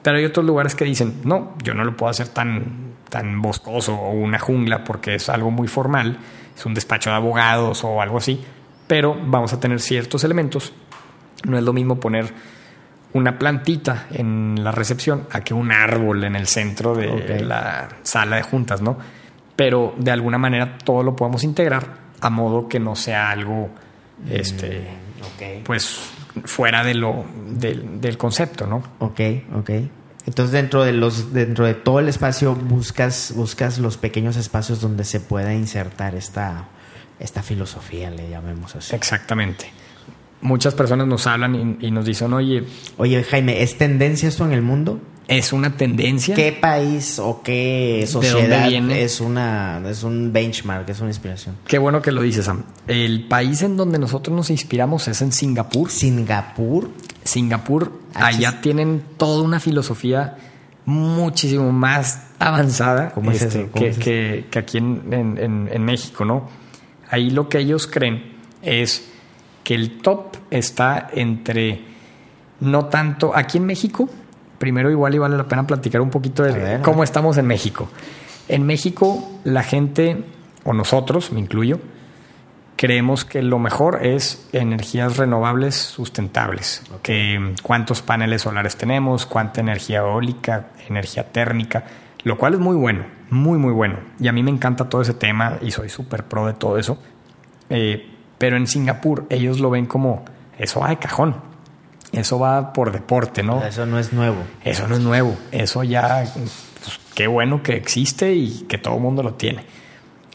Pero 0.04 0.18
hay 0.18 0.26
otros 0.26 0.46
lugares 0.46 0.76
que 0.76 0.86
dicen, 0.86 1.22
no, 1.24 1.56
yo 1.64 1.74
no 1.74 1.84
lo 1.84 1.98
puedo 1.98 2.12
hacer 2.12 2.28
tan, 2.28 2.93
tan 3.14 3.44
boscoso 3.44 3.94
o 3.94 4.10
una 4.10 4.40
jungla 4.40 4.84
porque 4.84 5.14
es 5.14 5.30
algo 5.30 5.52
muy 5.52 5.68
formal, 5.68 6.18
es 6.58 6.66
un 6.66 6.74
despacho 6.74 7.12
de 7.12 7.18
abogados 7.18 7.84
o 7.84 8.02
algo 8.02 8.18
así, 8.18 8.44
pero 8.88 9.16
vamos 9.24 9.54
a 9.54 9.60
tener 9.60 9.80
ciertos 9.80 10.24
elementos 10.24 10.74
no 11.46 11.58
es 11.58 11.64
lo 11.64 11.74
mismo 11.74 12.00
poner 12.00 12.34
una 13.14 13.38
plantita 13.38 14.08
en 14.12 14.64
la 14.64 14.72
recepción 14.72 15.28
a 15.32 15.42
que 15.42 15.54
un 15.54 15.72
árbol 15.72 16.24
en 16.24 16.36
el 16.36 16.48
centro 16.48 16.96
de 16.96 17.42
la 17.42 17.90
sala 18.02 18.38
de 18.38 18.42
juntas, 18.42 18.82
¿no? 18.82 18.98
Pero 19.56 19.94
de 19.98 20.10
alguna 20.10 20.40
manera 20.40 20.78
todo 20.80 21.04
lo 21.04 21.16
podemos 21.16 21.44
integrar 21.44 21.86
a 22.22 22.30
modo 22.30 22.68
que 22.68 22.80
no 22.80 22.96
sea 22.96 23.30
algo, 23.30 23.70
este, 24.28 24.80
mm, 24.80 25.64
pues 25.64 26.12
fuera 26.46 26.84
de 26.84 26.96
lo 26.96 27.26
del, 27.48 28.18
concepto, 28.18 28.66
¿no? 28.66 28.82
Ok, 29.00 29.20
ok. 29.56 29.70
Entonces 30.26 30.54
dentro 30.54 30.84
de 30.84 30.94
los 30.94 31.34
dentro 31.34 31.66
de 31.66 31.74
todo 31.74 32.00
el 32.00 32.08
espacio 32.08 32.56
buscas 32.56 33.34
buscas 33.36 33.80
los 33.80 33.98
pequeños 33.98 34.38
espacios 34.38 34.80
donde 34.80 35.04
se 35.04 35.20
pueda 35.20 35.54
insertar 35.54 36.16
esta 36.16 36.70
esta 37.20 37.44
filosofía, 37.44 38.10
le 38.10 38.30
llamemos 38.30 38.76
así. 38.76 38.96
Exactamente 38.96 39.72
muchas 40.44 40.76
personas 40.76 41.08
nos 41.08 41.26
hablan 41.26 41.78
y, 41.80 41.90
nos 41.90 42.06
dicen, 42.06 42.34
oye... 42.34 42.64
Oye, 42.98 43.24
Jaime, 43.24 43.64
¿es 43.64 43.78
tendencia 43.78 44.30
esto 44.30 44.46
en 44.46 44.52
el 44.52 44.62
mundo? 44.62 45.00
Es 45.28 45.54
una 45.54 45.78
tendencia. 45.78 46.36
¿Qué 46.36 46.52
país 46.52 47.18
o 47.18 47.42
qué 47.42 48.06
sociedad 48.08 48.70
es 48.70 49.22
una 49.22 49.82
es 49.90 50.04
un 50.04 50.34
benchmark, 50.34 50.88
es 50.90 51.00
una 51.00 51.10
inspiración? 51.10 51.56
Qué 51.66 51.78
bueno 51.78 52.02
que 52.02 52.12
lo 52.12 52.22
dices, 52.22 52.46
Sam. 52.46 52.64
El 52.88 53.26
país 53.28 53.62
en 53.62 53.78
donde 53.78 54.00
nosotros 54.00 54.36
nos 54.36 54.50
inspiramos 54.50 55.08
es 55.08 55.22
en 55.22 55.32
Singapur. 55.32 55.90
Singapur. 55.90 56.90
Singapur, 57.24 57.92
allá 58.14 58.62
tienen 58.62 59.04
toda 59.18 59.44
una 59.44 59.60
filosofía 59.60 60.38
muchísimo 60.86 61.72
más 61.72 62.28
avanzada 62.40 63.14
este, 63.32 63.70
que, 63.70 64.48
aquí 64.56 64.78
en 64.78 65.86
México, 65.86 66.26
¿no? 66.26 66.50
Ahí 67.10 67.30
lo 67.30 67.48
que 67.48 67.60
ellos 67.60 67.88
creen 67.88 68.34
es 68.62 69.08
que 69.64 69.76
el 69.76 70.00
top 70.02 70.38
está 70.50 71.10
entre 71.14 71.82
no 72.60 72.86
tanto 72.86 73.36
aquí 73.36 73.58
en 73.58 73.66
México. 73.66 74.10
Primero 74.58 74.90
igual 74.90 75.16
y 75.16 75.18
vale 75.18 75.38
la 75.38 75.48
pena 75.48 75.68
platicar 75.68 76.02
un 76.02 76.10
poquito 76.10 76.44
de 76.44 76.80
cómo 76.82 77.04
estamos 77.04 77.38
en 77.38 77.46
México. 77.46 77.90
En 78.48 78.66
México 78.66 79.32
la 79.44 79.64
gente, 79.64 80.24
o 80.64 80.74
nosotros, 80.74 81.32
me 81.32 81.40
incluyo, 81.40 81.80
creemos 82.84 83.24
que 83.24 83.42
lo 83.42 83.60
mejor 83.60 84.06
es 84.06 84.46
energías 84.52 85.16
renovables 85.16 85.74
sustentables. 85.74 86.84
Que 87.02 87.54
cuántos 87.64 88.02
paneles 88.02 88.42
solares 88.42 88.76
tenemos, 88.76 89.26
cuánta 89.26 89.62
energía 89.62 90.00
eólica, 90.00 90.68
energía 90.90 91.32
térmica, 91.32 91.86
lo 92.26 92.38
cual 92.38 92.56
es 92.56 92.60
muy 92.60 92.76
bueno, 92.76 93.06
muy 93.30 93.58
muy 93.58 93.72
bueno. 93.72 94.00
Y 94.20 94.28
a 94.28 94.34
mí 94.34 94.44
me 94.44 94.52
encanta 94.52 94.90
todo 94.90 95.02
ese 95.02 95.14
tema 95.14 95.60
y 95.62 95.72
soy 95.72 95.88
súper 95.88 96.26
pro 96.26 96.46
de 96.46 96.56
todo 96.56 96.78
eso. 96.78 96.98
Eh, 97.70 98.06
pero 98.38 98.58
en 98.58 98.68
Singapur 98.68 99.28
ellos 99.30 99.62
lo 99.62 99.70
ven 99.70 99.86
como 99.86 100.26
eso 100.60 100.82
va 100.82 100.90
de 100.90 100.98
cajón. 100.98 101.38
Eso 102.12 102.38
va 102.38 102.74
por 102.74 102.92
deporte, 102.92 103.44
¿no? 103.44 103.64
Eso 103.64 103.86
no 103.86 103.98
es 103.98 104.12
nuevo. 104.12 104.44
Eso 104.66 104.90
no 104.90 104.96
es 104.96 105.02
nuevo. 105.02 105.38
Eso 105.54 105.86
ya, 105.86 106.26
pues, 106.34 107.00
qué 107.16 107.28
bueno 107.28 107.64
que 107.64 107.78
existe 107.78 108.34
y 108.34 108.66
que 108.68 108.78
todo 108.78 108.96
el 108.96 109.02
mundo 109.02 109.24
lo 109.24 109.36
tiene. 109.36 109.64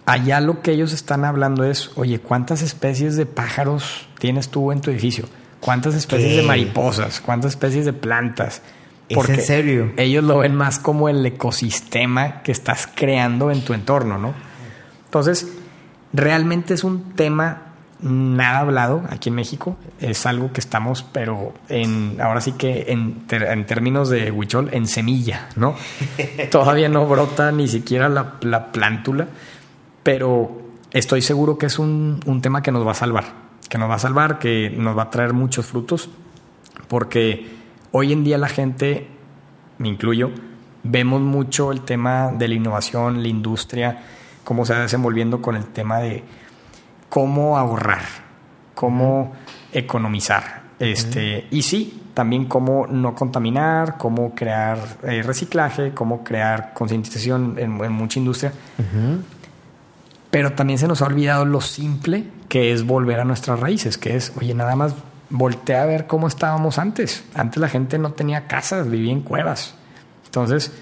Allá 0.09 0.41
lo 0.41 0.63
que 0.63 0.73
ellos 0.73 0.95
están 0.95 1.27
hablando 1.27 1.65
es, 1.65 1.91
oye, 1.97 2.19
¿cuántas 2.19 2.63
especies 2.63 3.17
de 3.17 3.27
pájaros 3.27 4.09
tienes 4.19 4.49
tú 4.49 4.73
en 4.73 4.81
tu 4.81 4.91
edificio? 4.91 5.27
¿Cuántas 5.61 5.95
especies 5.95 6.37
de 6.37 6.43
mariposas? 6.43 7.21
¿Cuántas 7.21 7.53
especies 7.53 7.85
de 7.85 7.93
plantas? 7.93 8.63
Porque 9.15 9.33
¿Es 9.33 9.39
en 9.41 9.45
serio? 9.45 9.93
Ellos 9.99 10.25
lo 10.25 10.39
ven 10.39 10.55
más 10.55 10.79
como 10.79 11.11
el 11.11 11.25
ecosistema 11.27 12.43
que 12.43 12.53
estás 12.53 12.89
creando 12.93 13.51
en 13.51 13.63
tu 13.63 13.75
entorno, 13.75 14.17
¿no? 14.17 14.33
Entonces, 15.05 15.47
realmente 16.15 16.73
es 16.73 16.85
un 16.85 17.13
tema 17.15 17.69
nada 18.01 18.61
hablado 18.61 19.03
aquí 19.11 19.29
en 19.29 19.35
México. 19.35 19.77
Es 20.01 20.27
algo 20.27 20.53
que 20.53 20.61
estamos, 20.61 21.03
pero 21.03 21.55
en 21.69 22.21
ahora 22.21 22.41
sí 22.41 22.53
que 22.53 22.87
en, 22.89 23.27
términos 23.67 24.09
de 24.09 24.31
huichol, 24.31 24.71
en 24.73 24.87
semilla, 24.87 25.49
¿no? 25.57 25.75
Todavía 26.51 26.89
no 26.89 27.07
brota 27.07 27.53
ni 27.53 27.69
siquiera 27.69 28.09
la, 28.09 28.35
la, 28.43 28.71
plántula, 28.73 29.29
pero 30.03 30.63
estoy 30.93 31.23
seguro 31.23 31.59
que 31.59 31.67
es 31.67 31.79
un, 31.79 32.21
un, 32.27 32.41
tema 32.41 32.63
que 32.63 32.73
nos 32.73 32.87
va 32.87 32.93
a 32.93 32.95
salvar, 32.95 33.25
que 33.69 33.79
nos 33.79 33.91
va 33.91 33.95
a 33.95 33.99
salvar, 33.99 34.39
que 34.39 34.71
nos 34.71 34.97
va 34.97 35.05
a 35.05 35.11
traer 35.11 35.33
muchos 35.33 35.67
frutos, 35.67 36.09
porque 36.89 37.49
hoy 37.93 38.13
en 38.13 38.25
día 38.25 38.39
la 38.39 38.49
gente, 38.49 39.09
me 39.79 39.89
incluyo, 39.89 40.31
vemos 40.83 41.21
mucho 41.21 41.73
el 41.73 41.83
tema 41.83 42.33
de 42.33 42.49
la 42.49 42.55
innovación, 42.55 43.23
la 43.23 43.29
industria, 43.29 44.03
cómo 44.45 44.65
se 44.65 44.73
va 44.73 44.81
desenvolviendo 44.81 45.43
con 45.43 45.57
el 45.57 45.67
tema 45.67 45.99
de 45.99 46.25
cómo 47.09 47.59
ahorrar, 47.59 48.05
cómo 48.75 49.33
economizar. 49.73 50.63
Este, 50.79 51.49
Y 51.51 51.63
sí, 51.63 52.03
también 52.15 52.47
cómo 52.47 52.87
no 52.87 53.15
contaminar, 53.15 53.97
cómo 53.99 54.35
crear 54.35 54.79
eh, 55.03 55.23
reciclaje, 55.23 55.93
cómo 55.93 56.23
crear 56.23 56.73
concientización 56.73 57.57
en, 57.59 57.93
mucha 57.93 58.19
industria. 58.19 58.53
Pero 60.31 60.53
también 60.53 60.79
se 60.79 60.89
nos 60.89 61.03
ha 61.03 61.07
olvidado 61.07 61.45
lo 61.45 61.61
simple 61.61 62.25
que 62.49 62.73
es 62.73 62.85
volver 62.85 63.21
a 63.21 63.25
nuestras 63.25 63.61
raíces, 63.61 63.99
que 63.99 64.17
es, 64.17 64.33
oye, 64.39 64.55
nada 64.55 64.77
más 64.77 64.95
voltea 65.31 65.83
a 65.83 65.87
ver 65.87 66.07
cómo 66.07 66.27
estábamos 66.27 66.79
antes. 66.79 67.25
Antes 67.35 67.61
la 67.61 67.69
gente 67.69 67.99
no 67.99 68.13
tenía 68.13 68.47
casas, 68.47 68.91
vivía 68.91 69.13
en 69.13 69.21
cuevas. 69.21 69.75
Entonces, 70.27 70.73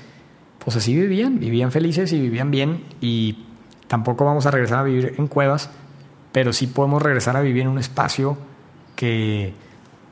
pues 0.65 0.77
así 0.77 0.95
vivían, 0.95 1.39
vivían 1.39 1.71
felices 1.71 2.13
y 2.13 2.21
vivían 2.21 2.51
bien 2.51 2.85
y 3.01 3.45
tampoco 3.87 4.25
vamos 4.25 4.47
a 4.47 4.51
regresar 4.51 4.79
a 4.81 4.83
vivir 4.83 5.15
en 5.17 5.29
cuevas, 5.29 5.71
pero 6.33 6.53
sí 6.53 6.67
podemos 6.67 7.03
regresar 7.03 7.37
a 7.37 7.41
vivir 7.41 7.63
en 7.63 7.69
un 7.69 7.79
espacio 7.79 8.37
que 8.97 9.55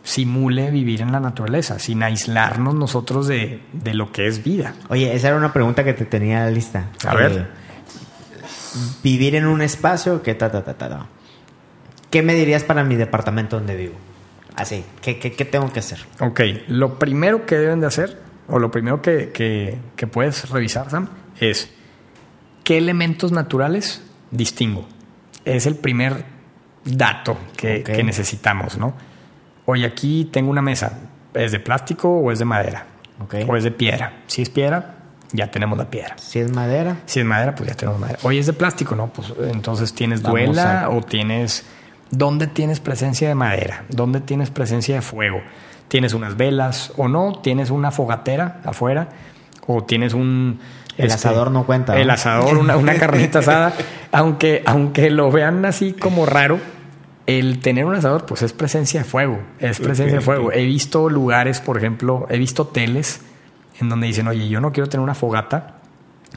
simule 0.04 0.70
vivir 0.70 1.00
en 1.00 1.10
la 1.10 1.18
naturaleza, 1.18 1.78
sin 1.78 2.02
aislarnos 2.02 2.74
nosotros 2.74 3.26
de, 3.26 3.60
lo 3.92 4.12
que 4.12 4.28
es 4.28 4.44
vida. 4.44 4.74
Oye, 4.90 5.14
esa 5.14 5.28
era 5.28 5.36
una 5.36 5.52
pregunta 5.52 5.82
que 5.82 5.94
te 5.94 6.04
tenía 6.04 6.48
lista. 6.50 6.90
A 7.06 7.14
ver. 7.14 7.63
Vivir 9.02 9.34
en 9.34 9.46
un 9.46 9.62
espacio 9.62 10.22
que 10.22 10.34
ta, 10.34 10.50
ta, 10.50 10.64
ta, 10.64 10.74
ta, 10.74 11.06
¿Qué 12.10 12.22
me 12.22 12.34
dirías 12.34 12.64
para 12.64 12.84
mi 12.84 12.96
departamento 12.96 13.56
donde 13.56 13.76
vivo? 13.76 13.94
Así, 14.56 14.84
¿qué, 15.02 15.18
qué, 15.18 15.32
qué 15.32 15.44
tengo 15.44 15.72
que 15.72 15.80
hacer? 15.80 15.98
Ok, 16.20 16.40
lo 16.68 16.98
primero 16.98 17.44
que 17.46 17.56
deben 17.56 17.80
de 17.80 17.86
hacer, 17.86 18.20
o 18.48 18.58
lo 18.58 18.70
primero 18.70 19.02
que, 19.02 19.30
que 19.96 20.06
puedes 20.06 20.48
revisar, 20.50 20.90
Sam, 20.90 21.08
es 21.40 21.70
qué 22.62 22.78
elementos 22.78 23.32
naturales 23.32 24.02
distingo. 24.30 24.86
Es 25.44 25.66
el 25.66 25.76
primer 25.76 26.24
dato 26.84 27.38
que, 27.56 28.02
necesitamos, 28.04 28.76
¿no? 28.76 28.94
Hoy 29.66 29.84
aquí 29.84 30.28
tengo 30.32 30.50
una 30.50 30.62
mesa. 30.62 30.98
¿Es 31.32 31.52
de 31.52 31.60
plástico 31.60 32.08
o 32.08 32.30
es 32.30 32.38
de 32.38 32.44
madera? 32.44 32.86
O 33.46 33.56
es 33.56 33.64
de 33.64 33.70
piedra. 33.70 34.22
Si 34.26 34.42
es 34.42 34.50
piedra, 34.50 34.96
ya 35.34 35.50
tenemos 35.50 35.76
la 35.76 35.90
piedra. 35.90 36.16
Si 36.16 36.38
es 36.38 36.52
madera. 36.52 36.98
Si 37.06 37.18
es 37.18 37.26
madera, 37.26 37.54
pues 37.56 37.68
ya 37.68 37.74
tenemos 37.74 38.00
madera. 38.00 38.20
Hoy 38.22 38.38
es 38.38 38.46
de 38.46 38.52
plástico, 38.52 38.94
¿no? 38.94 39.08
Pues 39.08 39.32
entonces 39.50 39.92
tienes 39.92 40.22
duela 40.22 40.88
o 40.90 41.02
tienes... 41.02 41.64
¿Dónde 42.10 42.46
tienes 42.46 42.78
presencia 42.78 43.26
de 43.26 43.34
madera? 43.34 43.84
¿Dónde 43.88 44.20
tienes 44.20 44.50
presencia 44.50 44.94
de 44.94 45.02
fuego? 45.02 45.40
¿Tienes 45.88 46.14
unas 46.14 46.36
velas 46.36 46.92
o 46.96 47.08
no? 47.08 47.40
¿Tienes 47.42 47.70
una 47.70 47.90
fogatera 47.90 48.60
afuera? 48.64 49.08
¿O 49.66 49.82
tienes 49.82 50.14
un 50.14 50.60
el 50.96 51.06
este, 51.06 51.14
asador 51.14 51.50
no 51.50 51.66
cuenta. 51.66 51.98
El 51.98 52.08
asador, 52.10 52.56
una, 52.56 52.76
una 52.76 52.94
carnita 52.94 53.40
asada. 53.40 53.72
Aunque, 54.12 54.62
aunque 54.64 55.10
lo 55.10 55.32
vean 55.32 55.64
así 55.64 55.92
como 55.92 56.24
raro, 56.24 56.60
el 57.26 57.58
tener 57.58 57.84
un 57.84 57.96
asador, 57.96 58.26
pues 58.26 58.42
es 58.42 58.52
presencia 58.52 59.00
de 59.00 59.04
fuego. 59.04 59.40
Es 59.58 59.80
presencia 59.80 60.18
de 60.18 60.20
fuego. 60.20 60.52
He 60.52 60.64
visto 60.64 61.10
lugares, 61.10 61.60
por 61.60 61.76
ejemplo, 61.76 62.28
he 62.30 62.38
visto 62.38 62.62
hoteles 62.62 63.22
en 63.80 63.88
donde 63.88 64.06
dicen, 64.06 64.28
oye, 64.28 64.48
yo 64.48 64.60
no 64.60 64.72
quiero 64.72 64.88
tener 64.88 65.02
una 65.02 65.14
fogata 65.14 65.76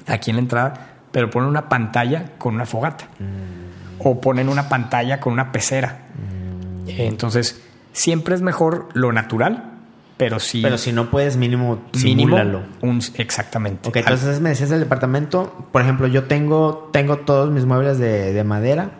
aquí 0.06 0.32
en 0.32 0.38
la 0.38 0.42
entrada, 0.42 0.88
pero 1.12 1.30
ponen 1.30 1.50
una 1.50 1.70
pantalla 1.70 2.34
con 2.38 2.56
una 2.56 2.66
fogata. 2.66 3.06
Mm. 3.20 4.00
O 4.00 4.22
ponen 4.22 4.50
una 4.50 4.70
pantalla 4.70 5.20
con 5.20 5.34
una 5.34 5.52
pecera. 5.52 6.00
Mm. 6.16 6.90
Entonces, 6.90 7.62
siempre 7.92 8.36
es 8.36 8.42
mejor 8.42 8.90
lo 8.94 9.12
natural 9.12 9.78
pero 10.18 10.40
si... 10.40 10.62
Pero 10.62 10.80
si 10.80 10.92
no 10.92 11.12
puedes, 11.12 11.38
mínimo, 11.38 11.84
simúlalo. 11.94 12.64
Un, 12.82 13.02
exactamente. 13.16 13.88
Ok, 13.88 13.98
entonces 13.98 14.42
me 14.42 14.50
decías 14.50 14.70
del 14.70 14.80
departamento. 14.80 15.68
Por 15.72 15.84
ejemplo, 15.84 16.08
yo 16.08 16.24
tengo, 16.24 16.90
tengo 16.92 17.18
todos 17.20 17.52
mis 17.52 17.66
muebles 17.66 18.00
de, 18.00 18.44
madera 18.44 18.92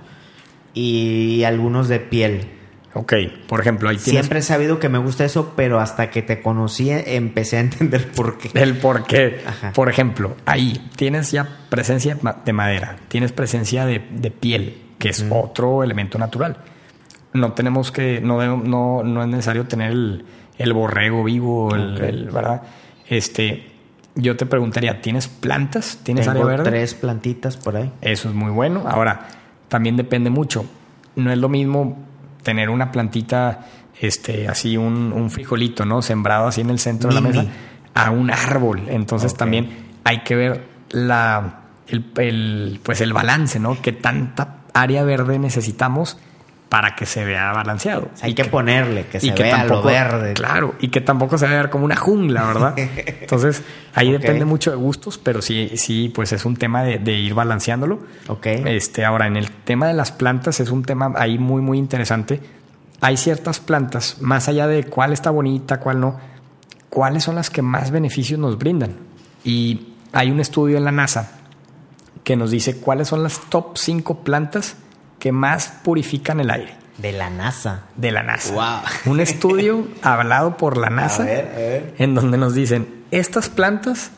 y 0.76 1.44
algunos 1.44 1.88
de 1.88 2.00
piel. 2.00 2.52
Ok, 2.94 3.14
por 3.48 3.60
ejemplo, 3.60 3.90
ahí 3.90 4.00
Siempre 4.00 4.40
he 4.40 4.42
sabido 4.42 4.80
que 4.80 4.90
me 4.90 4.98
gusta 4.98 5.26
eso, 5.26 5.54
pero 5.56 5.80
hasta 5.80 6.10
que 6.10 6.22
te 6.22 6.42
conocí 6.42 6.90
empecé 6.90 7.58
a 7.58 7.60
entender 7.60 8.12
por 8.16 8.38
qué. 8.38 8.50
El 8.54 8.78
por 8.78 9.06
qué. 9.06 9.42
Por 9.74 9.90
ejemplo, 9.90 10.36
ahí 10.46 10.90
tienes 10.96 11.32
ya 11.32 11.48
presencia 11.70 12.18
de 12.46 12.54
madera, 12.54 12.98
tienes 13.08 13.32
presencia 13.32 13.86
de, 13.86 14.00
piel, 14.32 14.82
que 14.98 15.10
es 15.10 15.26
otro 15.30 15.84
elemento 15.84 16.18
natural. 16.18 16.58
No 17.34 17.54
tenemos 17.54 17.92
que, 17.92 18.20
no, 18.22 18.58
no, 18.58 19.04
no 19.04 19.22
es 19.22 19.28
necesario 19.28 19.66
tener 19.66 19.92
el, 19.92 20.26
el 20.58 20.74
borrego 20.74 21.24
vivo, 21.24 21.76
el, 21.76 22.30
¿verdad? 22.32 22.64
Este, 23.08 23.68
yo 24.16 24.36
te 24.36 24.46
preguntaría, 24.46 25.02
¿tienes 25.02 25.28
plantas? 25.28 26.00
¿Tienes 26.04 26.28
área 26.28 26.44
verde? 26.44 26.64
tres 26.64 26.96
plantitas 26.96 27.58
por 27.58 27.76
ahí. 27.76 27.92
Eso 28.02 28.30
es 28.30 28.36
muy 28.36 28.52
bueno. 28.52 28.84
Ahora, 28.88 29.28
también 29.68 29.98
depende 29.98 30.30
mucho. 30.30 30.66
No 31.16 31.32
es 31.32 31.38
lo 31.38 31.50
mismo 31.50 31.98
tener 32.48 32.70
una 32.70 32.94
plantita, 32.94 33.66
este, 34.00 34.48
así 34.48 34.78
un, 34.78 35.12
un 35.12 35.30
frijolito, 35.30 35.84
¿no? 35.84 36.02
Sembrado 36.02 36.48
así 36.48 36.62
en 36.62 36.70
el 36.70 36.80
centro 36.80 37.10
de 37.10 37.16
la 37.16 37.20
mesa, 37.20 37.46
a 37.94 38.10
un 38.10 38.32
árbol. 38.32 38.84
Entonces 38.88 39.36
también 39.36 39.68
hay 40.06 40.24
que 40.24 40.38
ver 40.38 40.66
la, 40.92 41.64
el, 41.90 42.80
pues 42.82 43.02
el 43.02 43.12
balance, 43.12 43.60
¿no? 43.60 43.82
Que 43.82 43.92
tanta 43.92 44.60
área 44.74 45.04
verde 45.04 45.40
necesitamos 45.40 46.18
para 46.70 46.96
que 46.96 47.06
se 47.06 47.24
vea 47.24 47.54
balanceado. 47.54 48.10
hay 48.22 48.34
que, 48.34 48.46
ponerle, 48.46 49.08
que 49.08 49.20
se 49.20 49.32
vea 49.32 49.64
lo 49.64 49.82
verde. 49.82 50.34
Claro, 50.34 50.76
y 50.80 50.90
que 50.90 51.00
tampoco 51.00 51.38
se 51.38 51.48
vea 51.48 51.70
como 51.70 51.86
una 51.86 51.96
jungla, 51.96 52.46
¿verdad? 52.46 52.74
Entonces, 52.78 53.64
ahí 53.94 54.12
depende 54.12 54.44
mucho 54.44 54.72
de 54.72 54.78
gustos, 54.78 55.18
pero 55.18 55.42
sí, 55.42 55.72
sí, 55.76 56.12
pues 56.14 56.34
es 56.34 56.46
un 56.46 56.58
tema 56.58 56.84
de, 56.84 57.12
ir 57.14 57.34
balanceándolo. 57.34 58.00
Ok. 58.28 58.48
Este, 58.48 59.06
ahora, 59.06 59.28
en 59.28 59.38
el 59.38 59.50
tema 59.52 59.88
de 59.88 59.94
las 59.94 60.12
plantas 60.12 60.60
es 60.60 60.70
un 60.70 60.84
tema 60.84 61.14
ahí 61.16 61.38
muy, 61.38 61.62
muy 61.62 61.78
interesante. 61.78 62.42
Hay 63.00 63.16
ciertas 63.16 63.60
plantas, 63.60 64.22
más 64.22 64.50
allá 64.50 64.68
de 64.68 64.84
cuál 64.84 65.14
está 65.14 65.30
bonita, 65.30 65.80
cuál 65.80 66.00
no, 66.00 66.20
cuáles 66.90 67.24
son 67.24 67.36
las 67.36 67.50
que 67.50 67.62
más 67.62 67.92
beneficios 67.92 68.40
nos 68.40 68.58
brindan. 68.58 68.96
Y 69.46 69.94
hay 70.12 70.32
un 70.32 70.40
estudio 70.40 70.78
en 70.78 70.84
la 70.84 70.92
NASA 70.92 71.32
que 72.24 72.36
nos 72.36 72.52
dice 72.52 72.78
cuáles 72.78 73.08
son 73.08 73.24
las 73.24 73.40
top 73.50 73.78
5 73.78 74.24
plantas 74.24 74.76
que 75.20 75.32
más 75.32 75.68
purifican 75.84 76.40
el 76.40 76.50
aire. 76.52 76.76
De 76.98 77.12
la 77.12 77.30
NASA. 77.30 77.84
De 77.96 78.12
la 78.12 78.24
NASA. 78.24 78.84
Un 79.06 79.20
estudio 79.20 79.88
hablado 80.02 80.58
por 80.58 80.78
la 80.78 80.90
NASA 80.90 81.28
en 81.30 82.16
donde 82.16 82.38
nos 82.38 82.56
dicen, 82.56 83.04
estas 83.12 83.50
plantas, 83.50 84.12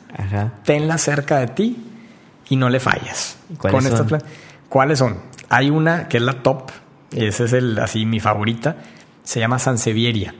tenlas 0.63 1.01
cerca 1.01 1.39
de 1.39 1.47
ti 1.47 1.85
y 2.49 2.55
no 2.55 2.69
le 2.69 2.79
fallas. 2.79 3.37
¿Cuáles 3.57 3.89
Con 3.89 3.97
son? 3.97 4.05
Estas 4.05 4.31
¿Cuáles 4.69 4.99
son? 4.99 5.17
Hay 5.49 5.69
una 5.69 6.07
que 6.07 6.17
es 6.17 6.23
la 6.23 6.41
top, 6.43 6.71
esa 7.11 7.43
es 7.43 7.53
el, 7.53 7.77
así 7.79 8.05
mi 8.05 8.19
favorita, 8.19 8.77
se 9.23 9.39
llama 9.39 9.59
Sansevieria. 9.59 10.35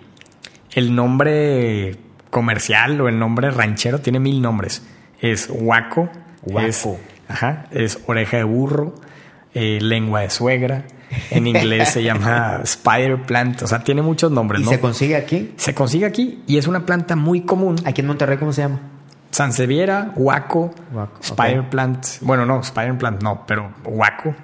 El 0.71 0.95
nombre 0.95 1.97
comercial 2.29 3.01
o 3.01 3.07
el 3.07 3.17
nombre 3.17 3.51
ranchero 3.51 3.99
tiene 3.99 4.19
mil 4.19 4.41
nombres. 4.41 4.83
Es 5.19 5.49
huaco, 5.51 6.09
Huaco. 6.43 6.99
ajá, 7.27 7.65
es 7.71 7.99
oreja 8.05 8.37
de 8.37 8.43
burro, 8.43 8.95
eh, 9.53 9.79
lengua 9.81 10.21
de 10.21 10.29
suegra. 10.29 10.85
En 11.31 11.47
inglés 11.47 11.89
se 11.89 12.03
llama 12.03 12.61
spider 12.63 13.21
plant. 13.23 13.63
O 13.63 13.67
sea, 13.67 13.83
tiene 13.83 14.01
muchos 14.01 14.31
nombres. 14.31 14.61
¿Y 14.61 14.65
se 14.65 14.79
consigue 14.79 15.15
aquí? 15.15 15.53
Se 15.57 15.73
consigue 15.73 16.05
aquí 16.05 16.43
y 16.47 16.57
es 16.57 16.67
una 16.67 16.85
planta 16.85 17.15
muy 17.15 17.41
común. 17.41 17.77
¿Aquí 17.85 18.01
en 18.01 18.07
Monterrey 18.07 18.37
cómo 18.37 18.53
se 18.53 18.61
llama? 18.61 18.79
Sanseviera, 19.31 20.11
huaco, 20.15 20.73
spider 21.21 21.69
plant. 21.69 22.05
Bueno, 22.21 22.45
no, 22.45 22.61
spider 22.61 22.97
plant 22.97 23.21
no, 23.21 23.43
pero 23.45 23.71
huaco, 23.85 24.35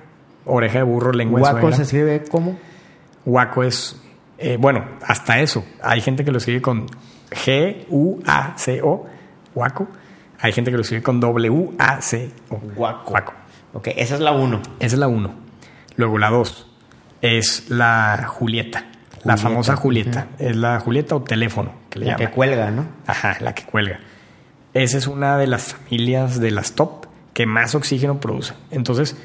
oreja 0.46 0.78
de 0.80 0.84
burro, 0.84 1.12
lengua 1.12 1.40
de 1.40 1.46
suegra. 1.46 1.64
¿Huaco 1.64 1.76
se 1.76 1.82
escribe 1.84 2.24
cómo? 2.30 2.58
Huaco 3.26 3.64
es, 3.64 4.00
eh, 4.38 4.58
bueno, 4.60 4.86
hasta 5.06 5.40
eso. 5.40 5.66
Hay 5.82 6.02
gente 6.02 6.24
que 6.24 6.32
lo 6.32 6.38
escribe 6.38 6.62
con 6.62 6.86
G-U-A-C-O, 7.32 9.06
huaco. 9.56 9.88
Hay 10.40 10.52
gente 10.52 10.70
que 10.70 10.78
lo 10.78 10.82
escribe 10.84 11.02
con 11.02 11.20
W-A-C-O. 11.20 12.62
Huaco. 12.76 13.34
Ok, 13.76 13.90
esa 13.98 14.16
es 14.16 14.22
la 14.22 14.32
1. 14.32 14.62
Esa 14.80 14.96
es 14.96 15.00
la 15.00 15.10
1. 15.10 15.32
Luego 15.98 16.18
la 16.18 16.30
2 16.30 16.68
es 17.22 17.70
la 17.70 18.26
Julieta, 18.28 18.86
La 19.26 19.36
famosa 19.36 19.76
Julieta. 19.76 20.28
Es 20.40 20.56
la 20.56 20.80
Julieta 20.80 21.16
o 21.16 21.22
teléfono. 21.24 21.74
Que 21.90 22.00
le 22.00 22.06
la 22.06 22.16
que 22.16 22.30
cuelga, 22.30 22.72
¿no? 22.72 22.86
Ajá, 23.06 23.38
la 23.42 23.54
que 23.54 23.64
cuelga. 23.64 24.00
Esa 24.74 24.98
es 24.98 25.08
una 25.08 25.38
de 25.38 25.48
las 25.48 25.74
familias 25.74 26.40
de 26.40 26.52
las 26.52 26.74
top 26.74 27.08
que 27.34 27.46
más 27.46 27.76
oxígeno 27.76 28.22
produce. 28.22 28.54
Entonces, 28.72 29.18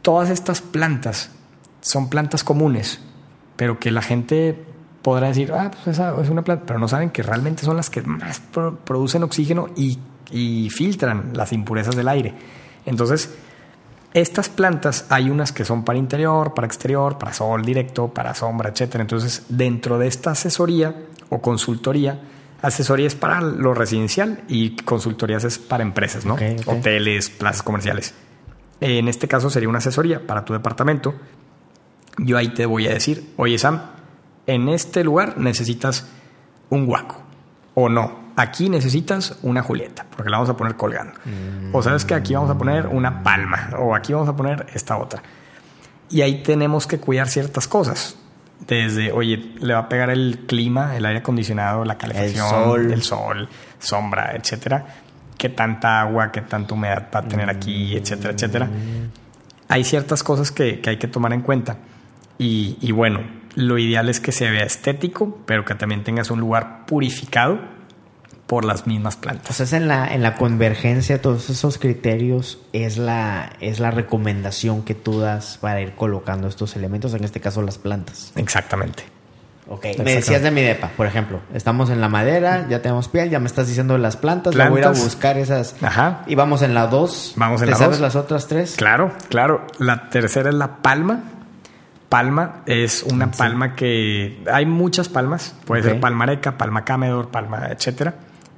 todas 0.00 0.30
estas 0.30 0.62
plantas 0.62 1.32
son 1.80 2.08
plantas 2.08 2.44
comunes, 2.44 3.00
pero 3.56 3.80
que 3.80 3.90
la 3.90 4.02
gente 4.02 4.64
podrá 5.02 5.26
decir, 5.28 5.52
ah, 5.52 5.72
pues 5.72 5.88
esa 5.88 6.14
es 6.22 6.28
una 6.28 6.42
planta, 6.42 6.66
pero 6.66 6.78
no 6.78 6.86
saben 6.86 7.10
que 7.10 7.24
realmente 7.24 7.64
son 7.64 7.76
las 7.76 7.90
que 7.90 8.02
más 8.02 8.42
producen 8.84 9.24
oxígeno 9.24 9.70
y, 9.76 9.98
y 10.30 10.70
filtran 10.70 11.32
las 11.32 11.52
impurezas 11.52 11.96
del 11.96 12.06
aire. 12.06 12.34
Entonces, 12.84 13.36
estas 14.16 14.48
plantas 14.48 15.04
hay 15.10 15.28
unas 15.28 15.52
que 15.52 15.64
son 15.64 15.84
para 15.84 15.98
interior, 15.98 16.54
para 16.54 16.66
exterior, 16.66 17.18
para 17.18 17.34
sol 17.34 17.62
directo, 17.62 18.08
para 18.08 18.34
sombra, 18.34 18.70
etc. 18.70 18.96
Entonces, 18.96 19.44
dentro 19.50 19.98
de 19.98 20.06
esta 20.06 20.30
asesoría 20.30 20.94
o 21.28 21.42
consultoría, 21.42 22.20
asesoría 22.62 23.06
es 23.06 23.14
para 23.14 23.42
lo 23.42 23.74
residencial 23.74 24.42
y 24.48 24.76
consultorías 24.76 25.44
es 25.44 25.58
para 25.58 25.82
empresas, 25.82 26.24
¿no? 26.24 26.36
Hoteles, 26.64 27.28
plazas 27.28 27.62
comerciales. 27.62 28.14
en 28.80 29.08
este 29.08 29.28
caso 29.28 29.50
sería 29.50 29.68
una 29.68 29.78
asesoría 29.78 30.26
para 30.26 30.44
tu 30.46 30.54
departamento. 30.54 31.14
Yo 32.18 32.38
ahí 32.38 32.48
te 32.54 32.64
voy 32.64 32.86
a 32.86 32.94
decir, 32.94 33.34
oye 33.36 33.58
Sam, 33.58 33.82
en 34.46 34.70
este 34.70 35.04
lugar 35.04 35.36
necesitas 35.36 36.08
un 36.70 36.86
guaco. 36.86 37.22
O 37.74 37.90
no, 37.90 38.25
aquí 38.36 38.68
necesitas 38.68 39.38
una 39.42 39.62
Julieta, 39.62 40.06
porque 40.14 40.30
la 40.30 40.36
vamos 40.36 40.50
a 40.50 40.56
poner 40.56 40.76
colgando. 40.76 41.14
O 41.72 41.82
sabes 41.82 42.04
que 42.04 42.14
aquí 42.14 42.34
vamos 42.34 42.50
a 42.50 42.58
poner 42.58 42.86
una 42.86 43.22
palma, 43.22 43.70
o 43.78 43.94
aquí 43.94 44.12
vamos 44.12 44.28
a 44.28 44.36
poner 44.36 44.66
esta 44.74 44.98
otra. 44.98 45.22
Y 46.10 46.20
ahí 46.20 46.42
tenemos 46.42 46.86
que 46.86 46.98
cuidar 46.98 47.28
ciertas 47.28 47.66
cosas. 47.66 48.16
Desde, 48.66 49.12
oye, 49.12 49.54
le 49.60 49.74
va 49.74 49.80
a 49.80 49.88
pegar 49.88 50.10
el 50.10 50.44
clima, 50.46 50.96
el 50.96 51.04
aire 51.04 51.18
acondicionado, 51.18 51.84
la 51.84 51.98
calefacción, 51.98 52.48
sol. 52.48 52.92
el 52.92 53.02
sol, 53.02 53.48
sombra, 53.78 54.34
etcétera. 54.36 54.86
Qué 55.36 55.48
tanta 55.48 56.00
agua, 56.00 56.30
qué 56.32 56.42
tanta 56.42 56.74
humedad 56.74 57.08
va 57.14 57.20
a 57.20 57.22
tener 57.22 57.50
aquí, 57.50 57.96
etcétera, 57.96 58.32
etcétera. 58.32 58.68
Hay 59.68 59.84
ciertas 59.84 60.22
cosas 60.22 60.52
que, 60.52 60.80
que 60.80 60.90
hay 60.90 60.96
que 60.96 61.08
tomar 61.08 61.32
en 61.32 61.42
cuenta. 61.42 61.78
Y, 62.38 62.78
y 62.80 62.92
bueno, 62.92 63.20
lo 63.56 63.78
ideal 63.78 64.08
es 64.08 64.20
que 64.20 64.32
se 64.32 64.50
vea 64.50 64.64
estético, 64.64 65.38
pero 65.44 65.64
que 65.64 65.74
también 65.74 66.04
tengas 66.04 66.30
un 66.30 66.40
lugar 66.40 66.86
purificado 66.86 67.75
por 68.46 68.64
las 68.64 68.86
mismas 68.86 69.16
plantas. 69.16 69.46
Entonces 69.50 69.72
en 69.72 69.88
la, 69.88 70.06
en 70.14 70.22
la 70.22 70.36
convergencia, 70.36 71.20
todos 71.20 71.50
esos 71.50 71.78
criterios 71.78 72.58
es 72.72 72.96
la, 72.96 73.50
es 73.60 73.80
la 73.80 73.90
recomendación 73.90 74.82
que 74.82 74.94
tú 74.94 75.18
das 75.20 75.58
para 75.60 75.80
ir 75.80 75.94
colocando 75.94 76.46
estos 76.46 76.76
elementos, 76.76 77.12
en 77.14 77.24
este 77.24 77.40
caso 77.40 77.62
las 77.62 77.78
plantas. 77.78 78.32
Exactamente. 78.36 79.02
Ok, 79.68 79.84
me 79.98 80.14
decías 80.14 80.42
de 80.42 80.52
mi 80.52 80.62
depa, 80.62 80.90
por 80.96 81.06
ejemplo, 81.08 81.40
estamos 81.52 81.90
en 81.90 82.00
la 82.00 82.08
madera, 82.08 82.68
ya 82.70 82.82
tenemos 82.82 83.08
piel, 83.08 83.30
ya 83.30 83.40
me 83.40 83.46
estás 83.48 83.66
diciendo 83.66 83.98
las 83.98 84.16
plantas, 84.16 84.54
ya 84.54 84.68
voy 84.68 84.78
a 84.78 84.80
ir 84.82 84.84
a 84.86 84.90
Plantas. 84.92 85.04
buscar 85.04 85.36
esas. 85.38 85.74
Ajá. 85.82 86.22
Y 86.28 86.36
vamos 86.36 86.62
en 86.62 86.72
la 86.72 86.86
2. 86.86 87.32
Vamos 87.34 87.60
en 87.62 87.66
¿Te 87.66 87.70
la 87.72 87.76
sabes 87.76 87.96
dos. 87.98 88.00
las 88.00 88.14
otras 88.14 88.46
tres? 88.46 88.76
Claro, 88.76 89.10
claro. 89.28 89.66
La 89.80 90.08
tercera 90.08 90.50
es 90.50 90.54
la 90.54 90.76
palma. 90.76 91.24
Palma 92.08 92.62
es 92.66 93.02
una 93.02 93.32
palma 93.32 93.74
que 93.74 94.40
hay 94.52 94.64
muchas 94.66 95.08
palmas, 95.08 95.56
puede 95.64 95.82
Ok. 95.82 95.88
ser 95.88 96.00
palmareca, 96.00 96.56
palma 96.56 96.84
camedor, 96.84 97.30
palma, 97.30 97.66
etcétera. 97.68 98.14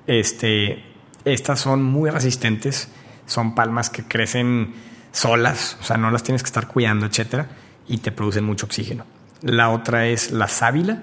Este, 0.08 0.82
estas 1.26 1.60
son 1.60 1.82
muy 1.84 2.10
resistentes, 2.10 2.90
son 3.26 3.54
palmas 3.54 3.90
que 3.90 4.02
crecen 4.02 4.74
solas, 5.12 5.76
o 5.80 5.84
sea, 5.84 5.98
no 5.98 6.10
las 6.10 6.22
tienes 6.22 6.42
que 6.42 6.46
estar 6.46 6.66
cuidando, 6.66 7.06
etcétera, 7.06 7.46
y 7.86 7.98
te 7.98 8.10
producen 8.10 8.44
mucho 8.44 8.66
oxígeno. 8.66 9.04
La 9.42 9.68
otra 9.68 10.06
es 10.06 10.32
la 10.32 10.48
sábila. 10.48 11.02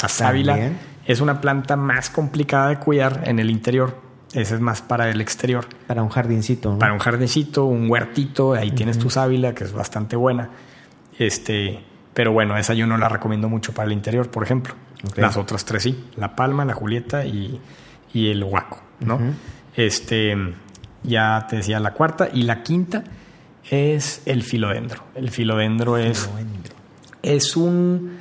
La 0.00 0.08
sábila 0.08 0.52
También. 0.52 0.78
es 1.04 1.20
una 1.20 1.40
planta 1.40 1.76
más 1.76 2.10
complicada 2.10 2.68
de 2.68 2.78
cuidar 2.78 3.24
en 3.26 3.40
el 3.40 3.50
interior. 3.50 4.00
Esa 4.32 4.54
es 4.54 4.60
más 4.60 4.82
para 4.82 5.10
el 5.10 5.20
exterior. 5.20 5.66
Para 5.88 6.04
un 6.04 6.08
jardincito, 6.08 6.72
¿no? 6.72 6.78
Para 6.78 6.92
un 6.92 7.00
jardincito, 7.00 7.64
un 7.64 7.90
huertito, 7.90 8.54
ahí 8.54 8.70
tienes 8.70 8.98
tu 8.98 9.10
sábila, 9.10 9.52
que 9.52 9.64
es 9.64 9.72
bastante 9.72 10.14
buena. 10.14 10.48
Este, 11.18 11.80
pero 12.14 12.32
bueno, 12.32 12.56
esa 12.56 12.72
yo 12.72 12.86
no 12.86 12.96
la 12.96 13.08
recomiendo 13.08 13.48
mucho 13.48 13.74
para 13.74 13.86
el 13.86 13.92
interior, 13.92 14.30
por 14.30 14.44
ejemplo. 14.44 14.74
Las 15.16 15.36
otras 15.36 15.64
tres 15.64 15.82
sí, 15.82 16.04
la 16.16 16.36
palma, 16.36 16.64
la 16.64 16.74
julieta 16.74 17.24
y, 17.26 17.60
y 18.12 18.30
el 18.30 18.44
guaco, 18.44 18.80
¿no? 19.00 19.18
Este, 19.74 20.36
ya 21.02 21.46
te 21.48 21.56
decía 21.56 21.80
la 21.80 21.92
cuarta 21.94 22.28
y 22.32 22.42
la 22.42 22.62
quinta 22.62 23.04
es 23.70 24.22
el 24.26 24.42
filodendro. 24.42 25.04
El 25.14 25.30
filodendro 25.30 25.96
es 25.96 26.28
es 27.22 27.56
un 27.56 28.18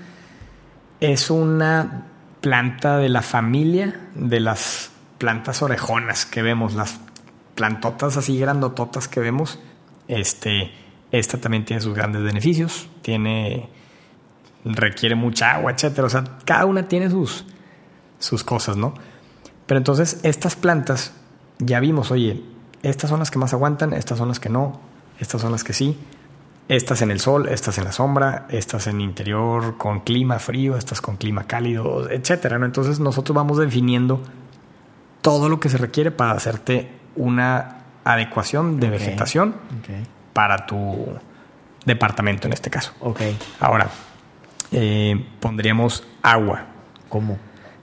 es 1.00 1.32
una 1.32 2.08
planta 2.42 2.98
de 2.98 3.10
la 3.10 3.22
familia 3.22 4.10
de 4.16 4.40
las 4.40 4.92
plantas 5.18 5.62
orejonas 5.62 6.26
que 6.26 6.42
vemos, 6.42 6.74
las 6.74 7.00
plantotas 7.56 8.18
así 8.18 8.40
grandototas 8.40 9.08
que 9.08 9.20
vemos. 9.20 9.60
Este, 10.08 10.72
esta 11.12 11.40
también 11.40 11.66
tiene 11.66 11.82
sus 11.82 11.96
grandes 11.96 12.24
beneficios, 12.24 12.88
tiene 13.02 13.70
requiere 14.64 15.16
mucha 15.16 15.56
agua, 15.56 15.72
etcétera, 15.72 16.06
o 16.06 16.10
sea, 16.10 16.24
cada 16.46 16.66
una 16.66 16.88
tiene 16.88 17.10
sus 17.10 17.46
sus 18.20 18.44
cosas, 18.44 18.78
¿no? 18.78 18.94
Pero 19.72 19.78
entonces 19.78 20.20
estas 20.24 20.58
plantas 20.58 21.14
ya 21.58 21.80
vimos, 21.80 22.12
oye, 22.12 22.44
estas 22.84 23.10
son 23.10 23.20
las 23.20 23.32
que 23.32 23.40
más 23.40 23.54
aguantan, 23.54 23.94
estas 23.94 24.18
son 24.18 24.28
las 24.28 24.38
que 24.38 24.50
no, 24.50 24.82
estas 25.18 25.40
son 25.40 25.54
las 25.54 25.64
que 25.64 25.72
sí. 25.72 25.98
Estas 26.68 27.02
en 27.02 27.10
el 27.10 27.22
sol, 27.22 27.48
estas 27.48 27.78
en 27.78 27.86
la 27.86 27.94
sombra, 27.94 28.48
estas 28.50 28.88
en 28.88 29.00
interior 29.00 29.78
con 29.78 30.02
clima 30.02 30.40
frío, 30.40 30.76
estas 30.76 31.00
con 31.00 31.16
clima 31.16 31.46
cálido, 31.46 32.10
etcétera. 32.12 32.60
¿no? 32.60 32.66
Entonces 32.66 33.00
nosotros 33.00 33.34
vamos 33.34 33.60
definiendo 33.60 34.22
todo 35.22 35.48
lo 35.48 35.62
que 35.62 35.70
se 35.70 35.78
requiere 35.78 36.12
para 36.12 36.34
hacerte 36.34 36.92
una 37.16 37.78
adecuación 38.04 38.78
de 38.78 38.90
vegetación 38.90 39.56
para 40.34 40.66
tu 40.66 41.18
departamento 41.86 42.46
en 42.46 42.52
este 42.52 42.70
caso. 42.70 42.92
Ok. 43.00 43.22
Ahora, 43.62 43.88
eh, 44.74 45.28
pondríamos 45.40 46.04
agua. 46.22 46.66
¿Cómo? 47.08 47.38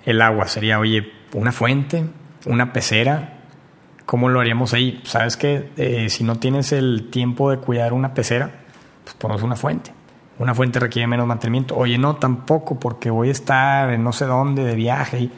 El 0.05 0.21
agua 0.21 0.49
sería, 0.49 0.79
oye, 0.79 1.17
una 1.33 1.53
fuente, 1.53 2.05
una 2.47 2.73
pecera. 2.73 3.35
¿Cómo 4.07 4.29
lo 4.29 4.41
haríamos 4.41 4.73
ahí? 4.73 5.03
Sabes 5.05 5.37
que 5.37 6.07
si 6.09 6.25
no 6.25 6.37
tienes 6.37 6.73
el 6.73 7.09
tiempo 7.11 7.51
de 7.51 7.59
cuidar 7.59 7.93
una 7.93 8.15
pecera, 8.15 8.51
pues 9.05 9.15
ponemos 9.17 9.43
una 9.43 9.57
fuente. 9.57 9.93
Una 10.39 10.55
fuente 10.55 10.79
requiere 10.79 11.07
menos 11.07 11.27
mantenimiento. 11.27 11.77
Oye, 11.77 11.99
no, 11.99 12.17
tampoco, 12.17 12.79
porque 12.79 13.11
voy 13.11 13.29
a 13.29 13.33
estar 13.33 13.91
en 13.91 14.05
no 14.05 14.13
sé 14.13 14.25
dónde 14.25 14.65
de 14.65 14.75
viaje. 14.77 15.21
Y, 15.21 15.33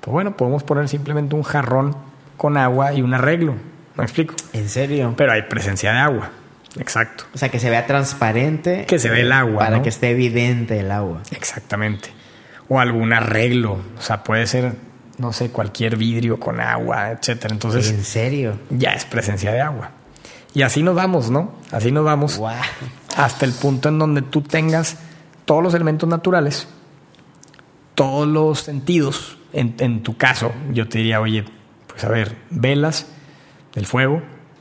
pues 0.00 0.12
bueno, 0.12 0.36
podemos 0.36 0.62
poner 0.62 0.88
simplemente 0.88 1.34
un 1.34 1.42
jarrón 1.42 1.96
con 2.36 2.56
agua 2.56 2.92
y 2.92 3.02
un 3.02 3.14
arreglo. 3.14 3.54
¿Me 3.96 4.04
explico? 4.04 4.34
¿En 4.52 4.68
serio? 4.68 5.14
Pero 5.16 5.32
hay 5.32 5.42
presencia 5.42 5.92
de 5.92 5.98
agua. 5.98 6.30
Exacto. 6.78 7.24
O 7.34 7.38
sea, 7.38 7.48
que 7.48 7.58
se 7.58 7.70
vea 7.70 7.86
transparente. 7.86 8.84
Que 8.86 8.98
se 8.98 9.08
ve 9.08 9.22
el 9.22 9.32
agua, 9.32 9.60
Para 9.60 9.78
¿no? 9.78 9.82
que 9.82 9.88
esté 9.88 10.10
evidente 10.10 10.78
el 10.78 10.90
agua. 10.90 11.22
Exactamente. 11.30 12.10
O 12.68 12.80
algún 12.80 13.12
arreglo. 13.12 13.78
O 13.96 14.02
sea, 14.02 14.24
puede 14.24 14.46
ser, 14.46 14.74
no 15.18 15.32
sé, 15.32 15.50
cualquier 15.50 15.96
vidrio 15.96 16.38
con 16.40 16.60
agua, 16.60 17.10
etcétera. 17.10 17.54
Entonces, 17.54 17.90
¿En 17.90 18.04
serio? 18.04 18.58
ya 18.70 18.90
es 18.92 19.04
presencia 19.04 19.52
de 19.52 19.60
agua. 19.60 19.90
Y 20.54 20.62
así 20.62 20.82
nos 20.82 20.94
vamos, 20.94 21.30
¿no? 21.30 21.52
Así 21.72 21.90
nos 21.90 22.04
vamos 22.04 22.38
Guau. 22.38 22.54
hasta 23.16 23.44
el 23.44 23.52
punto 23.52 23.88
en 23.88 23.98
donde 23.98 24.22
tú 24.22 24.42
tengas 24.42 24.96
todos 25.44 25.62
los 25.62 25.74
elementos 25.74 26.08
naturales, 26.08 26.68
todos 27.94 28.26
los 28.26 28.60
sentidos. 28.60 29.38
En, 29.52 29.74
en 29.78 30.02
tu 30.02 30.16
caso, 30.16 30.52
yo 30.72 30.88
te 30.88 30.98
diría, 30.98 31.20
oye, 31.20 31.44
pues 31.86 32.02
a 32.04 32.08
ver, 32.08 32.36
velas 32.50 33.06
del 33.74 33.86
fuego, 33.86 34.20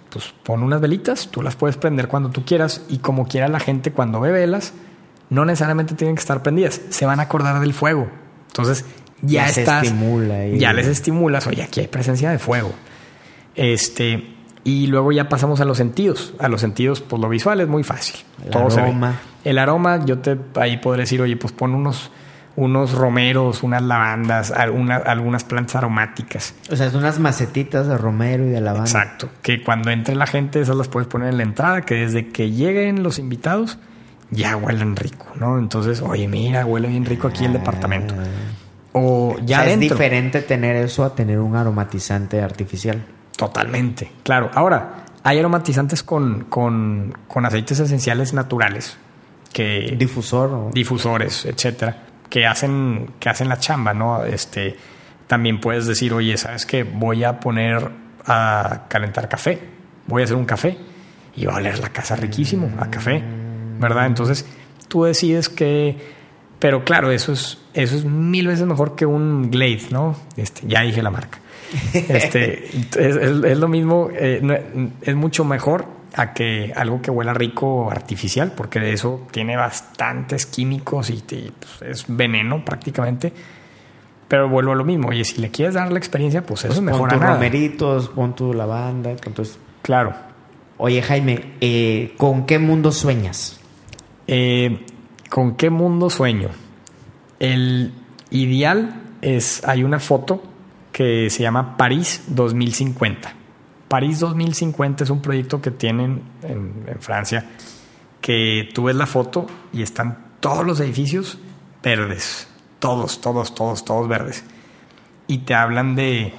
pues 0.09 0.33
pon 0.43 0.61
unas 0.61 0.81
velitas, 0.81 1.29
tú 1.29 1.41
las 1.41 1.55
puedes 1.55 1.77
prender 1.77 2.07
cuando 2.07 2.29
tú 2.29 2.45
quieras 2.45 2.83
y 2.89 2.99
como 2.99 3.27
quiera 3.27 3.47
la 3.47 3.59
gente 3.59 3.91
cuando 3.91 4.19
ve 4.19 4.31
velas, 4.31 4.73
no 5.29 5.45
necesariamente 5.45 5.95
tienen 5.95 6.15
que 6.15 6.19
estar 6.19 6.43
prendidas, 6.43 6.79
se 6.89 7.05
van 7.07 7.19
a 7.19 7.23
acordar 7.23 7.59
del 7.59 7.73
fuego. 7.73 8.07
Entonces, 8.47 8.85
ya 9.23 9.47
Les 9.47 9.57
estás, 9.57 9.83
estimula 9.83 10.45
ya 10.47 10.71
les 10.73 10.85
estimulas, 10.87 11.47
oye, 11.47 11.63
aquí 11.63 11.79
hay 11.79 11.87
presencia 11.87 12.29
de 12.29 12.37
fuego. 12.39 12.71
Este, 13.55 14.23
y 14.63 14.87
luego 14.87 15.11
ya 15.11 15.29
pasamos 15.29 15.59
a 15.61 15.65
los 15.65 15.77
sentidos. 15.77 16.33
A 16.39 16.47
los 16.47 16.61
sentidos, 16.61 17.01
pues 17.01 17.21
lo 17.21 17.29
visual 17.29 17.61
es 17.61 17.67
muy 17.67 17.83
fácil. 17.83 18.17
El 18.43 18.51
Todo 18.51 18.69
se 18.69 18.77
ve. 18.77 18.83
aroma. 18.83 19.19
El 19.43 19.57
aroma, 19.57 20.03
yo 20.05 20.19
te 20.19 20.37
ahí 20.55 20.77
podré 20.77 21.01
decir, 21.01 21.21
oye, 21.21 21.35
pues 21.35 21.51
pon 21.53 21.75
unos, 21.75 22.11
unos 22.55 22.93
romeros, 22.93 23.61
unas 23.63 23.81
lavandas, 23.81 24.51
alguna- 24.51 24.97
algunas 24.97 25.43
plantas 25.43 25.75
aromáticas. 25.75 26.53
O 26.71 26.75
sea, 26.75 26.89
son 26.89 27.01
unas 27.01 27.19
macetitas 27.19 27.87
de 27.87 27.97
romero 27.97 28.45
y 28.45 28.49
de 28.49 28.61
lavanda. 28.61 28.85
Exacto. 28.89 29.29
Que 29.41 29.61
cuando 29.63 29.91
entre 29.91 30.15
la 30.15 30.27
gente, 30.27 30.61
esas 30.61 30.75
las 30.75 30.87
puedes 30.87 31.07
poner 31.07 31.29
en 31.29 31.37
la 31.37 31.43
entrada, 31.43 31.81
que 31.81 31.95
desde 31.95 32.29
que 32.29 32.51
lleguen 32.51 33.03
los 33.03 33.19
invitados, 33.19 33.77
ya 34.31 34.55
huelen 34.55 34.95
rico, 34.95 35.27
¿no? 35.35 35.59
Entonces, 35.59 36.01
oye, 36.01 36.27
mira, 36.27 36.65
huele 36.65 36.87
bien 36.87 37.05
rico 37.05 37.27
aquí 37.27 37.45
el 37.45 37.53
departamento. 37.53 38.15
O 38.93 39.35
ya 39.43 39.65
es 39.67 39.79
diferente 39.79 40.41
tener 40.41 40.75
eso 40.75 41.03
a 41.03 41.15
tener 41.15 41.39
un 41.39 41.55
aromatizante 41.55 42.41
artificial. 42.41 43.03
Totalmente, 43.35 44.11
claro. 44.23 44.51
Ahora, 44.53 45.05
hay 45.23 45.39
aromatizantes 45.39 46.03
con, 46.03 46.45
con, 46.45 47.13
con 47.27 47.45
aceites 47.45 47.79
esenciales 47.79 48.33
naturales 48.33 48.97
que 49.51 49.95
Difusor 49.97 50.49
o... 50.51 50.69
difusores, 50.73 51.45
etcétera, 51.45 51.97
que 52.29 52.45
hacen, 52.45 53.11
que 53.19 53.29
hacen 53.29 53.47
la 53.47 53.57
chamba, 53.57 53.93
¿no? 53.93 54.25
Este, 54.25 54.75
también 55.27 55.59
puedes 55.59 55.85
decir, 55.85 56.13
oye, 56.13 56.35
¿sabes 56.37 56.65
qué? 56.65 56.83
Voy 56.83 57.23
a 57.23 57.39
poner 57.39 57.89
a 58.25 58.83
calentar 58.87 59.29
café, 59.29 59.59
voy 60.07 60.21
a 60.21 60.25
hacer 60.25 60.35
un 60.37 60.45
café 60.45 60.77
y 61.35 61.45
va 61.45 61.53
a 61.53 61.57
oler 61.57 61.79
la 61.79 61.89
casa 61.89 62.15
riquísimo 62.15 62.71
a 62.79 62.89
café, 62.89 63.23
¿verdad? 63.79 64.07
Entonces, 64.07 64.45
tú 64.87 65.03
decides 65.03 65.49
que, 65.49 66.22
pero 66.63 66.85
claro, 66.85 67.11
eso 67.11 67.33
es, 67.33 67.57
eso 67.73 67.97
es 67.97 68.05
mil 68.05 68.47
veces 68.47 68.65
mejor 68.65 68.95
que 68.95 69.05
un 69.05 69.51
Glade, 69.51 69.81
¿no? 69.91 70.15
Este, 70.37 70.65
ya 70.65 70.79
dije 70.83 71.03
la 71.03 71.11
marca. 71.11 71.39
Este, 71.93 72.67
es, 72.69 72.95
es- 72.95 73.43
es 73.43 73.57
lo 73.57 73.67
mismo, 73.67 74.07
eh, 74.13 74.39
no- 74.41 74.55
es 75.01 75.13
mucho 75.13 75.43
mejor 75.43 75.85
a 76.15 76.33
que 76.33 76.71
algo 76.73 77.01
que 77.01 77.11
huela 77.11 77.33
rico 77.33 77.91
artificial, 77.91 78.53
porque 78.55 78.79
de 78.79 78.93
eso 78.93 79.27
tiene 79.31 79.57
bastantes 79.57 80.45
químicos 80.45 81.09
y, 81.09 81.19
te- 81.21 81.51
pues, 81.59 81.81
es 81.91 82.05
veneno 82.07 82.63
prácticamente. 82.63 83.33
Pero 84.29 84.47
vuelvo 84.47 84.71
a 84.71 84.75
lo 84.75 84.85
mismo, 84.85 85.09
oye, 85.09 85.25
si 85.25 85.41
le 85.41 85.51
quieres 85.51 85.73
dar 85.75 85.91
la 85.91 85.99
experiencia, 85.99 86.43
pues 86.45 86.61
eso 86.61 86.67
Pues 86.69 86.77
es 86.77 86.83
mejor 86.85 87.09
pon 87.09 87.19
tus 87.19 87.27
romeritos, 87.27 88.07
pon 88.07 88.35
tu 88.35 88.53
lavanda, 88.53 89.13
pon 89.17 89.33
tus... 89.33 89.57
Claro. 89.81 90.13
Oye, 90.77 91.01
Jaime, 91.01 91.55
eh, 91.59 92.13
¿con 92.17 92.45
qué 92.45 92.57
mundo 92.57 92.93
sueñas? 92.93 93.59
Eh, 94.27 94.85
¿Con 95.33 95.55
qué 95.55 95.71
mundo 95.71 96.11
sueño? 96.11 96.49
El 97.39 97.91
ideal 98.29 99.01
es, 99.23 99.67
hay 99.67 99.83
una 99.83 99.99
foto 99.99 100.43
que 100.91 101.31
se 101.31 101.41
llama 101.41 101.75
París 101.75 102.25
2050. 102.27 103.33
París 103.87 104.19
2050 104.19 105.05
es 105.05 105.09
un 105.09 105.23
proyecto 105.23 105.59
que 105.59 105.71
tienen 105.71 106.21
en, 106.43 106.85
Francia, 106.99 107.49
que 108.21 108.69
tú 108.75 108.83
ves 108.83 108.95
la 108.95 109.07
foto 109.07 109.47
y 109.73 109.81
están 109.81 110.19
todos 110.39 110.63
los 110.67 110.79
edificios 110.79 111.39
verdes, 111.81 112.47
todos, 112.77 113.19
todos, 113.19 113.55
todos, 113.55 113.83
todos 113.83 114.07
verdes. 114.07 114.43
Y 115.25 115.39
te 115.39 115.55
hablan 115.55 115.95
de 115.95 116.31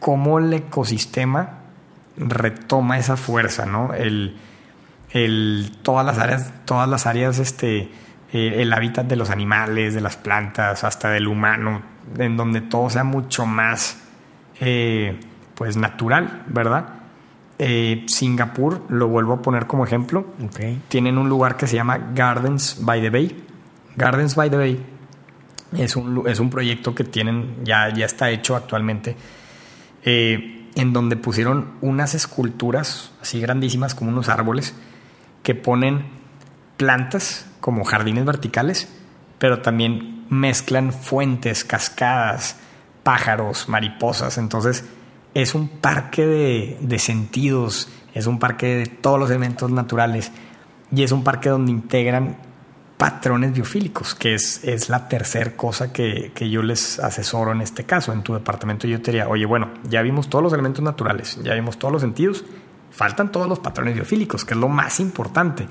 cómo 0.00 0.38
el 0.38 0.52
ecosistema 0.52 1.60
retoma 2.18 2.98
esa 2.98 3.16
fuerza, 3.16 3.64
¿no? 3.64 3.94
El, 3.94 4.36
el, 5.10 5.72
todas 5.82 6.04
las 6.04 6.18
áreas, 6.18 6.52
todas 6.64 6.88
las 6.88 7.06
áreas, 7.06 7.38
este, 7.38 7.90
eh, 8.32 8.54
el 8.56 8.72
hábitat 8.72 9.06
de 9.06 9.16
los 9.16 9.30
animales, 9.30 9.94
de 9.94 10.00
las 10.00 10.16
plantas, 10.16 10.84
hasta 10.84 11.10
del 11.10 11.28
humano, 11.28 11.82
en 12.18 12.36
donde 12.36 12.60
todo 12.60 12.90
sea 12.90 13.04
mucho 13.04 13.46
más, 13.46 13.98
eh, 14.60 15.18
pues, 15.54 15.76
natural, 15.76 16.44
¿verdad? 16.48 16.88
Eh, 17.58 18.04
Singapur, 18.06 18.82
lo 18.90 19.08
vuelvo 19.08 19.34
a 19.34 19.42
poner 19.42 19.66
como 19.66 19.84
ejemplo, 19.84 20.26
Okay. 20.44 20.82
tienen 20.88 21.16
un 21.16 21.28
lugar 21.28 21.56
que 21.56 21.66
se 21.66 21.76
llama 21.76 21.98
Gardens 22.14 22.78
by 22.80 23.00
the 23.00 23.10
Bay. 23.10 23.44
Gardens 23.96 24.34
by 24.34 24.50
the 24.50 24.56
Bay 24.56 24.96
es 25.76 25.96
un, 25.96 26.22
es 26.26 26.38
un 26.38 26.50
proyecto 26.50 26.94
que 26.94 27.04
tienen, 27.04 27.56
ya, 27.64 27.92
ya 27.92 28.06
está 28.06 28.30
hecho 28.30 28.56
actualmente, 28.56 29.16
eh, 30.04 30.68
en 30.74 30.92
donde 30.92 31.16
pusieron 31.16 31.72
unas 31.80 32.14
esculturas 32.14 33.12
así 33.20 33.40
grandísimas 33.40 33.94
como 33.94 34.10
unos 34.10 34.28
árboles 34.28 34.74
que 35.46 35.54
ponen 35.54 36.06
plantas 36.76 37.46
como 37.60 37.84
jardines 37.84 38.24
verticales, 38.24 38.88
pero 39.38 39.62
también 39.62 40.26
mezclan 40.28 40.92
fuentes, 40.92 41.62
cascadas, 41.64 42.56
pájaros, 43.04 43.68
mariposas. 43.68 44.38
Entonces 44.38 44.84
es 45.34 45.54
un 45.54 45.68
parque 45.68 46.26
de, 46.26 46.78
de 46.80 46.98
sentidos, 46.98 47.88
es 48.12 48.26
un 48.26 48.40
parque 48.40 48.74
de 48.74 48.86
todos 48.86 49.20
los 49.20 49.30
elementos 49.30 49.70
naturales 49.70 50.32
y 50.90 51.04
es 51.04 51.12
un 51.12 51.22
parque 51.22 51.48
donde 51.48 51.70
integran 51.70 52.38
patrones 52.96 53.52
biofílicos, 53.52 54.16
que 54.16 54.34
es, 54.34 54.64
es 54.64 54.88
la 54.88 55.06
tercera 55.06 55.56
cosa 55.56 55.92
que, 55.92 56.32
que 56.34 56.50
yo 56.50 56.64
les 56.64 56.98
asesoro 56.98 57.52
en 57.52 57.60
este 57.60 57.84
caso. 57.84 58.12
En 58.12 58.24
tu 58.24 58.34
departamento 58.34 58.88
yo 58.88 59.00
te 59.00 59.12
diría, 59.12 59.28
oye, 59.28 59.46
bueno, 59.46 59.68
ya 59.88 60.02
vimos 60.02 60.28
todos 60.28 60.42
los 60.42 60.52
elementos 60.52 60.82
naturales, 60.82 61.38
ya 61.44 61.54
vimos 61.54 61.78
todos 61.78 61.92
los 61.92 62.02
sentidos, 62.02 62.44
faltan 62.90 63.30
todos 63.32 63.48
los 63.48 63.58
patrones 63.58 63.94
biofílicos, 63.94 64.44
que 64.44 64.54
es 64.54 64.60
lo 64.60 64.68
más 64.68 65.00
importante, 65.00 65.66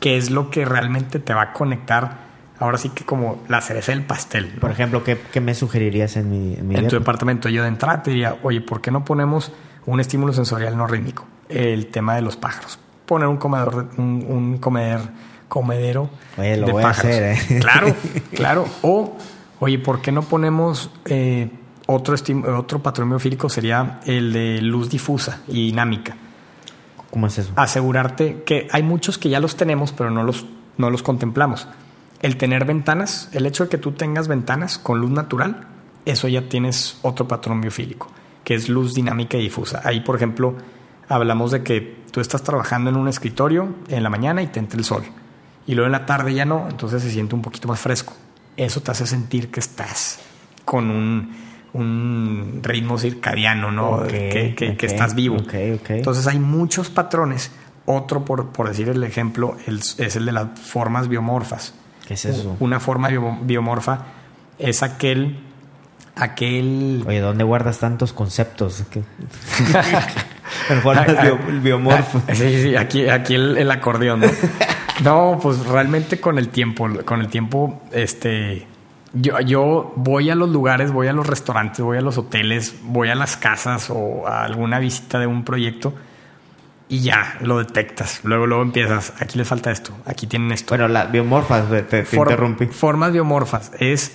que 0.00 0.16
es 0.16 0.30
lo 0.30 0.50
que 0.50 0.64
realmente 0.64 1.18
te 1.18 1.34
va 1.34 1.42
a 1.42 1.52
conectar, 1.52 2.18
ahora 2.58 2.78
sí 2.78 2.88
que 2.90 3.04
como 3.04 3.42
la 3.48 3.60
cereza 3.60 3.92
del 3.92 4.02
pastel. 4.02 4.52
¿no? 4.54 4.60
Por 4.60 4.70
ejemplo, 4.70 5.04
¿qué, 5.04 5.20
qué 5.32 5.40
me 5.40 5.54
sugerirías 5.54 6.16
en 6.16 6.30
mi, 6.30 6.54
en 6.54 6.68
mi 6.68 6.74
en 6.74 6.82
tu 6.82 6.96
depa? 6.96 6.98
departamento 6.98 7.48
yo 7.48 7.62
de 7.62 7.68
entrada 7.68 8.02
te 8.02 8.10
diría, 8.10 8.36
oye, 8.42 8.60
¿por 8.60 8.80
qué 8.80 8.90
no 8.90 9.04
ponemos 9.04 9.52
un 9.86 10.00
estímulo 10.00 10.32
sensorial 10.32 10.76
no 10.76 10.86
rítmico? 10.86 11.26
El 11.48 11.86
tema 11.88 12.14
de 12.16 12.22
los 12.22 12.36
pájaros. 12.36 12.78
Poner 13.06 13.28
un 13.28 13.36
comedor, 13.36 13.88
un, 13.98 14.24
un 14.28 14.58
comeder, 14.58 15.00
comedero 15.48 16.08
Oye, 16.38 16.56
lo 16.56 16.66
de 16.66 16.72
voy 16.72 16.82
a 16.82 16.86
pájaros. 16.86 17.12
hacer, 17.12 17.56
¿eh? 17.56 17.60
Claro, 17.60 17.94
claro. 18.34 18.64
O, 18.80 19.18
oye, 19.60 19.78
¿por 19.78 20.00
qué 20.00 20.10
no 20.10 20.22
ponemos 20.22 20.90
eh, 21.04 21.50
otro, 21.86 22.14
otro 22.56 22.82
patrón 22.82 23.10
biofílico? 23.10 23.50
Sería 23.50 24.00
el 24.06 24.32
de 24.32 24.62
luz 24.62 24.88
difusa 24.88 25.42
y 25.48 25.66
dinámica. 25.66 26.16
¿Cómo 27.12 27.26
es 27.26 27.36
eso? 27.36 27.52
Asegurarte 27.56 28.42
que 28.46 28.68
hay 28.72 28.82
muchos 28.82 29.18
que 29.18 29.28
ya 29.28 29.38
los 29.38 29.54
tenemos, 29.54 29.92
pero 29.92 30.10
no 30.10 30.22
los, 30.22 30.46
no 30.78 30.88
los 30.88 31.02
contemplamos. 31.02 31.68
El 32.22 32.38
tener 32.38 32.64
ventanas, 32.64 33.28
el 33.32 33.44
hecho 33.44 33.64
de 33.64 33.68
que 33.68 33.76
tú 33.76 33.92
tengas 33.92 34.28
ventanas 34.28 34.78
con 34.78 34.98
luz 34.98 35.10
natural, 35.10 35.66
eso 36.06 36.26
ya 36.26 36.48
tienes 36.48 36.98
otro 37.02 37.28
patrón 37.28 37.60
biofílico, 37.60 38.10
que 38.44 38.54
es 38.54 38.70
luz 38.70 38.94
dinámica 38.94 39.36
y 39.36 39.42
difusa. 39.42 39.82
Ahí, 39.84 40.00
por 40.00 40.16
ejemplo, 40.16 40.56
hablamos 41.06 41.50
de 41.50 41.62
que 41.62 41.98
tú 42.10 42.22
estás 42.22 42.42
trabajando 42.44 42.88
en 42.88 42.96
un 42.96 43.08
escritorio 43.08 43.74
en 43.88 44.02
la 44.02 44.08
mañana 44.08 44.40
y 44.40 44.46
te 44.46 44.58
entra 44.58 44.78
el 44.78 44.84
sol. 44.86 45.02
Y 45.66 45.74
luego 45.74 45.88
en 45.88 45.92
la 45.92 46.06
tarde 46.06 46.32
ya 46.32 46.46
no, 46.46 46.66
entonces 46.70 47.02
se 47.02 47.10
siente 47.10 47.34
un 47.34 47.42
poquito 47.42 47.68
más 47.68 47.78
fresco. 47.78 48.14
Eso 48.56 48.80
te 48.80 48.90
hace 48.90 49.06
sentir 49.06 49.50
que 49.50 49.60
estás 49.60 50.18
con 50.64 50.90
un, 50.90 51.34
un 51.74 52.60
ritmo 52.62 52.98
circadiano, 52.98 53.70
¿no? 53.72 54.02
Que, 54.06 54.54
que- 54.56 54.76
que 54.76 54.86
ok, 54.86 54.92
estás 54.92 55.14
vivo. 55.14 55.36
ok, 55.36 55.54
ok. 55.80 55.90
Entonces 55.90 56.26
hay 56.26 56.38
muchos 56.38 56.90
patrones. 56.90 57.50
Otro, 57.86 58.24
por, 58.24 58.48
por 58.52 58.68
decir 58.68 58.88
el 58.88 59.02
ejemplo, 59.04 59.56
el- 59.66 59.78
es 59.80 60.16
el 60.16 60.26
de 60.26 60.32
las 60.32 60.46
formas 60.60 61.08
biomorfas. 61.08 61.74
¿Qué 62.06 62.14
es 62.14 62.24
eso? 62.26 62.56
Una 62.60 62.78
forma 62.80 63.08
bio- 63.08 63.38
biomorfa 63.42 64.04
es 64.58 64.82
aquel, 64.82 65.38
aquel 66.14 67.04
Oye, 67.06 67.20
¿dónde 67.20 67.42
guardas 67.44 67.78
tantos 67.78 68.12
conceptos? 68.12 68.84
Bio- 71.22 71.38
biomorfo. 71.62 72.22
Ah, 72.28 72.34
Sí, 72.34 72.62
sí, 72.62 72.76
aquí, 72.76 73.08
aquí 73.08 73.34
el, 73.34 73.56
el 73.58 73.70
acordeón, 73.70 74.20
¿no? 74.20 74.26
No, 75.02 75.38
pues 75.42 75.66
realmente 75.66 76.20
con 76.20 76.38
el 76.38 76.50
tiempo, 76.50 76.86
con 77.04 77.20
el 77.20 77.28
tiempo, 77.28 77.82
este, 77.92 78.66
yo, 79.14 79.40
yo 79.40 79.92
voy 79.96 80.30
a 80.30 80.34
los 80.34 80.48
lugares, 80.50 80.92
voy 80.92 81.08
a 81.08 81.12
los 81.12 81.26
restaurantes, 81.26 81.80
voy 81.80 81.98
a 81.98 82.00
los 82.00 82.18
hoteles, 82.18 82.76
voy 82.82 83.08
a 83.08 83.14
las 83.14 83.36
casas 83.36 83.90
o 83.90 84.26
a 84.26 84.44
alguna 84.44 84.78
visita 84.78 85.18
de 85.18 85.26
un 85.26 85.44
proyecto 85.44 85.94
y 86.88 87.00
ya 87.00 87.36
lo 87.40 87.58
detectas. 87.58 88.20
Luego, 88.24 88.46
luego 88.46 88.62
empiezas, 88.62 89.12
aquí 89.20 89.38
les 89.38 89.48
falta 89.48 89.70
esto, 89.70 89.92
aquí 90.06 90.26
tienen 90.26 90.52
esto. 90.52 90.70
Bueno, 90.70 90.88
las 90.88 91.10
biomorfas, 91.10 91.68
te, 91.70 91.82
te 91.82 92.04
For- 92.04 92.26
interrumpí. 92.28 92.66
Formas 92.66 93.12
biomorfas 93.12 93.72
es 93.78 94.12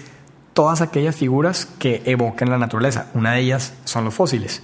todas 0.53 0.81
aquellas 0.81 1.15
figuras 1.15 1.65
que 1.79 2.01
evocan 2.05 2.49
la 2.49 2.57
naturaleza. 2.57 3.07
Una 3.13 3.33
de 3.33 3.41
ellas 3.41 3.73
son 3.83 4.05
los 4.05 4.13
fósiles. 4.13 4.63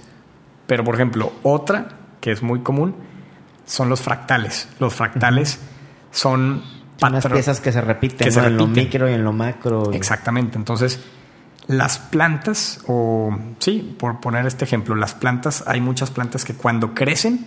Pero, 0.66 0.82
por 0.84 0.94
ejemplo, 0.94 1.32
otra 1.42 1.88
que 2.20 2.30
es 2.32 2.42
muy 2.42 2.60
común 2.60 2.94
son 3.66 3.88
los 3.88 4.00
fractales. 4.00 4.68
Los 4.80 4.94
fractales 4.94 5.60
son 6.10 6.62
Son 6.62 6.83
unas 7.02 7.26
piezas 7.26 7.60
que 7.60 7.72
se 7.72 7.80
repiten, 7.80 8.28
que 8.28 8.34
¿no? 8.34 8.40
se 8.40 8.46
en 8.46 8.56
lo 8.56 8.66
micro 8.66 9.08
y 9.08 9.12
en 9.12 9.24
lo 9.24 9.32
macro. 9.32 9.92
Exactamente. 9.92 10.58
Entonces, 10.58 11.00
las 11.66 11.98
plantas, 11.98 12.84
o 12.86 13.36
sí, 13.58 13.96
por 13.98 14.20
poner 14.20 14.46
este 14.46 14.64
ejemplo, 14.64 14.94
las 14.94 15.14
plantas, 15.14 15.64
hay 15.66 15.80
muchas 15.80 16.10
plantas 16.10 16.44
que 16.44 16.54
cuando 16.54 16.94
crecen, 16.94 17.46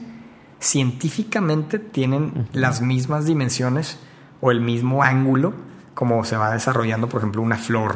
científicamente 0.59 1.79
tienen 1.79 2.47
las 2.51 2.81
mismas 2.81 3.25
dimensiones 3.25 3.99
o 4.41 4.51
el 4.51 4.61
mismo 4.61 5.03
ángulo 5.03 5.53
como 5.97 6.23
se 6.23 6.37
va 6.37 6.51
desarrollando, 6.51 7.09
por 7.09 7.21
ejemplo, 7.21 7.41
una 7.41 7.57
flor 7.57 7.95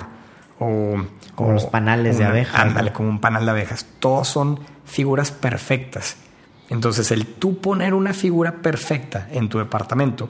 o... 0.60 0.96
Como 1.36 1.50
o 1.50 1.54
los 1.54 1.66
panales 1.66 2.18
de 2.18 2.26
abejas, 2.26 2.60
Ándale, 2.60 2.92
como 2.92 3.10
un 3.10 3.22
panal 3.22 3.46
de 3.46 3.52
abejas. 3.52 3.86
Todos 4.00 4.28
son 4.28 4.60
figuras 4.86 5.32
perfectas. 5.32 6.18
Entonces, 6.70 7.12
el 7.12 7.28
tú 7.28 7.60
poner 7.60 7.94
una 7.94 8.14
figura 8.14 8.54
perfecta 8.64 9.28
en 9.32 9.50
tu 9.50 9.60
departamento, 9.60 10.30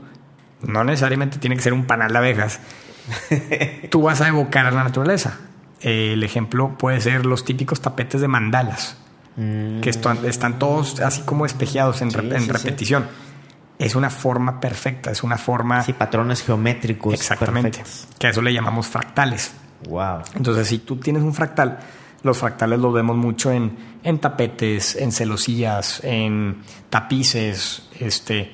no 0.63 0.83
necesariamente 0.83 1.37
tiene 1.39 1.55
que 1.55 1.61
ser 1.61 1.73
un 1.73 1.85
panal 1.85 2.11
de 2.11 2.17
abejas, 2.17 2.59
tú 3.89 4.03
vas 4.03 4.21
a 4.21 4.27
evocar 4.27 4.65
a 4.65 4.71
la 4.71 4.83
naturaleza. 4.83 5.37
El 5.81 6.23
ejemplo 6.23 6.77
puede 6.77 7.01
ser 7.01 7.25
los 7.25 7.43
típicos 7.45 7.81
tapetes 7.81 8.21
de 8.21 8.27
mandalas, 8.27 8.97
Mm, 9.37 9.79
que 9.79 9.89
están, 9.89 10.25
están 10.25 10.59
todos 10.59 10.99
así 10.99 11.21
como 11.21 11.45
espejeados 11.45 12.01
en, 12.01 12.11
Sí, 12.11 12.17
rep- 12.17 12.33
en 12.35 12.39
sí, 12.41 12.45
sí. 12.47 12.51
repetición. 12.51 13.07
Es 13.79 13.95
una 13.95 14.09
forma 14.09 14.59
perfecta, 14.59 15.09
es 15.09 15.23
una 15.23 15.37
forma 15.37 15.81
sí, 15.83 15.93
patrones 15.93 16.43
geométricos. 16.43 17.13
exactamente, 17.13 17.77
perfectos. 17.79 18.07
que 18.19 18.27
a 18.27 18.29
eso 18.31 18.41
le 18.41 18.53
llamamos 18.53 18.87
fractales. 18.87 19.53
Wow. 19.87 20.19
Entonces, 20.35 20.67
si 20.67 20.79
tú 20.79 20.97
tienes 20.97 21.23
un 21.23 21.33
fractal, 21.33 21.79
los 22.23 22.37
fractales 22.37 22.77
los 22.79 22.93
vemos 22.93 23.15
mucho 23.15 23.53
en, 23.53 23.77
en 24.03 24.19
tapetes, 24.19 24.97
en 24.97 25.13
celosías, 25.13 26.01
en 26.03 26.57
tapices. 26.89 27.87
Este, 28.01 28.51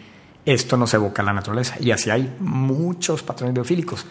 esto 0.47 0.77
nos 0.77 0.93
evoca 0.93 1.21
la 1.23 1.33
naturaleza. 1.33 1.75
Y 1.79 1.91
así 1.91 2.09
hay 2.09 2.35
muchos 2.39 3.21
patrones 3.21 3.53
biofílicos. 3.53 4.05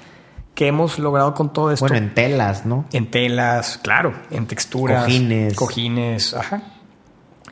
que 0.54 0.68
hemos 0.68 0.98
logrado 0.98 1.34
con 1.34 1.52
todo 1.52 1.70
esto? 1.70 1.84
Bueno, 1.84 1.96
en 1.98 2.14
telas, 2.14 2.64
¿no? 2.64 2.86
En 2.90 3.10
telas, 3.10 3.78
claro, 3.82 4.14
en 4.30 4.46
texturas. 4.46 5.04
Cojines. 5.04 5.54
Cojines, 5.54 6.32
ajá. 6.32 6.62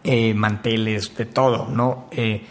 Eh, 0.03 0.33
manteles, 0.33 1.15
de 1.15 1.27
todo, 1.27 1.69
¿no? 1.69 2.07
Eh, 2.13 2.47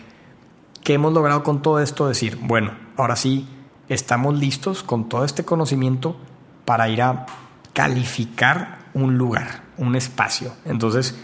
¿Qué 0.84 0.94
hemos 0.94 1.12
logrado 1.12 1.42
con 1.42 1.64
todo 1.64 1.80
esto? 1.80 2.08
Decir, 2.08 2.38
bueno, 2.40 2.72
ahora 2.98 3.16
sí, 3.16 3.48
estamos 3.90 4.38
listos 4.38 4.84
con 4.84 5.10
todo 5.10 5.26
este 5.26 5.44
conocimiento 5.44 6.18
para 6.66 6.88
ir 6.88 7.02
a 7.02 7.26
calificar 7.74 8.90
un 8.94 9.18
lugar, 9.18 9.64
un 9.78 9.96
espacio. 9.96 10.54
Entonces, 10.66 11.16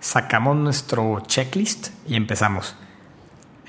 sacamos 0.00 0.56
nuestro 0.56 1.20
checklist 1.26 1.90
y 2.06 2.16
empezamos. 2.16 2.74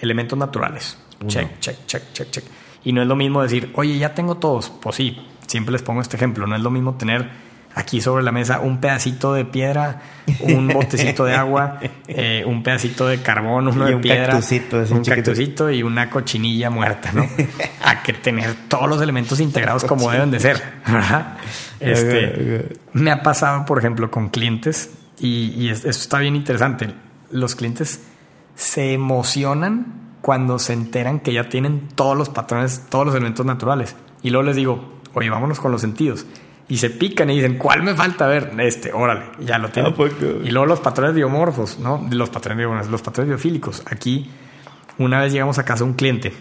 Elementos 0.03 0.37
naturales. 0.37 0.97
Uno. 1.21 1.29
Check, 1.29 1.59
check, 1.59 1.77
check, 1.87 2.03
check, 2.13 2.29
check. 2.31 2.43
Y 2.83 2.91
no 2.91 3.01
es 3.01 3.07
lo 3.07 3.15
mismo 3.15 3.41
decir, 3.41 3.71
oye, 3.75 3.97
ya 3.97 4.13
tengo 4.13 4.35
todos. 4.35 4.69
Pues 4.69 4.97
sí, 4.97 5.17
siempre 5.47 5.71
les 5.71 5.81
pongo 5.81 6.01
este 6.01 6.17
ejemplo. 6.17 6.45
No 6.45 6.55
es 6.55 6.61
lo 6.61 6.69
mismo 6.69 6.95
tener 6.95 7.29
aquí 7.75 8.01
sobre 8.01 8.23
la 8.23 8.31
mesa 8.31 8.59
un 8.59 8.79
pedacito 8.79 9.33
de 9.33 9.45
piedra, 9.45 9.99
un 10.41 10.67
botecito 10.67 11.25
de 11.25 11.33
agua, 11.33 11.79
eh, 12.07 12.43
un 12.45 12.61
pedacito 12.61 13.07
de 13.07 13.21
carbón, 13.21 13.67
uno 13.69 13.85
Y 13.85 13.89
de 13.89 13.95
un 13.95 14.01
piedra, 14.01 14.35
un 14.35 14.41
chiquito. 14.41 14.83
cactusito 15.05 15.71
y 15.71 15.81
una 15.81 16.09
cochinilla 16.09 16.69
muerta, 16.69 17.11
¿no? 17.13 17.25
A 17.83 18.03
que 18.03 18.13
tener 18.13 18.53
todos 18.67 18.87
los 18.89 19.01
elementos 19.01 19.39
integrados 19.39 19.85
como 19.85 20.11
deben 20.11 20.29
de 20.29 20.39
ser. 20.41 20.61
Este, 21.79 22.77
me 22.93 23.11
ha 23.11 23.23
pasado, 23.23 23.65
por 23.65 23.79
ejemplo, 23.79 24.09
con 24.11 24.29
clientes 24.29 24.91
y, 25.19 25.53
y 25.57 25.69
es- 25.69 25.79
eso 25.85 25.99
está 26.01 26.19
bien 26.19 26.35
interesante. 26.35 26.89
Los 27.31 27.55
clientes 27.55 28.01
se 28.55 28.93
emocionan 28.93 30.17
cuando 30.21 30.57
se 30.59 30.73
enteran 30.73 31.19
que 31.19 31.33
ya 31.33 31.49
tienen 31.49 31.89
todos 31.95 32.17
los 32.17 32.29
patrones, 32.29 32.85
todos 32.89 33.05
los 33.05 33.15
elementos 33.15 33.45
naturales. 33.45 33.95
Y 34.21 34.29
luego 34.29 34.43
les 34.43 34.55
digo, 34.55 35.01
oye, 35.13 35.29
vámonos 35.29 35.59
con 35.59 35.71
los 35.71 35.81
sentidos. 35.81 36.25
Y 36.69 36.77
se 36.77 36.89
pican 36.89 37.29
y 37.29 37.35
dicen, 37.35 37.57
¿cuál 37.57 37.83
me 37.83 37.93
falta? 37.93 38.25
A 38.25 38.29
ver, 38.29 38.53
este, 38.59 38.93
órale, 38.93 39.25
ya 39.39 39.57
lo 39.57 39.69
tienen. 39.69 39.91
¿A 39.91 39.95
poco? 39.95 40.13
Y 40.43 40.49
luego 40.51 40.65
los 40.65 40.79
patrones 40.79 41.13
biomorfos, 41.13 41.77
¿no? 41.79 42.07
Los 42.09 42.29
patrones 42.29 42.59
biomorfos, 42.59 42.89
los 42.89 43.01
patrones 43.01 43.29
biofílicos. 43.29 43.83
Aquí, 43.85 44.29
una 44.97 45.19
vez 45.19 45.33
llegamos 45.33 45.59
a 45.59 45.65
casa 45.65 45.83
un 45.83 45.93
cliente 45.93 46.33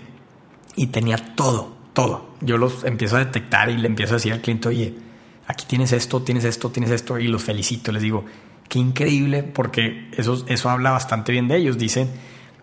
y 0.77 0.87
tenía 0.87 1.17
todo, 1.35 1.75
todo. 1.93 2.31
Yo 2.41 2.59
los 2.59 2.85
empiezo 2.85 3.17
a 3.17 3.19
detectar 3.19 3.69
y 3.69 3.77
le 3.77 3.89
empiezo 3.89 4.15
a 4.15 4.17
decir 4.17 4.33
al 4.33 4.41
cliente, 4.41 4.69
oye, 4.69 4.95
aquí 5.49 5.67
tienes 5.67 5.93
esto, 5.93 6.23
tienes 6.23 6.45
esto, 6.45 6.71
tienes 6.71 6.93
esto, 6.93 7.19
y 7.19 7.27
los 7.27 7.43
felicito. 7.43 7.91
Les 7.91 8.03
digo, 8.03 8.25
qué 8.73 8.79
increíble, 8.79 9.43
porque 9.43 10.09
eso, 10.16 10.47
eso 10.49 10.70
habla 10.70 10.93
bastante 10.93 11.31
bien 11.31 11.47
de 11.47 11.59
ellos. 11.59 11.77
Dicen, 11.77 12.09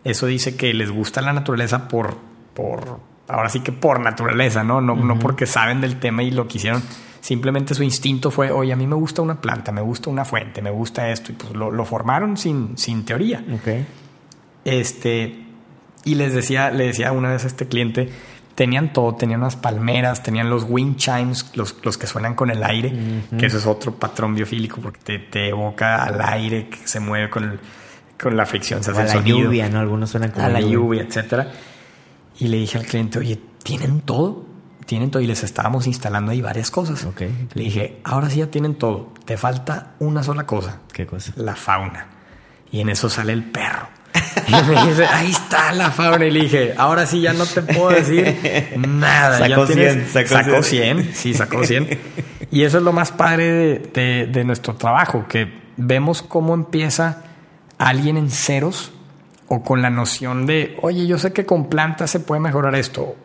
eso 0.03 0.25
dice 0.25 0.57
que 0.57 0.73
les 0.73 0.89
gusta 0.89 1.21
la 1.21 1.33
naturaleza 1.33 1.87
por, 1.87 2.17
por 2.55 2.99
ahora 3.27 3.47
sí 3.49 3.59
que 3.59 3.71
por 3.71 3.99
naturaleza, 3.99 4.63
¿no? 4.63 4.81
No, 4.81 4.95
no 4.95 5.19
porque 5.19 5.45
saben 5.45 5.81
del 5.81 5.99
tema 5.99 6.23
y 6.23 6.31
lo 6.31 6.47
quisieron. 6.47 6.81
Simplemente 7.21 7.75
su 7.75 7.83
instinto 7.83 8.31
fue, 8.31 8.49
oye, 8.49 8.73
a 8.73 8.75
mí 8.75 8.87
me 8.87 8.95
gusta 8.95 9.21
una 9.21 9.39
planta, 9.39 9.71
me 9.71 9.81
gusta 9.81 10.09
una 10.09 10.25
fuente, 10.25 10.63
me 10.63 10.71
gusta 10.71 11.11
esto, 11.11 11.31
y 11.31 11.35
pues 11.35 11.53
lo, 11.53 11.69
lo 11.69 11.85
formaron 11.85 12.37
sin, 12.37 12.75
sin 12.75 13.05
teoría. 13.05 13.45
Ok. 13.53 13.85
Este, 14.65 15.45
y 16.05 16.15
les 16.15 16.33
decía, 16.33 16.71
le 16.71 16.87
decía 16.87 17.11
una 17.11 17.29
vez 17.29 17.43
a 17.43 17.47
este 17.47 17.67
cliente, 17.67 18.09
tenían 18.59 18.91
todo, 18.91 19.15
tenían 19.15 19.39
unas 19.39 19.55
palmeras, 19.55 20.21
tenían 20.21 20.49
los 20.49 20.65
wind 20.67 20.97
chimes, 20.97 21.49
los, 21.55 21.77
los 21.81 21.97
que 21.97 22.07
suenan 22.07 22.35
con 22.35 22.51
el 22.51 22.61
aire, 22.61 22.91
que 23.39 23.45
eso 23.45 23.57
es 23.57 23.65
otro 23.65 23.95
patrón 23.95 24.35
biofílico 24.35 24.81
porque 24.81 24.99
te, 25.01 25.17
te 25.19 25.47
evoca 25.47 26.03
al 26.03 26.21
aire 26.21 26.67
que 26.67 26.85
se 26.85 26.99
mueve 26.99 27.29
con, 27.29 27.45
el- 27.45 27.59
con 28.21 28.35
la 28.35 28.45
fricción, 28.45 28.83
se 28.83 28.91
hace 28.91 28.99
a 28.99 29.03
el 29.03 29.07
la 29.07 29.13
sonido, 29.13 29.37
lluvia, 29.39 29.69
¿no? 29.69 29.79
Algunos 29.79 30.09
suenan 30.09 30.31
como 30.31 30.45
a 30.45 30.49
la 30.49 30.59
lluvia, 30.59 31.03
etcétera. 31.03 31.47
Y 32.37 32.49
le 32.49 32.57
dije 32.57 32.77
al 32.77 32.85
cliente, 32.85 33.17
oye, 33.17 33.39
¿tienen 33.63 34.01
todo? 34.01 34.45
Tienen 34.85 35.09
todo 35.09 35.21
y 35.23 35.27
les 35.27 35.41
estábamos 35.43 35.87
instalando 35.87 36.31
ahí 36.33 36.41
varias 36.41 36.69
cosas. 36.69 37.05
Le 37.53 37.63
dije, 37.63 38.01
ahora 38.03 38.29
sí 38.29 38.39
ya 38.39 38.47
tienen 38.51 38.75
todo, 38.75 39.13
te 39.23 39.37
falta 39.37 39.93
una 39.99 40.21
sola 40.21 40.45
cosa, 40.45 40.79
¿Qué 40.91 41.05
cosa? 41.05 41.31
la 41.37 41.55
fauna. 41.55 42.07
Y 42.73 42.81
en 42.81 42.89
eso 42.89 43.09
sale 43.09 43.31
el 43.31 43.43
perro. 43.45 43.87
Y 44.47 44.51
me 44.51 44.85
dice, 44.87 45.05
ahí 45.05 45.31
está 45.31 45.71
la 45.73 45.91
fauna. 45.91 46.25
Y 46.25 46.31
le 46.31 46.41
dije, 46.41 46.73
ahora 46.77 47.05
sí 47.05 47.21
ya 47.21 47.33
no 47.33 47.45
te 47.45 47.61
puedo 47.61 47.89
decir 47.89 48.35
nada. 48.87 49.37
Sacó 49.37 49.65
ya 49.67 49.73
tienes- 49.73 49.93
100, 50.11 50.27
sacó 50.27 50.27
sacó 50.43 50.63
100. 50.63 51.03
100. 51.03 51.15
Sí, 51.15 51.33
sacó 51.33 51.63
100. 51.63 51.99
Y 52.51 52.63
eso 52.63 52.77
es 52.79 52.83
lo 52.83 52.91
más 52.91 53.11
padre 53.11 53.51
de, 53.51 53.79
de- 53.93 54.27
de 54.27 54.43
nuestro 54.43 54.75
trabajo, 54.75 55.25
que 55.29 55.59
vemos 55.77 56.21
cómo 56.23 56.53
empieza 56.55 57.23
alguien 57.77 58.17
en 58.17 58.29
ceros 58.31 58.91
o 59.47 59.63
con 59.63 59.81
la 59.81 59.89
noción 59.89 60.45
de, 60.45 60.77
oye, 60.81 61.05
yo 61.07 61.17
sé 61.17 61.31
que 61.31 61.45
con 61.45 61.69
plantas 61.69 62.09
se 62.11 62.19
puede 62.19 62.41
mejorar 62.41 62.75
esto. 62.75 63.15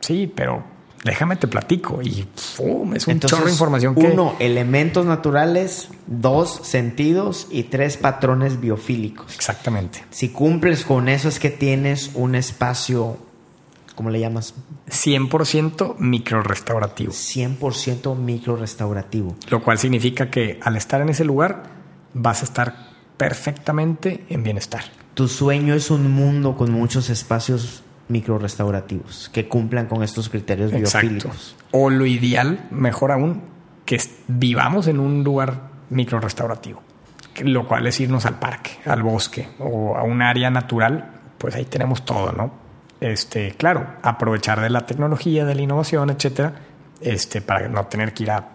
Sí, 0.00 0.32
pero 0.34 0.62
déjame 1.04 1.36
te 1.36 1.48
platico. 1.48 2.00
Y 2.02 2.26
es 2.36 2.58
un 2.58 2.94
Entonces, 2.94 3.30
chorro 3.30 3.46
de 3.46 3.52
información 3.52 3.94
que... 3.94 4.08
uno, 4.08 4.36
elementos 4.38 5.06
naturales, 5.06 5.88
dos, 6.06 6.60
sentidos 6.62 7.46
y 7.50 7.64
tres, 7.64 7.96
patrones 7.96 8.60
biofílicos. 8.60 9.34
Exactamente. 9.34 10.04
Si 10.10 10.30
cumples 10.30 10.84
con 10.84 11.08
eso 11.08 11.28
es 11.28 11.38
que 11.38 11.50
tienes 11.50 12.10
un 12.14 12.34
espacio, 12.34 13.18
¿cómo 13.94 14.10
le 14.10 14.20
llamas? 14.20 14.54
100% 14.88 15.96
microrestaurativo. 15.98 17.12
100% 17.12 18.16
micro 18.16 18.56
restaurativo. 18.56 19.36
Lo 19.48 19.62
cual 19.62 19.78
significa 19.78 20.30
que 20.30 20.58
al 20.62 20.76
estar 20.76 21.00
en 21.00 21.08
ese 21.08 21.24
lugar 21.24 21.64
vas 22.12 22.42
a 22.42 22.44
estar 22.44 22.90
perfectamente 23.16 24.24
en 24.28 24.42
bienestar. 24.42 24.84
Tu 25.14 25.28
sueño 25.28 25.74
es 25.74 25.90
un 25.90 26.10
mundo 26.10 26.56
con 26.56 26.72
muchos 26.72 27.10
espacios 27.10 27.82
micro 28.10 28.38
restaurativos 28.38 29.30
que 29.32 29.48
cumplan 29.48 29.86
con 29.86 30.02
estos 30.02 30.28
criterios 30.28 30.70
biofílicos. 30.72 31.56
O 31.70 31.88
lo 31.90 32.04
ideal, 32.06 32.66
mejor 32.70 33.12
aún, 33.12 33.42
que 33.86 33.98
vivamos 34.28 34.86
en 34.88 35.00
un 35.00 35.24
lugar 35.24 35.70
microrestaurativo. 35.90 36.82
Que- 37.34 37.44
Lo 37.44 37.66
cual 37.66 37.86
es 37.86 38.00
irnos 38.00 38.26
al 38.26 38.38
parque, 38.38 38.70
al 38.84 39.02
bosque 39.02 39.48
o 39.58 39.96
a 39.96 40.02
un 40.02 40.20
área 40.22 40.50
natural, 40.50 41.10
pues 41.38 41.54
ahí 41.54 41.64
tenemos 41.64 42.04
todo, 42.04 42.32
¿no? 42.32 42.52
Este, 43.00 43.52
claro, 43.52 43.86
aprovechar 44.02 44.60
de 44.60 44.68
la 44.70 44.84
tecnología, 44.84 45.44
de 45.46 45.54
la 45.54 45.62
innovación, 45.62 46.10
etcétera, 46.10 46.52
este, 47.00 47.40
para 47.40 47.68
no 47.68 47.86
tener 47.86 48.12
que 48.12 48.24
ir 48.24 48.30
a, 48.32 48.48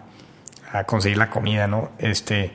a 0.72 0.84
conseguir 0.84 1.18
la 1.18 1.30
comida, 1.30 1.66
¿no? 1.66 1.90
Este, 1.98 2.52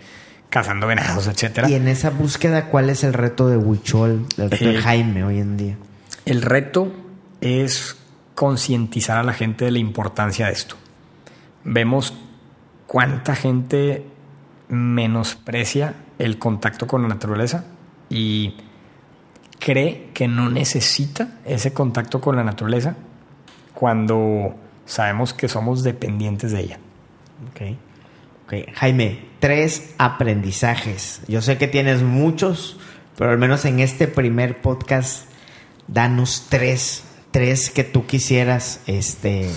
cazando 0.49 0.87
venados, 0.87 1.27
etcétera. 1.27 1.67
Y 1.69 1.73
en 1.73 1.87
esa 1.87 2.09
búsqueda, 2.11 2.67
¿cuál 2.67 2.89
es 2.89 3.03
el 3.03 3.13
reto 3.13 3.49
de 3.49 3.57
Huichol, 3.57 4.25
el 4.37 4.51
reto 4.51 4.65
de 4.65 4.75
Eh, 4.77 4.81
Jaime 4.81 5.23
hoy 5.23 5.39
en 5.39 5.57
día? 5.57 5.77
El 6.25 6.41
reto 6.41 6.91
es 7.41 7.97
concientizar 8.35 9.17
a 9.17 9.23
la 9.23 9.33
gente 9.33 9.65
de 9.65 9.71
la 9.71 9.79
importancia 9.79 10.47
de 10.47 10.53
esto. 10.53 10.75
Vemos 11.63 12.13
cuánta 12.87 13.35
gente 13.35 14.05
menosprecia 14.69 15.95
el 16.17 16.39
contacto 16.39 16.87
con 16.87 17.01
la 17.01 17.07
naturaleza 17.07 17.65
y 18.09 18.55
cree 19.59 20.09
que 20.13 20.27
no 20.27 20.49
necesita 20.49 21.39
ese 21.45 21.73
contacto 21.73 22.19
con 22.19 22.35
la 22.35 22.43
naturaleza 22.43 22.95
cuando 23.73 24.55
sabemos 24.85 25.33
que 25.33 25.47
somos 25.47 25.83
dependientes 25.83 26.51
de 26.51 26.61
ella. 26.61 26.79
Ok. 27.51 27.77
Ok. 28.45 28.73
Jaime, 28.75 29.25
tres 29.39 29.93
aprendizajes. 29.97 31.21
Yo 31.27 31.41
sé 31.41 31.57
que 31.57 31.67
tienes 31.67 32.01
muchos, 32.01 32.77
pero 33.17 33.31
al 33.31 33.37
menos 33.37 33.65
en 33.65 33.79
este 33.79 34.07
primer 34.07 34.61
podcast, 34.61 35.30
danos 35.91 36.47
tres. 36.49 37.03
Tres 37.31 37.69
que 37.69 37.85
tú 37.85 38.05
quisieras, 38.05 38.81
este, 38.87 39.49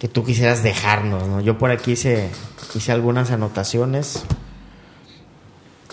que 0.00 0.08
tú 0.08 0.24
quisieras 0.24 0.64
dejarnos, 0.64 1.28
¿no? 1.28 1.40
Yo 1.40 1.56
por 1.56 1.70
aquí 1.70 1.92
hice, 1.92 2.30
hice 2.74 2.90
algunas 2.90 3.30
anotaciones. 3.30 4.24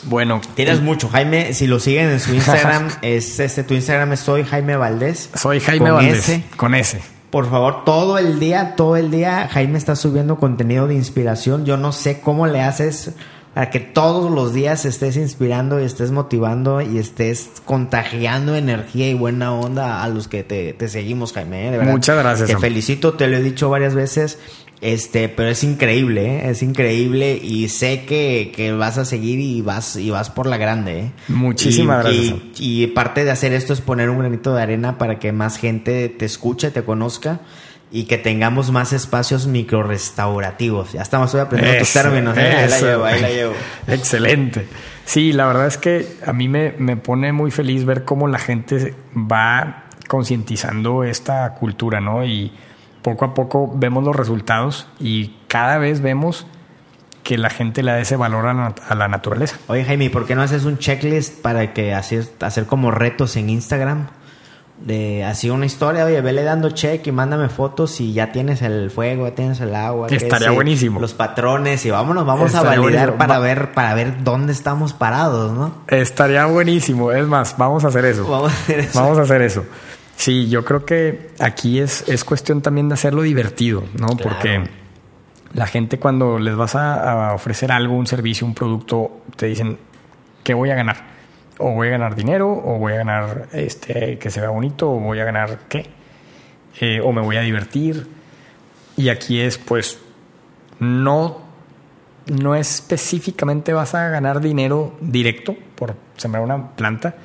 Bueno, 0.05 0.41
Tienes 0.55 0.81
mucho, 0.81 1.07
Jaime. 1.09 1.53
Si 1.53 1.67
lo 1.67 1.79
siguen 1.79 2.09
en 2.09 2.19
su 2.19 2.33
Instagram, 2.33 2.89
es 3.03 3.39
este, 3.39 3.63
tu 3.63 3.75
Instagram 3.75 4.13
es 4.13 4.21
soy 4.21 4.43
Jaime 4.43 4.75
Valdés. 4.75 5.29
soy 5.35 5.59
Jaime 5.59 5.85
Con 5.85 5.95
Valdés. 5.97 6.39
Con 6.57 6.73
ese. 6.73 7.01
Por 7.29 7.49
favor, 7.49 7.83
todo 7.85 8.17
el 8.17 8.39
día, 8.39 8.75
todo 8.75 8.95
el 8.95 9.09
día, 9.09 9.47
Jaime 9.51 9.77
está 9.77 9.95
subiendo 9.95 10.37
contenido 10.37 10.87
de 10.87 10.95
inspiración. 10.95 11.65
Yo 11.65 11.77
no 11.77 11.91
sé 11.91 12.21
cómo 12.21 12.47
le 12.47 12.61
haces 12.61 13.11
para 13.53 13.69
que 13.69 13.79
todos 13.79 14.31
los 14.31 14.53
días 14.53 14.85
estés 14.85 15.15
inspirando 15.17 15.79
y 15.79 15.83
estés 15.85 16.11
motivando 16.11 16.81
y 16.81 16.97
estés 16.97 17.49
contagiando 17.65 18.55
energía 18.55 19.09
y 19.09 19.13
buena 19.13 19.53
onda 19.53 20.03
a 20.03 20.07
los 20.09 20.27
que 20.27 20.43
te, 20.43 20.73
te 20.73 20.87
seguimos, 20.87 21.33
Jaime. 21.33 21.67
¿eh? 21.67 21.71
De 21.71 21.77
verdad. 21.77 21.91
Muchas 21.91 22.17
gracias, 22.17 22.47
Te 22.49 22.57
felicito, 22.57 23.13
te 23.13 23.27
lo 23.27 23.37
he 23.37 23.41
dicho 23.41 23.69
varias 23.69 23.93
veces. 23.95 24.39
Este, 24.81 25.29
pero 25.29 25.47
es 25.47 25.63
increíble, 25.63 26.25
¿eh? 26.39 26.49
es 26.49 26.61
increíble 26.61 27.39
y 27.41 27.69
sé 27.69 28.03
que, 28.03 28.51
que 28.53 28.73
vas 28.73 28.97
a 28.97 29.05
seguir 29.05 29.39
y 29.39 29.61
vas 29.61 29.95
y 29.95 30.09
vas 30.09 30.29
por 30.29 30.45
la 30.45 30.57
grande. 30.57 30.99
¿eh? 30.99 31.11
Muchísimas 31.29 32.03
Y- 32.05 32.09
gracias. 32.29 32.59
y- 32.59 32.83
y 32.83 32.87
parte 32.87 33.23
de 33.23 33.31
hacer 33.31 33.53
esto 33.53 33.71
es 33.71 33.79
poner 33.79 34.09
un 34.09 34.19
granito 34.19 34.53
de 34.53 34.61
arena 34.61 34.97
para 34.97 35.19
que 35.19 35.31
más 35.31 35.55
gente 35.57 36.09
te 36.09 36.25
escuche, 36.25 36.69
te 36.69 36.83
conozca 36.83 37.39
y 37.95 38.05
que 38.05 38.17
tengamos 38.17 38.71
más 38.71 38.91
espacios 38.91 39.45
micro-restaurativos. 39.45 40.93
Ya 40.93 41.03
estamos, 41.03 41.27
estoy 41.27 41.41
aprendiendo 41.41 41.77
tus 41.77 41.95
Eso, 41.95 42.01
términos. 42.01 42.35
¿eh? 42.35 42.41
Ahí 42.41 42.67
la 42.67 42.79
llevo, 42.79 43.05
ahí 43.05 43.21
la 43.21 43.29
llevo. 43.29 43.53
Excelente. 43.87 44.67
Sí, 45.05 45.31
la 45.31 45.45
verdad 45.45 45.67
es 45.67 45.77
que 45.77 46.07
a 46.25 46.33
mí 46.33 46.47
me, 46.47 46.73
me 46.79 46.97
pone 46.97 47.31
muy 47.33 47.51
feliz 47.51 47.85
ver 47.85 48.03
cómo 48.03 48.27
la 48.27 48.39
gente 48.39 48.95
va 49.15 49.83
concientizando 50.07 51.03
esta 51.03 51.53
cultura, 51.53 52.01
¿no? 52.01 52.25
Y 52.25 52.51
poco 53.03 53.25
a 53.25 53.35
poco 53.35 53.71
vemos 53.75 54.03
los 54.03 54.15
resultados 54.15 54.87
y 54.99 55.35
cada 55.47 55.77
vez 55.77 56.01
vemos 56.01 56.47
que 57.21 57.37
la 57.37 57.51
gente 57.51 57.83
le 57.83 57.91
da 57.91 57.99
ese 57.99 58.15
valor 58.15 58.47
a 58.47 58.55
la, 58.55 58.75
a 58.89 58.95
la 58.95 59.07
naturaleza. 59.07 59.59
Oye, 59.67 59.85
Jaime, 59.85 60.05
¿y 60.05 60.09
¿por 60.09 60.25
qué 60.25 60.33
no 60.33 60.41
haces 60.41 60.65
un 60.65 60.79
checklist 60.79 61.43
para 61.43 61.73
que 61.73 61.93
hacer, 61.93 62.27
hacer 62.39 62.65
como 62.65 62.89
retos 62.89 63.35
en 63.35 63.51
Instagram? 63.51 64.07
De 64.81 65.23
así 65.23 65.49
una 65.49 65.65
historia, 65.65 66.03
oye, 66.03 66.19
vele 66.21 66.43
dando 66.43 66.71
check 66.71 67.05
y 67.07 67.11
mándame 67.11 67.47
fotos 67.47 68.01
y 68.01 68.11
ya 68.11 68.31
tienes 68.31 68.61
el 68.61 68.89
fuego, 68.91 69.27
ya 69.29 69.35
tienes 69.35 69.61
el 69.61 69.73
agua. 69.75 70.07
Estaría 70.09 70.51
buenísimo. 70.51 70.99
Los 70.99 71.13
patrones 71.13 71.85
y 71.85 71.91
vámonos, 71.91 72.25
vamos 72.25 72.53
a 72.55 72.63
validar 72.63 72.81
buenísimo. 72.81 73.17
para 73.17 73.33
Va- 73.39 73.45
ver, 73.45 73.71
para 73.73 73.93
ver 73.93 74.23
dónde 74.23 74.51
estamos 74.51 74.91
parados, 74.93 75.53
¿no? 75.53 75.75
Estaría 75.87 76.45
buenísimo. 76.47 77.11
Es 77.13 77.25
más, 77.27 77.55
vamos 77.57 77.85
a 77.85 77.89
hacer 77.89 78.03
eso. 78.05 78.27
Vamos 78.27 78.51
a 78.51 78.55
hacer 78.55 78.79
eso. 78.79 78.99
Vamos 78.99 79.17
a 79.19 79.21
hacer 79.21 79.41
eso. 79.43 79.63
Sí, 80.17 80.49
yo 80.49 80.65
creo 80.65 80.85
que 80.85 81.31
aquí 81.39 81.79
es, 81.79 82.03
es 82.09 82.23
cuestión 82.25 82.61
también 82.61 82.89
de 82.89 82.95
hacerlo 82.95 83.21
divertido, 83.21 83.83
¿no? 83.97 84.07
Claro. 84.07 84.21
Porque 84.23 84.69
La 85.53 85.65
gente 85.67 85.97
cuando 85.99 86.39
les 86.39 86.55
vas 86.55 86.75
a, 86.75 87.29
a 87.29 87.33
ofrecer 87.35 87.71
algo, 87.71 87.95
un 87.95 88.07
servicio, 88.07 88.45
un 88.45 88.53
producto, 88.55 89.21
te 89.37 89.45
dicen, 89.45 89.77
¿qué 90.43 90.53
voy 90.55 90.71
a 90.71 90.75
ganar? 90.75 91.12
O 91.59 91.71
voy 91.71 91.87
a 91.89 91.91
ganar 91.91 92.15
dinero, 92.15 92.49
o 92.49 92.79
voy 92.79 92.93
a 92.93 92.97
ganar 92.97 93.47
este 93.53 94.17
que 94.17 94.31
se 94.31 94.41
vea 94.41 94.49
bonito, 94.49 94.89
o 94.89 94.99
voy 94.99 95.19
a 95.19 95.25
ganar 95.25 95.59
qué, 95.69 95.89
Eh, 96.79 96.99
o 97.01 97.11
me 97.11 97.21
voy 97.21 97.37
a 97.37 97.41
divertir. 97.41 98.07
Y 98.97 99.09
aquí 99.09 99.39
es, 99.39 99.57
pues, 99.57 99.99
no, 100.79 101.41
no 102.27 102.55
específicamente 102.55 103.73
vas 103.73 103.93
a 103.93 104.09
ganar 104.09 104.41
dinero 104.41 104.95
directo 104.99 105.55
por 105.75 105.95
sembrar 106.17 106.43
una 106.43 106.71
planta, 106.71 107.15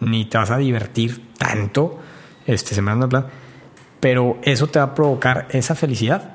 ni 0.00 0.26
te 0.26 0.38
vas 0.38 0.50
a 0.50 0.58
divertir 0.58 1.32
tanto 1.38 1.98
este, 2.46 2.74
sembrando 2.74 3.06
una 3.06 3.10
planta, 3.10 3.30
pero 4.00 4.38
eso 4.42 4.66
te 4.66 4.78
va 4.78 4.86
a 4.86 4.94
provocar 4.94 5.48
esa 5.50 5.74
felicidad 5.74 6.34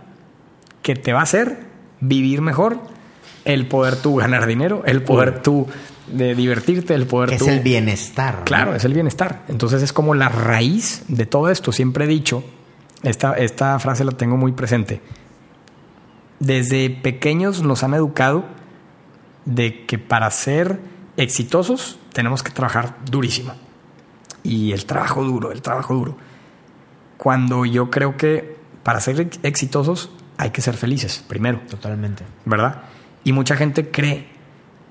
que 0.82 0.96
te 0.96 1.14
va 1.14 1.20
a 1.22 1.24
hacer 1.24 1.60
vivir 2.00 2.42
mejor, 2.42 2.80
el 3.46 3.68
poder 3.68 3.96
tú 3.96 4.16
ganar 4.18 4.46
dinero, 4.46 4.84
el 4.86 5.04
poder 5.04 5.42
tú 5.42 5.68
de 6.08 6.36
divertirte, 6.36 6.94
el 6.94 7.08
poder 7.08 7.38
tú... 7.38 7.46
es 7.46 7.48
el 7.52 7.60
bienestar. 7.62 8.40
¿no? 8.40 8.44
Claro, 8.46 8.76
es 8.76 8.84
el 8.86 8.94
bienestar. 8.94 9.44
Entonces 9.48 9.82
es 9.82 9.94
como 9.94 10.14
la 10.16 10.30
raíz 10.30 11.04
de 11.08 11.26
todo 11.26 11.50
esto. 11.50 11.72
Siempre 11.72 12.06
he 12.06 12.08
dicho, 12.08 12.44
esta, 13.04 13.34
esta 13.34 13.78
frase 13.80 14.04
la 14.04 14.12
tengo 14.12 14.36
muy 14.38 14.52
presente. 14.52 15.02
Desde 16.40 16.90
pequeños 16.90 17.62
nos 17.64 17.84
han 17.84 17.94
educado 17.94 18.46
de 19.46 19.86
que 19.86 19.98
para 19.98 20.30
ser 20.32 20.80
exitosos 21.16 22.00
tenemos 22.12 22.44
que 22.44 22.52
trabajar 22.52 22.98
durísimo. 23.10 23.54
Y 24.44 24.74
el 24.74 24.86
trabajo 24.86 25.24
duro, 25.24 25.52
el 25.52 25.62
trabajo 25.62 25.94
duro. 25.94 26.18
Cuando 27.18 27.66
yo 27.66 27.90
creo 27.90 28.18
que 28.18 28.58
para 28.84 29.00
ser 29.00 29.22
ex- 29.22 29.40
exitosos 29.44 30.10
hay 30.38 30.50
que 30.50 30.62
ser 30.62 30.76
felices 30.76 31.24
primero. 31.28 31.62
Totalmente. 31.70 32.24
¿verdad? 32.44 32.82
Y 33.24 33.32
mucha 33.32 33.56
gente 33.56 33.90
cree, 33.90 34.28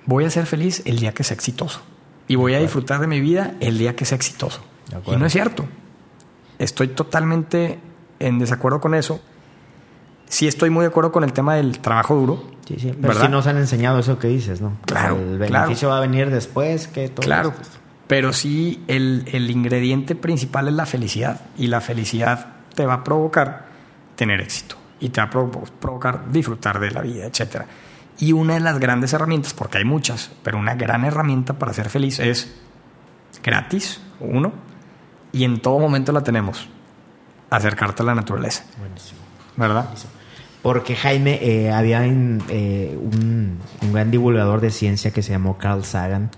voy 0.07 0.25
a 0.25 0.31
ser 0.31 0.47
feliz 0.47 0.83
el 0.85 0.99
día 0.99 1.13
que 1.13 1.25
sea 1.25 1.35
exitoso. 1.35 1.81
Y 2.29 2.37
voy 2.37 2.55
a 2.55 2.59
disfrutar 2.61 3.01
de 3.01 3.07
mi 3.07 3.21
vida 3.21 3.55
el 3.61 3.79
día 3.79 3.95
que 3.97 4.05
sea 4.05 4.17
exitoso. 4.17 4.61
Y 5.07 5.17
no 5.17 5.27
es 5.27 5.33
cierto. 5.33 5.67
Estoy 6.59 6.89
totalmente 6.89 7.79
en 8.21 8.39
desacuerdo 8.39 8.81
con 8.81 8.95
eso. 8.95 9.21
Sí 10.29 10.47
estoy 10.47 10.71
muy 10.71 10.83
de 10.83 10.89
acuerdo 10.89 11.13
con 11.13 11.25
el 11.25 11.33
tema 11.33 11.57
del 11.57 11.81
trabajo 11.81 12.15
duro. 12.15 12.51
Sí, 12.67 12.77
sí. 12.79 12.89
Pero 12.93 13.09
¿verdad? 13.09 13.23
sí 13.23 13.29
nos 13.29 13.47
han 13.47 13.57
enseñado 13.59 13.99
eso 13.99 14.19
que 14.19 14.29
dices, 14.29 14.61
¿no? 14.61 14.77
Claro, 14.87 15.17
El 15.19 15.37
claro. 15.39 15.65
beneficio 15.65 15.89
va 15.89 15.99
a 15.99 16.01
venir 16.01 16.31
después 16.31 16.87
que 16.89 17.09
todo. 17.09 17.25
Claro. 17.25 17.53
esto. 17.61 17.79
Pero 18.07 18.33
sí, 18.33 18.83
el, 18.89 19.25
el 19.33 19.51
ingrediente 19.51 20.15
principal 20.15 20.69
es 20.69 20.75
la 20.75 20.87
felicidad. 20.87 21.41
Y 21.59 21.67
la 21.67 21.81
felicidad 21.81 22.47
te 22.75 22.87
va 22.87 22.95
a 22.95 23.05
provocar 23.05 23.67
tener 24.17 24.41
éxito. 24.41 24.77
Y 25.01 25.09
te 25.11 25.21
va 25.21 25.27
a 25.27 25.31
provo- 25.31 25.65
provocar 25.81 26.31
disfrutar 26.31 26.79
de 26.81 26.91
la 26.93 27.01
vida, 27.03 27.27
etc. 27.27 27.63
Y 28.23 28.33
una 28.33 28.55
de 28.55 28.61
las 28.61 28.79
grandes 28.79 29.13
herramientas, 29.13 29.53
porque 29.53 29.79
hay 29.79 29.85
muchas, 29.85 30.31
pero 30.45 30.57
una 30.59 30.77
gran 30.77 31.05
herramienta 31.05 31.55
para 31.59 31.73
ser 31.73 31.89
feliz 31.89 32.21
es 32.21 32.55
gratis, 33.43 34.01
uno, 34.21 34.53
y 35.33 35.43
en 35.45 35.61
todo 35.61 35.79
momento 35.81 36.13
la 36.13 36.23
tenemos. 36.23 36.69
Acercarte 37.51 38.03
a 38.03 38.07
la 38.07 38.15
naturaleza, 38.15 38.65
Buenísimo. 38.79 39.19
¿verdad? 39.57 39.89
Porque 40.63 40.95
Jaime, 40.95 41.41
eh, 41.43 41.73
había 41.73 42.01
un, 42.03 42.43
eh, 42.49 42.97
un- 42.97 43.59
un 43.83 43.93
gran 43.93 44.11
divulgador 44.13 44.61
de 44.61 44.71
ciencia 44.71 45.11
que 45.11 45.23
se 45.23 45.33
llamó 45.33 45.59
Carl 45.59 45.85
Sagan. 45.85 46.31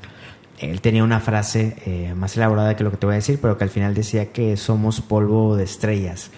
Él 0.58 0.80
tenía 0.80 1.04
una 1.04 1.20
frase 1.20 1.76
eh, 1.84 2.14
más 2.16 2.34
elaborada 2.38 2.74
que 2.76 2.82
lo 2.84 2.90
que 2.90 2.96
te 2.96 3.04
voy 3.04 3.12
a 3.12 3.16
decir, 3.16 3.38
pero 3.42 3.58
que 3.58 3.64
al 3.64 3.70
final 3.70 3.92
decía 3.94 4.32
que 4.32 4.56
somos 4.56 5.02
polvo 5.02 5.54
de 5.56 5.64
estrellas, 5.64 6.30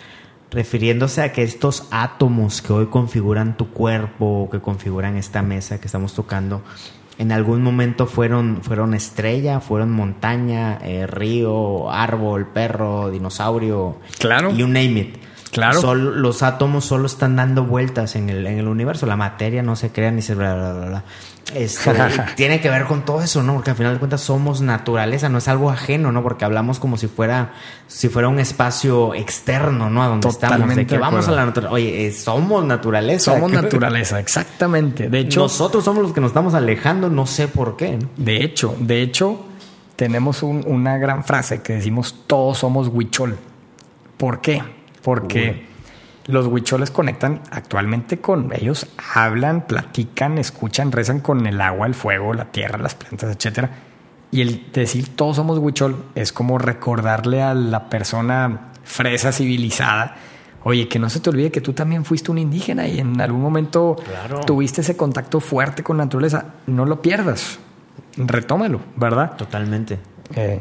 refiriéndose 0.50 1.22
a 1.22 1.32
que 1.32 1.42
estos 1.42 1.88
átomos 1.90 2.62
que 2.62 2.72
hoy 2.72 2.86
configuran 2.86 3.56
tu 3.56 3.70
cuerpo, 3.70 4.48
que 4.50 4.60
configuran 4.60 5.16
esta 5.16 5.42
mesa 5.42 5.80
que 5.80 5.86
estamos 5.86 6.14
tocando, 6.14 6.62
en 7.18 7.32
algún 7.32 7.62
momento 7.62 8.06
fueron, 8.06 8.58
fueron 8.62 8.92
estrella, 8.94 9.60
fueron 9.60 9.90
montaña, 9.90 10.78
eh, 10.82 11.06
río, 11.06 11.90
árbol, 11.90 12.46
perro, 12.48 13.10
dinosaurio, 13.10 13.96
Claro. 14.18 14.52
you 14.52 14.66
name 14.66 15.00
it. 15.00 15.16
Claro. 15.56 15.80
Solo- 15.80 16.10
los 16.10 16.42
átomos 16.42 16.84
solo 16.84 17.06
están 17.06 17.34
dando 17.34 17.64
vueltas 17.64 18.14
en 18.14 18.28
el, 18.28 18.46
en 18.46 18.58
el 18.58 18.68
universo. 18.68 19.06
La 19.06 19.16
materia 19.16 19.62
no 19.62 19.74
se 19.74 19.90
crea 19.90 20.10
ni 20.10 20.20
se 20.20 20.34
bla, 20.34 20.54
bla, 20.54 20.72
bla, 20.74 20.86
bla. 20.86 21.02
Este, 21.54 21.90
tiene 22.36 22.60
que 22.60 22.68
ver 22.68 22.84
con 22.84 23.06
todo 23.06 23.22
eso, 23.22 23.42
¿no? 23.42 23.54
Porque 23.54 23.70
al 23.70 23.76
final 23.76 23.94
de 23.94 23.98
cuentas 23.98 24.20
somos 24.20 24.60
naturaleza, 24.60 25.30
no 25.30 25.38
es 25.38 25.48
algo 25.48 25.70
ajeno, 25.70 26.12
¿no? 26.12 26.22
Porque 26.22 26.44
hablamos 26.44 26.78
como 26.78 26.98
si 26.98 27.06
fuera, 27.06 27.52
si 27.86 28.10
fuera 28.10 28.28
un 28.28 28.38
espacio 28.38 29.14
externo, 29.14 29.88
¿no? 29.88 30.02
A 30.02 30.08
donde 30.08 30.28
estamos. 30.28 30.74
De 30.76 30.86
que 30.86 30.98
vamos 30.98 31.26
a 31.26 31.30
la 31.32 31.46
naturaleza. 31.46 31.72
Oye, 31.74 32.06
eh, 32.06 32.12
somos 32.12 32.62
naturaleza. 32.64 33.32
Somos 33.32 33.50
naturaleza, 33.62 34.20
exactamente. 34.20 35.08
De 35.08 35.20
hecho, 35.20 35.40
Nosotros 35.40 35.84
somos 35.84 36.02
los 36.02 36.12
que 36.12 36.20
nos 36.20 36.28
estamos 36.32 36.52
alejando, 36.52 37.08
no 37.08 37.26
sé 37.26 37.48
por 37.48 37.76
qué. 37.78 37.96
¿no? 37.96 38.08
De 38.18 38.44
hecho, 38.44 38.74
de 38.78 39.00
hecho, 39.00 39.42
tenemos 39.96 40.42
un- 40.42 40.64
una 40.66 40.98
gran 40.98 41.24
frase 41.24 41.62
que 41.62 41.72
decimos 41.74 42.14
todos 42.26 42.58
somos 42.58 42.88
huichol. 42.88 43.38
¿Por 44.18 44.40
qué? 44.42 44.62
Porque 45.06 45.64
los 46.26 46.48
huicholes 46.48 46.90
conectan 46.90 47.40
actualmente 47.52 48.18
con 48.18 48.52
ellos, 48.52 48.88
hablan, 49.14 49.60
platican, 49.68 50.36
escuchan, 50.36 50.90
rezan 50.90 51.20
con 51.20 51.46
el 51.46 51.60
agua, 51.60 51.86
el 51.86 51.94
fuego, 51.94 52.34
la 52.34 52.46
tierra, 52.46 52.76
las 52.76 52.96
plantas, 52.96 53.36
etcétera. 53.36 53.70
Y 54.32 54.40
el 54.40 54.72
decir 54.72 55.14
todos 55.14 55.36
somos 55.36 55.58
huichol 55.58 56.06
es 56.16 56.32
como 56.32 56.58
recordarle 56.58 57.40
a 57.40 57.54
la 57.54 57.88
persona 57.88 58.72
fresa 58.82 59.30
civilizada, 59.30 60.16
oye, 60.64 60.88
que 60.88 60.98
no 60.98 61.08
se 61.08 61.20
te 61.20 61.30
olvide 61.30 61.52
que 61.52 61.60
tú 61.60 61.72
también 61.72 62.04
fuiste 62.04 62.32
un 62.32 62.38
indígena 62.38 62.88
y 62.88 62.98
en 62.98 63.20
algún 63.20 63.40
momento 63.42 63.94
Claro. 64.04 64.40
tuviste 64.40 64.80
ese 64.80 64.96
contacto 64.96 65.38
fuerte 65.38 65.84
con 65.84 65.98
la 65.98 66.04
naturaleza. 66.06 66.46
No 66.66 66.84
lo 66.84 67.00
pierdas, 67.00 67.60
retómalo, 68.16 68.80
¿verdad? 68.96 69.36
Totalmente. 69.36 70.00
Eh, 70.34 70.60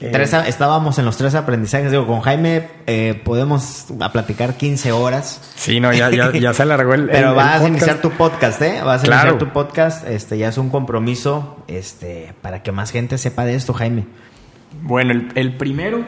eh, 0.00 0.10
Tres 0.12 0.32
estábamos 0.32 0.98
en 0.98 1.04
los 1.04 1.16
tres 1.16 1.34
aprendizajes. 1.34 1.90
Digo, 1.90 2.06
con 2.06 2.20
Jaime 2.20 2.68
eh, 2.86 3.20
podemos 3.24 3.86
a 4.00 4.10
platicar 4.12 4.54
15 4.56 4.92
horas. 4.92 5.40
sí, 5.54 5.78
no, 5.80 5.92
ya, 5.92 6.10
ya, 6.10 6.32
ya 6.32 6.52
se 6.52 6.62
alargó 6.62 6.94
el. 6.94 7.06
Pero 7.10 7.18
el- 7.18 7.24
el 7.30 7.34
vas 7.34 7.60
a 7.62 7.68
iniciar 7.68 8.00
tu 8.00 8.10
podcast, 8.10 8.60
¿eh? 8.62 8.80
Vas 8.82 9.02
a 9.02 9.04
Claro. 9.04 9.30
iniciar 9.30 9.48
tu 9.48 9.52
podcast. 9.54 10.06
Este 10.08 10.36
ya 10.38 10.48
es 10.48 10.58
un 10.58 10.70
compromiso 10.70 11.56
este, 11.68 12.34
para 12.42 12.62
que 12.62 12.72
más 12.72 12.90
gente 12.90 13.18
sepa 13.18 13.44
de 13.44 13.54
esto, 13.54 13.72
Jaime. 13.72 14.06
Bueno, 14.82 15.12
el, 15.12 15.28
el 15.36 15.56
primero, 15.56 16.02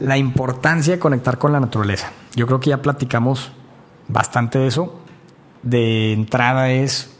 la 0.00 0.18
importancia 0.18 0.94
de 0.94 0.98
conectar 0.98 1.38
con 1.38 1.52
la 1.52 1.60
naturaleza. 1.60 2.10
Yo 2.34 2.46
creo 2.46 2.58
que 2.60 2.70
ya 2.70 2.82
platicamos 2.82 3.52
bastante 4.08 4.58
de 4.58 4.66
eso. 4.66 4.98
De 5.62 6.12
entrada 6.12 6.70
es, 6.72 7.16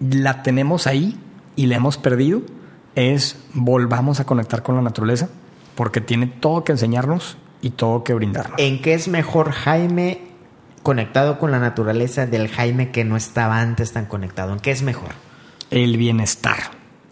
la 0.00 0.42
tenemos 0.42 0.88
ahí 0.88 1.16
y 1.54 1.66
la 1.66 1.76
hemos 1.76 1.96
perdido. 1.96 2.42
Es 2.98 3.38
volvamos 3.54 4.18
a 4.20 4.24
conectar 4.24 4.62
con 4.62 4.74
la 4.74 4.82
naturaleza 4.82 5.28
porque 5.76 6.00
tiene 6.00 6.26
todo 6.26 6.64
que 6.64 6.72
enseñarnos 6.72 7.36
y 7.62 7.70
todo 7.70 8.02
que 8.02 8.12
brindarnos. 8.12 8.58
¿En 8.58 8.82
qué 8.82 8.94
es 8.94 9.06
mejor 9.06 9.52
Jaime 9.52 10.22
conectado 10.82 11.38
con 11.38 11.50
la 11.50 11.60
naturaleza 11.60 12.26
del 12.26 12.48
Jaime 12.48 12.90
que 12.90 13.04
no 13.04 13.16
estaba 13.16 13.60
antes 13.60 13.92
tan 13.92 14.06
conectado? 14.06 14.52
¿En 14.52 14.58
qué 14.58 14.72
es 14.72 14.82
mejor? 14.82 15.10
El 15.70 15.96
bienestar. 15.96 16.58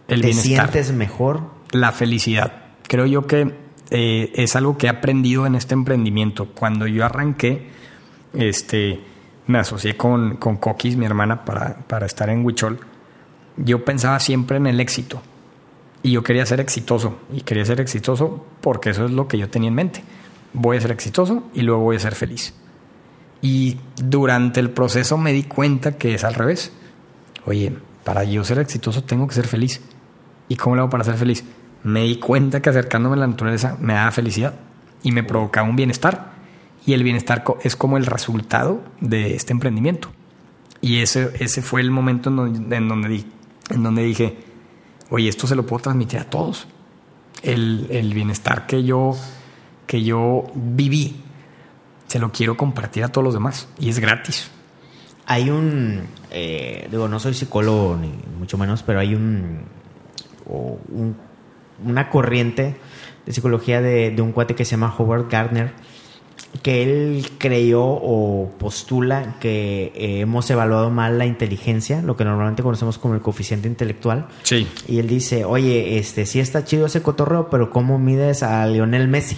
El 0.08 0.22
¿Te 0.22 0.28
bienestar. 0.28 0.70
sientes 0.72 0.92
mejor? 0.92 1.56
la 1.70 1.92
felicidad. 1.92 2.52
Creo 2.88 3.06
yo 3.06 3.26
que 3.26 3.54
eh, 3.90 4.32
es 4.34 4.56
algo 4.56 4.78
que 4.78 4.86
he 4.86 4.90
aprendido 4.90 5.46
en 5.46 5.54
este 5.54 5.74
emprendimiento. 5.74 6.48
Cuando 6.54 6.86
yo 6.86 7.04
arranqué, 7.04 7.68
este, 8.34 9.00
me 9.46 9.58
asocié 9.58 9.96
con, 9.96 10.36
con 10.36 10.56
Coquis, 10.56 10.96
mi 10.96 11.06
hermana, 11.06 11.44
para, 11.44 11.78
para 11.86 12.06
estar 12.06 12.28
en 12.30 12.44
Huichol. 12.44 12.80
Yo 13.56 13.84
pensaba 13.84 14.18
siempre 14.20 14.56
en 14.56 14.66
el 14.66 14.80
éxito. 14.80 15.22
Y 16.02 16.12
yo 16.12 16.22
quería 16.22 16.46
ser 16.46 16.60
exitoso. 16.60 17.18
Y 17.32 17.40
quería 17.40 17.64
ser 17.64 17.80
exitoso 17.80 18.44
porque 18.60 18.90
eso 18.90 19.06
es 19.06 19.10
lo 19.10 19.28
que 19.28 19.38
yo 19.38 19.48
tenía 19.48 19.68
en 19.68 19.74
mente. 19.74 20.04
Voy 20.52 20.76
a 20.76 20.80
ser 20.80 20.92
exitoso 20.92 21.44
y 21.54 21.62
luego 21.62 21.82
voy 21.82 21.96
a 21.96 22.00
ser 22.00 22.14
feliz. 22.14 22.54
Y 23.42 23.76
durante 23.96 24.60
el 24.60 24.70
proceso 24.70 25.18
me 25.18 25.32
di 25.32 25.42
cuenta 25.42 25.98
que 25.98 26.14
es 26.14 26.24
al 26.24 26.34
revés. 26.34 26.72
Oye, 27.44 27.76
para 28.04 28.24
yo 28.24 28.44
ser 28.44 28.58
exitoso 28.58 29.04
tengo 29.04 29.26
que 29.26 29.34
ser 29.34 29.46
feliz. 29.46 29.80
¿Y 30.48 30.56
cómo 30.56 30.76
lo 30.76 30.82
hago 30.82 30.90
para 30.90 31.04
ser 31.04 31.16
feliz? 31.16 31.44
Me 31.82 32.02
di 32.04 32.16
cuenta 32.16 32.62
que 32.62 32.70
acercándome 32.70 33.16
a 33.16 33.18
la 33.18 33.26
naturaleza 33.26 33.76
me 33.80 33.94
daba 33.94 34.10
felicidad 34.10 34.54
y 35.02 35.12
me 35.12 35.22
provocaba 35.24 35.68
un 35.68 35.76
bienestar. 35.76 36.32
Y 36.86 36.92
el 36.92 37.02
bienestar 37.02 37.44
es 37.64 37.74
como 37.74 37.96
el 37.96 38.06
resultado 38.06 38.80
de 39.00 39.34
este 39.34 39.52
emprendimiento. 39.52 40.08
Y 40.80 40.98
ese, 41.00 41.32
ese 41.40 41.62
fue 41.62 41.80
el 41.80 41.90
momento 41.90 42.30
en 42.30 42.36
donde, 42.36 42.76
en, 42.76 42.88
donde 42.88 43.08
di- 43.08 43.26
en 43.70 43.82
donde 43.82 44.02
dije, 44.04 44.38
oye, 45.10 45.28
esto 45.28 45.46
se 45.46 45.54
lo 45.54 45.64
puedo 45.66 45.82
transmitir 45.82 46.18
a 46.20 46.24
todos. 46.24 46.66
El, 47.42 47.86
el 47.90 48.12
bienestar 48.14 48.66
que 48.66 48.82
yo, 48.84 49.16
que 49.86 50.02
yo 50.02 50.44
viví, 50.54 51.22
se 52.06 52.18
lo 52.18 52.32
quiero 52.32 52.56
compartir 52.56 53.04
a 53.04 53.08
todos 53.08 53.24
los 53.24 53.34
demás. 53.34 53.68
Y 53.78 53.88
es 53.88 53.98
gratis. 53.98 54.50
Hay 55.26 55.50
un, 55.50 56.02
eh, 56.30 56.88
digo, 56.90 57.08
no 57.08 57.18
soy 57.18 57.34
psicólogo 57.34 57.96
ni 58.00 58.12
mucho 58.38 58.56
menos, 58.58 58.82
pero 58.82 59.00
hay 59.00 59.14
un, 59.14 59.60
o 60.48 60.78
un- 60.88 61.16
una 61.84 62.08
corriente 62.08 62.76
de 63.26 63.32
psicología 63.32 63.80
de, 63.82 64.10
de 64.12 64.22
un 64.22 64.32
cuate 64.32 64.54
que 64.54 64.64
se 64.64 64.72
llama 64.72 64.94
Howard 64.96 65.28
Gardner 65.28 65.72
que 66.62 66.82
él 66.82 67.28
creyó 67.38 67.84
o 67.84 68.50
postula 68.58 69.36
que 69.40 69.92
eh, 69.94 70.20
hemos 70.20 70.48
evaluado 70.50 70.90
mal 70.90 71.18
la 71.18 71.26
inteligencia, 71.26 72.02
lo 72.02 72.16
que 72.16 72.24
normalmente 72.24 72.62
conocemos 72.62 72.98
como 72.98 73.14
el 73.14 73.20
coeficiente 73.20 73.68
intelectual. 73.68 74.26
Sí. 74.42 74.66
Y 74.86 74.98
él 74.98 75.08
dice, 75.08 75.44
oye, 75.44 75.98
este 75.98 76.26
sí 76.26 76.40
está 76.40 76.64
chido 76.64 76.86
ese 76.86 77.02
cotorreo, 77.02 77.50
pero 77.50 77.70
¿cómo 77.70 77.98
mides 77.98 78.42
a 78.42 78.66
Lionel 78.66 79.08
Messi? 79.08 79.36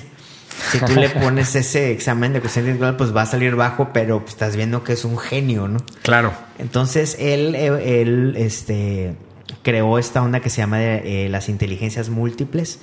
Si 0.71 0.79
tú 0.81 0.95
le 0.95 1.09
pones 1.23 1.55
ese 1.55 1.93
examen 1.93 2.33
de 2.33 2.41
coeficiente 2.41 2.73
intelectual, 2.73 2.97
pues 2.97 3.17
va 3.17 3.23
a 3.23 3.27
salir 3.27 3.55
bajo, 3.55 3.91
pero 3.93 4.21
pues, 4.21 4.33
estás 4.33 4.57
viendo 4.57 4.85
que 4.85 4.93
es 4.93 5.05
un 5.05 5.19
genio, 5.19 5.69
¿no? 5.69 5.79
Claro. 6.03 6.33
Entonces 6.59 7.17
él, 7.19 7.55
eh, 7.55 8.01
él 8.03 8.35
este, 8.37 9.15
creó 9.63 9.99
esta 9.99 10.23
onda 10.23 10.41
que 10.41 10.51
se 10.51 10.59
llama 10.59 10.79
de, 10.79 11.27
eh, 11.27 11.29
las 11.29 11.49
inteligencias 11.49 12.09
múltiples 12.09 12.81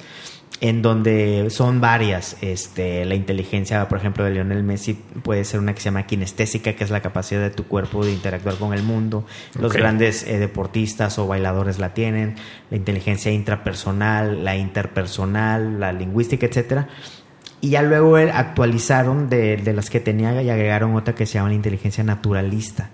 en 0.62 0.82
donde 0.82 1.48
son 1.50 1.82
varias. 1.82 2.38
Este, 2.41 3.06
la 3.06 3.16
inteligencia, 3.16 3.88
por 3.88 3.98
ejemplo, 3.98 4.24
de 4.24 4.32
Lionel 4.32 4.64
Messi 4.64 4.93
puede 4.93 5.43
ser 5.43 5.60
una 5.60 5.74
que 5.74 5.82
se 5.82 5.86
llama 5.86 6.08
kinestésica, 6.08 6.74
que 6.74 6.84
es 6.84 6.89
la 6.89 7.02
capacidad 7.02 7.41
de 7.41 7.50
tu 7.50 7.66
cuerpo 7.66 8.06
de 8.06 8.12
interactuar 8.12 8.56
con 8.56 8.74
el 8.74 8.84
mundo. 8.84 9.26
Los 9.60 9.74
grandes 9.74 10.24
eh, 10.24 10.39
deportistas 10.39 11.20
o 11.20 11.28
bailadores 11.28 11.80
la 11.80 11.93
tienen. 11.93 12.36
La 12.70 12.78
inteligencia 12.78 13.32
intrapersonal, 13.32 14.43
la 14.43 14.56
interpersonal, 14.56 15.80
la 15.80 15.91
lingüística, 15.91 16.46
etcétera. 16.46 16.88
Y 17.62 17.70
ya 17.70 17.82
luego 17.82 18.16
actualizaron 18.16 19.30
de, 19.30 19.58
de 19.58 19.74
las 19.74 19.89
que 19.89 20.00
tenía 20.00 20.41
y 20.41 20.50
agregaron 20.50 20.96
otra 20.96 21.16
que 21.16 21.26
se 21.26 21.34
llama 21.34 21.50
la 21.50 21.56
inteligencia 21.56 22.04
naturalista 22.04 22.91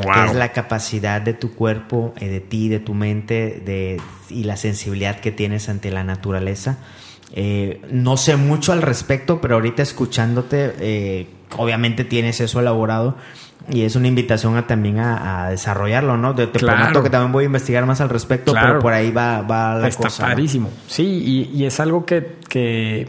que 0.00 0.02
Wow. 0.08 0.24
es 0.30 0.34
la 0.34 0.52
capacidad 0.52 1.20
de 1.22 1.34
tu 1.34 1.54
cuerpo, 1.54 2.14
eh, 2.20 2.28
de 2.28 2.40
ti, 2.40 2.68
de 2.68 2.80
tu 2.80 2.94
mente 2.94 3.62
de, 3.64 4.00
y 4.28 4.44
la 4.44 4.56
sensibilidad 4.56 5.20
que 5.20 5.30
tienes 5.30 5.68
ante 5.68 5.90
la 5.90 6.02
naturaleza. 6.04 6.78
Eh, 7.32 7.80
no 7.90 8.16
sé 8.16 8.36
mucho 8.36 8.72
al 8.72 8.82
respecto, 8.82 9.40
pero 9.40 9.54
ahorita 9.56 9.82
escuchándote, 9.82 10.74
eh, 10.80 11.26
obviamente 11.56 12.04
tienes 12.04 12.40
eso 12.40 12.60
elaborado 12.60 13.16
y 13.70 13.82
es 13.82 13.96
una 13.96 14.08
invitación 14.08 14.56
a, 14.56 14.66
también 14.66 14.98
a, 14.98 15.46
a 15.46 15.50
desarrollarlo, 15.50 16.16
¿no? 16.16 16.34
Te, 16.34 16.46
te 16.48 16.58
Claro. 16.58 16.78
prometo 16.78 17.02
que 17.02 17.10
también 17.10 17.32
voy 17.32 17.44
a 17.44 17.46
investigar 17.46 17.86
más 17.86 18.00
al 18.00 18.08
respecto, 18.10 18.52
Claro. 18.52 18.66
pero 18.68 18.80
por 18.80 18.92
ahí 18.92 19.10
va, 19.10 19.40
va 19.42 19.76
la 19.78 19.88
Está 19.88 20.02
cosa. 20.04 20.24
¿no? 20.24 20.28
padrísimo. 20.30 20.70
Sí, 20.86 21.48
y, 21.52 21.56
y 21.56 21.64
es 21.64 21.80
algo 21.80 22.04
que, 22.04 22.36
que 22.48 23.08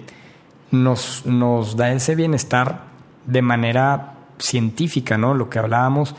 nos, 0.72 1.26
nos 1.26 1.76
da 1.76 1.92
ese 1.92 2.16
bienestar 2.16 2.84
de 3.26 3.42
manera 3.42 4.14
científica, 4.40 5.18
¿no? 5.18 5.34
Lo 5.34 5.50
que 5.50 5.60
hablábamos, 5.60 6.16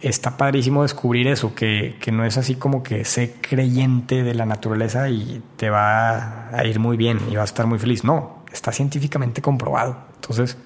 está 0.00 0.36
padrísimo 0.36 0.82
descubrir 0.82 1.28
eso, 1.28 1.54
que, 1.54 1.96
que 2.00 2.12
no 2.12 2.24
es 2.24 2.36
así 2.36 2.54
como 2.54 2.82
que 2.82 3.04
sé 3.04 3.34
creyente 3.40 4.22
de 4.22 4.34
la 4.34 4.46
naturaleza 4.46 5.08
y 5.08 5.42
te 5.56 5.70
va 5.70 6.48
a 6.50 6.64
ir 6.64 6.78
muy 6.78 6.96
bien 6.96 7.18
y 7.30 7.36
vas 7.36 7.42
a 7.42 7.52
estar 7.52 7.66
muy 7.66 7.78
feliz. 7.78 8.04
No, 8.04 8.44
está 8.52 8.72
científicamente 8.72 9.42
comprobado. 9.42 9.98
Entonces, 10.16 10.56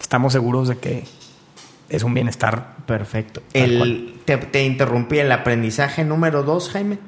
estamos 0.00 0.32
seguros 0.32 0.68
de 0.68 0.78
que 0.78 1.04
es 1.88 2.02
un 2.02 2.14
bienestar. 2.14 2.76
Perfecto. 2.86 3.42
El, 3.52 4.20
te, 4.24 4.36
te 4.36 4.64
interrumpí, 4.64 5.18
el 5.18 5.32
aprendizaje 5.32 6.04
número 6.04 6.42
dos, 6.42 6.70
Jaime. 6.70 6.98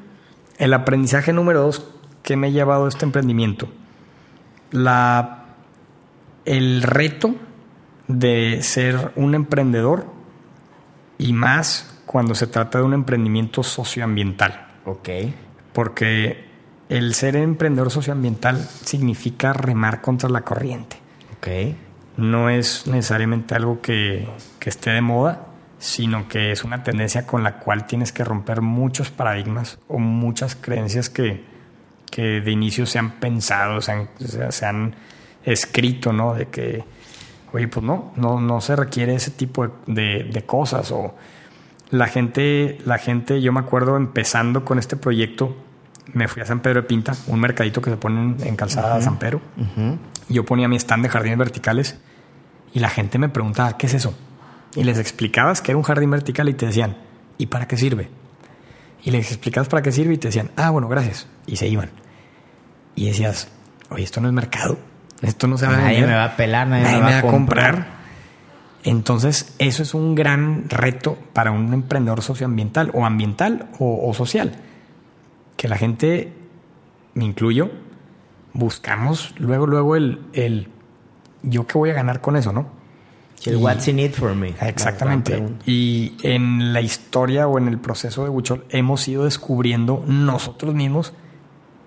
El 0.58 0.74
aprendizaje 0.74 1.32
número 1.32 1.62
dos 1.62 1.88
que 2.22 2.36
me 2.36 2.48
ha 2.48 2.50
llevado 2.50 2.86
a 2.86 2.88
este 2.88 3.04
emprendimiento. 3.04 3.68
La, 4.70 5.44
el 6.44 6.82
reto 6.82 7.34
de 8.08 8.62
ser 8.62 9.12
un 9.16 9.34
emprendedor 9.34 10.06
y 11.22 11.32
más 11.32 12.00
cuando 12.06 12.34
se 12.34 12.46
trata 12.46 12.78
de 12.78 12.84
un 12.84 12.94
emprendimiento 12.94 13.62
socioambiental. 13.62 14.66
Ok. 14.84 15.08
Porque 15.72 16.44
el 16.88 17.14
ser 17.14 17.36
emprendedor 17.36 17.90
socioambiental 17.90 18.58
significa 18.84 19.52
remar 19.52 20.00
contra 20.02 20.28
la 20.28 20.42
corriente. 20.42 20.96
Ok. 21.38 21.48
No 22.16 22.50
es 22.50 22.86
necesariamente 22.86 23.54
algo 23.54 23.80
que, 23.80 24.28
que 24.58 24.68
esté 24.68 24.90
de 24.90 25.00
moda, 25.00 25.46
sino 25.78 26.28
que 26.28 26.52
es 26.52 26.64
una 26.64 26.82
tendencia 26.82 27.26
con 27.26 27.42
la 27.42 27.58
cual 27.58 27.86
tienes 27.86 28.12
que 28.12 28.24
romper 28.24 28.60
muchos 28.60 29.10
paradigmas 29.10 29.78
o 29.88 29.98
muchas 29.98 30.54
creencias 30.54 31.08
que, 31.08 31.44
que 32.10 32.40
de 32.40 32.50
inicio 32.50 32.84
se 32.84 32.98
han 32.98 33.12
pensado, 33.12 33.80
se 33.80 33.92
han, 33.92 34.10
se- 34.18 34.52
se 34.52 34.66
han 34.66 34.94
escrito, 35.44 36.12
¿no? 36.12 36.34
De 36.34 36.46
que, 36.48 36.84
oye, 37.52 37.68
pues 37.68 37.84
no, 37.84 38.12
no, 38.16 38.40
no 38.40 38.60
se 38.60 38.76
requiere 38.76 39.14
ese 39.14 39.30
tipo 39.30 39.66
de, 39.66 39.72
de- 39.86 40.24
de 40.24 40.42
cosas. 40.46 40.90
O 40.92 41.14
la 41.90 42.06
gente, 42.08 42.78
la 42.84 42.98
gente, 42.98 43.40
yo 43.42 43.52
me 43.52 43.60
acuerdo 43.60 43.96
empezando 43.96 44.64
con 44.64 44.78
este 44.78 44.96
proyecto, 44.96 45.56
me 46.14 46.28
fui 46.28 46.42
a 46.42 46.46
San 46.46 46.60
Pedro 46.60 46.82
de 46.82 46.88
Pinta, 46.88 47.14
un 47.28 47.40
mercadito 47.40 47.80
que 47.80 47.90
se 47.90 47.96
pone 47.96 48.36
en, 48.46 48.56
Calzada 48.56 49.00
San 49.00 49.18
Pedro. 49.18 49.40
Yo 50.28 50.44
ponía 50.44 50.68
mi 50.68 50.76
stand 50.76 51.02
de 51.04 51.08
jardines 51.08 51.38
verticales 51.38 51.98
y 52.72 52.80
la 52.80 52.88
gente 52.90 53.18
me 53.18 53.28
preguntaba, 53.28 53.76
¿qué 53.76 53.86
es 53.86 53.94
eso? 53.94 54.14
Y 54.74 54.84
les 54.84 54.98
explicabas 54.98 55.60
que 55.60 55.72
era 55.72 55.76
un 55.78 55.82
jardín 55.84 56.10
vertical 56.10 56.48
y 56.48 56.54
te 56.54 56.66
decían, 56.66 56.96
¿y 57.38 57.46
para 57.46 57.68
qué 57.68 57.76
sirve? 57.76 58.08
Y 59.04 59.10
les 59.10 59.28
explicabas 59.30 59.68
para 59.68 59.82
qué 59.82 59.92
sirve 59.92 60.14
y 60.14 60.18
te 60.18 60.28
decían, 60.28 60.50
ah, 60.56 60.70
bueno, 60.70 60.88
gracias. 60.88 61.26
Y 61.46 61.56
se 61.56 61.68
iban. 61.68 61.90
Y 62.94 63.06
decías, 63.08 63.48
oye, 63.90 64.04
esto 64.04 64.20
no 64.20 64.28
es 64.28 64.34
mercado. 64.34 64.78
Esto 65.22 65.46
no 65.46 65.56
se 65.56 65.66
va 65.66 65.74
a 65.74 65.80
Nadie 65.82 66.00
me 66.06 66.14
va 66.14 66.24
a 66.24 66.36
pelar, 66.36 66.66
nadie, 66.66 66.82
Nadie 66.84 67.02
me 67.02 67.12
va 67.12 67.18
a 67.18 67.22
comprar. 67.22 67.74
comprar. 67.74 68.02
Entonces, 68.84 69.54
eso 69.58 69.82
es 69.84 69.94
un 69.94 70.14
gran 70.16 70.68
reto 70.68 71.16
para 71.32 71.52
un 71.52 71.72
emprendedor 71.72 72.22
socioambiental 72.22 72.90
o 72.94 73.06
ambiental 73.06 73.68
o, 73.78 74.08
o 74.08 74.12
social. 74.14 74.52
Que 75.56 75.68
la 75.68 75.76
gente, 75.78 76.32
me 77.14 77.24
incluyo, 77.24 77.70
buscamos 78.52 79.34
luego, 79.38 79.66
luego 79.66 79.94
el, 79.96 80.20
el 80.32 80.68
yo 81.42 81.66
qué 81.66 81.78
voy 81.78 81.90
a 81.90 81.94
ganar 81.94 82.20
con 82.20 82.36
eso, 82.36 82.52
¿no? 82.52 82.66
El 83.44 83.54
Y- 83.54 83.56
what's 83.56 83.86
in 83.88 83.98
it 84.00 84.14
for 84.14 84.34
me. 84.34 84.54
Exactamente. 84.60 85.42
Y 85.66 86.14
en 86.22 86.72
la 86.72 86.80
historia 86.80 87.46
o 87.46 87.58
en 87.58 87.68
el 87.68 87.78
proceso 87.78 88.24
de 88.24 88.30
Huichol 88.30 88.64
hemos 88.70 89.06
ido 89.08 89.24
descubriendo 89.24 90.02
nosotros 90.06 90.74
mismos 90.74 91.12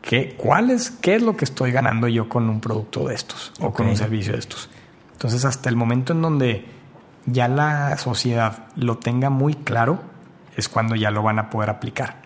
que, 0.08 0.36
cuál 0.38 0.70
es, 0.70 0.92
qué 0.92 1.16
es 1.16 1.24
lo 1.24 1.36
que 1.36 1.46
estoy 1.46 1.72
ganando 1.72 2.08
yo 2.08 2.30
con 2.30 2.48
un 2.48 2.62
producto 2.62 3.08
de 3.08 3.16
estos 3.16 3.52
o 3.60 3.74
con 3.74 3.88
un 3.88 3.98
servicio 3.98 4.34
de 4.34 4.40
estos. 4.40 4.70
Entonces, 5.14 5.44
hasta 5.46 5.68
el 5.70 5.76
momento 5.76 6.14
en 6.14 6.22
donde 6.22 6.66
ya 7.26 7.48
la 7.48 7.98
sociedad 7.98 8.68
lo 8.76 8.98
tenga 9.00 9.32
muy 9.32 9.56
claro, 9.56 10.00
es 10.56 10.70
cuando 10.70 10.96
ya 10.96 11.10
lo 11.10 11.24
van 11.24 11.40
a 11.40 11.50
poder 11.50 11.70
aplicar 11.72 12.22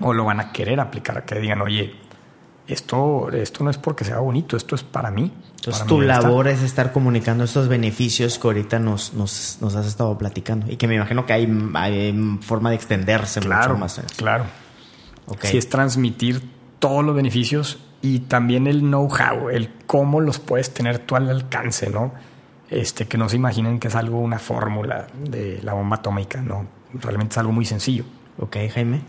o 0.00 0.12
lo 0.12 0.24
van 0.26 0.40
a 0.40 0.52
querer 0.52 0.78
aplicar, 0.78 1.24
que 1.24 1.40
digan, 1.40 1.62
oye, 1.62 1.94
esto, 2.68 3.30
esto 3.30 3.64
no 3.64 3.70
es 3.70 3.78
porque 3.78 4.04
sea 4.04 4.18
bonito, 4.18 4.56
esto 4.56 4.74
es 4.74 4.82
para 4.82 5.10
mí. 5.10 5.32
Entonces 5.56 5.78
para 5.82 5.88
tu 5.88 5.94
mi 5.94 6.00
bienestar". 6.02 6.24
labor 6.30 6.48
es 6.48 6.62
estar 6.62 6.92
comunicando 6.92 7.44
estos 7.44 7.66
beneficios 7.68 8.38
que 8.38 8.46
ahorita 8.48 8.78
nos, 8.78 9.14
nos, 9.14 9.58
nos 9.62 9.74
has 9.74 9.86
estado 9.86 10.18
platicando 10.18 10.70
y 10.70 10.76
que 10.76 10.86
me 10.86 10.96
imagino 10.96 11.24
que 11.24 11.32
hay, 11.32 11.70
hay 11.74 12.38
forma 12.42 12.68
de 12.70 12.76
extenderse 12.76 13.40
Claro, 13.40 13.76
mucho 13.76 13.78
más. 13.80 14.00
claro. 14.16 14.44
Sí, 15.42 15.56
es 15.56 15.68
transmitir 15.68 16.42
todos 16.78 17.04
los 17.04 17.14
beneficios 17.14 17.78
y 18.02 18.20
también 18.20 18.66
el 18.66 18.80
know-how, 18.80 19.50
el 19.50 19.70
cómo 19.86 20.20
los 20.20 20.38
puedes 20.38 20.72
tener 20.72 20.98
tú 20.98 21.16
al 21.16 21.28
alcance, 21.28 21.90
¿no? 21.90 22.12
Este, 22.70 23.06
que 23.06 23.16
no 23.16 23.28
se 23.28 23.36
imaginen 23.36 23.78
que 23.78 23.88
es 23.88 23.94
algo, 23.94 24.18
una 24.18 24.38
fórmula 24.38 25.06
de 25.18 25.60
la 25.62 25.72
bomba 25.74 25.96
atómica, 25.96 26.40
¿no? 26.42 26.66
Realmente 26.94 27.34
es 27.34 27.38
algo 27.38 27.52
muy 27.52 27.64
sencillo. 27.64 28.04
Ok, 28.38 28.56
Jaime. 28.72 29.00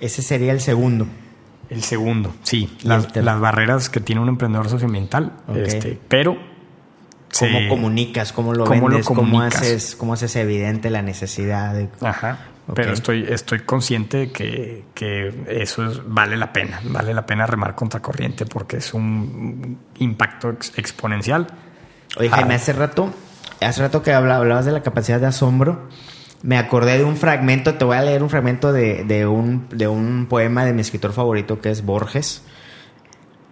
Ese 0.00 0.22
sería 0.22 0.52
el 0.52 0.60
segundo. 0.60 1.06
El 1.70 1.82
segundo, 1.82 2.34
sí, 2.42 2.76
las, 2.82 3.16
las 3.16 3.40
barreras 3.40 3.88
que 3.88 3.98
tiene 3.98 4.20
un 4.20 4.28
emprendedor 4.28 4.68
socioambiental, 4.68 5.32
Ok. 5.48 5.56
este, 5.56 5.98
pero... 6.08 6.36
¿Cómo 7.36 7.68
comunicas? 7.68 8.32
¿Cómo 8.32 8.52
lo 8.54 8.64
¿Cómo 8.64 8.82
lo 8.82 8.88
vendes? 8.90 9.06
¿Cómo, 9.06 9.22
comunicas? 9.22 9.62
haces, 9.62 9.96
¿Cómo 9.96 10.12
haces 10.12 10.36
evidente 10.36 10.90
la 10.90 11.02
necesidad? 11.02 11.74
De... 11.74 11.88
Ajá. 12.02 12.38
Pero 12.74 12.92
estoy, 12.92 13.26
estoy 13.28 13.60
consciente 13.60 14.16
de 14.18 14.32
que, 14.32 14.84
que 14.94 15.44
eso 15.48 15.84
es- 15.90 16.00
vale 16.06 16.36
la 16.36 16.52
pena. 16.52 16.80
Vale 16.84 17.12
la 17.12 17.26
pena 17.26 17.46
remar 17.46 17.74
contra 17.74 18.00
corriente 18.00 18.46
porque 18.46 18.78
es 18.78 18.94
un 18.94 19.78
impacto 19.98 20.50
ex- 20.50 20.72
exponencial. 20.78 21.46
Oye, 22.16 22.30
Jaime, 22.30 22.54
Ah. 22.54 22.56
hace 22.56 22.72
rato, 22.72 23.12
hace 23.60 23.82
rato 23.82 24.02
que 24.02 24.12
habla- 24.14 24.36
hablabas 24.36 24.64
de 24.64 24.72
la 24.72 24.82
capacidad 24.82 25.20
de 25.20 25.26
asombro, 25.26 25.88
me 26.42 26.56
acordé 26.56 26.96
de 26.98 27.04
un 27.04 27.16
fragmento, 27.16 27.74
te 27.74 27.84
voy 27.84 27.96
a 27.96 28.02
leer 28.02 28.22
un 28.22 28.30
fragmento 28.30 28.72
de, 28.72 29.04
de 29.04 29.26
un, 29.26 29.66
de 29.70 29.88
un 29.88 30.26
poema 30.26 30.64
de 30.64 30.72
mi 30.72 30.80
escritor 30.80 31.12
favorito 31.12 31.60
que 31.60 31.70
es 31.70 31.84
Borges. 31.84 32.42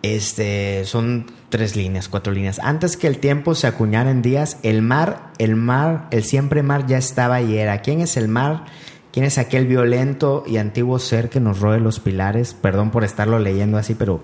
Este, 0.02 0.84
son 0.84 1.26
tres 1.48 1.76
líneas, 1.76 2.08
cuatro 2.08 2.32
líneas. 2.32 2.58
Antes 2.58 2.96
que 2.96 3.06
el 3.06 3.18
tiempo 3.18 3.54
se 3.54 3.66
acuñara 3.68 4.10
en 4.10 4.20
días, 4.20 4.58
el 4.62 4.82
mar, 4.82 5.30
el 5.38 5.54
mar, 5.54 6.08
el 6.10 6.24
siempre 6.24 6.62
mar 6.62 6.86
ya 6.86 6.98
estaba 6.98 7.40
y 7.40 7.56
era. 7.56 7.82
¿Quién 7.82 8.00
es 8.00 8.16
el 8.16 8.26
mar? 8.28 8.64
¿Quién 9.12 9.26
es 9.26 9.36
aquel 9.36 9.66
violento 9.66 10.42
y 10.46 10.56
antiguo 10.56 10.98
ser 10.98 11.28
que 11.28 11.38
nos 11.38 11.60
roe 11.60 11.80
los 11.80 12.00
pilares? 12.00 12.54
Perdón 12.54 12.90
por 12.90 13.04
estarlo 13.04 13.38
leyendo 13.38 13.76
así, 13.76 13.94
pero 13.94 14.22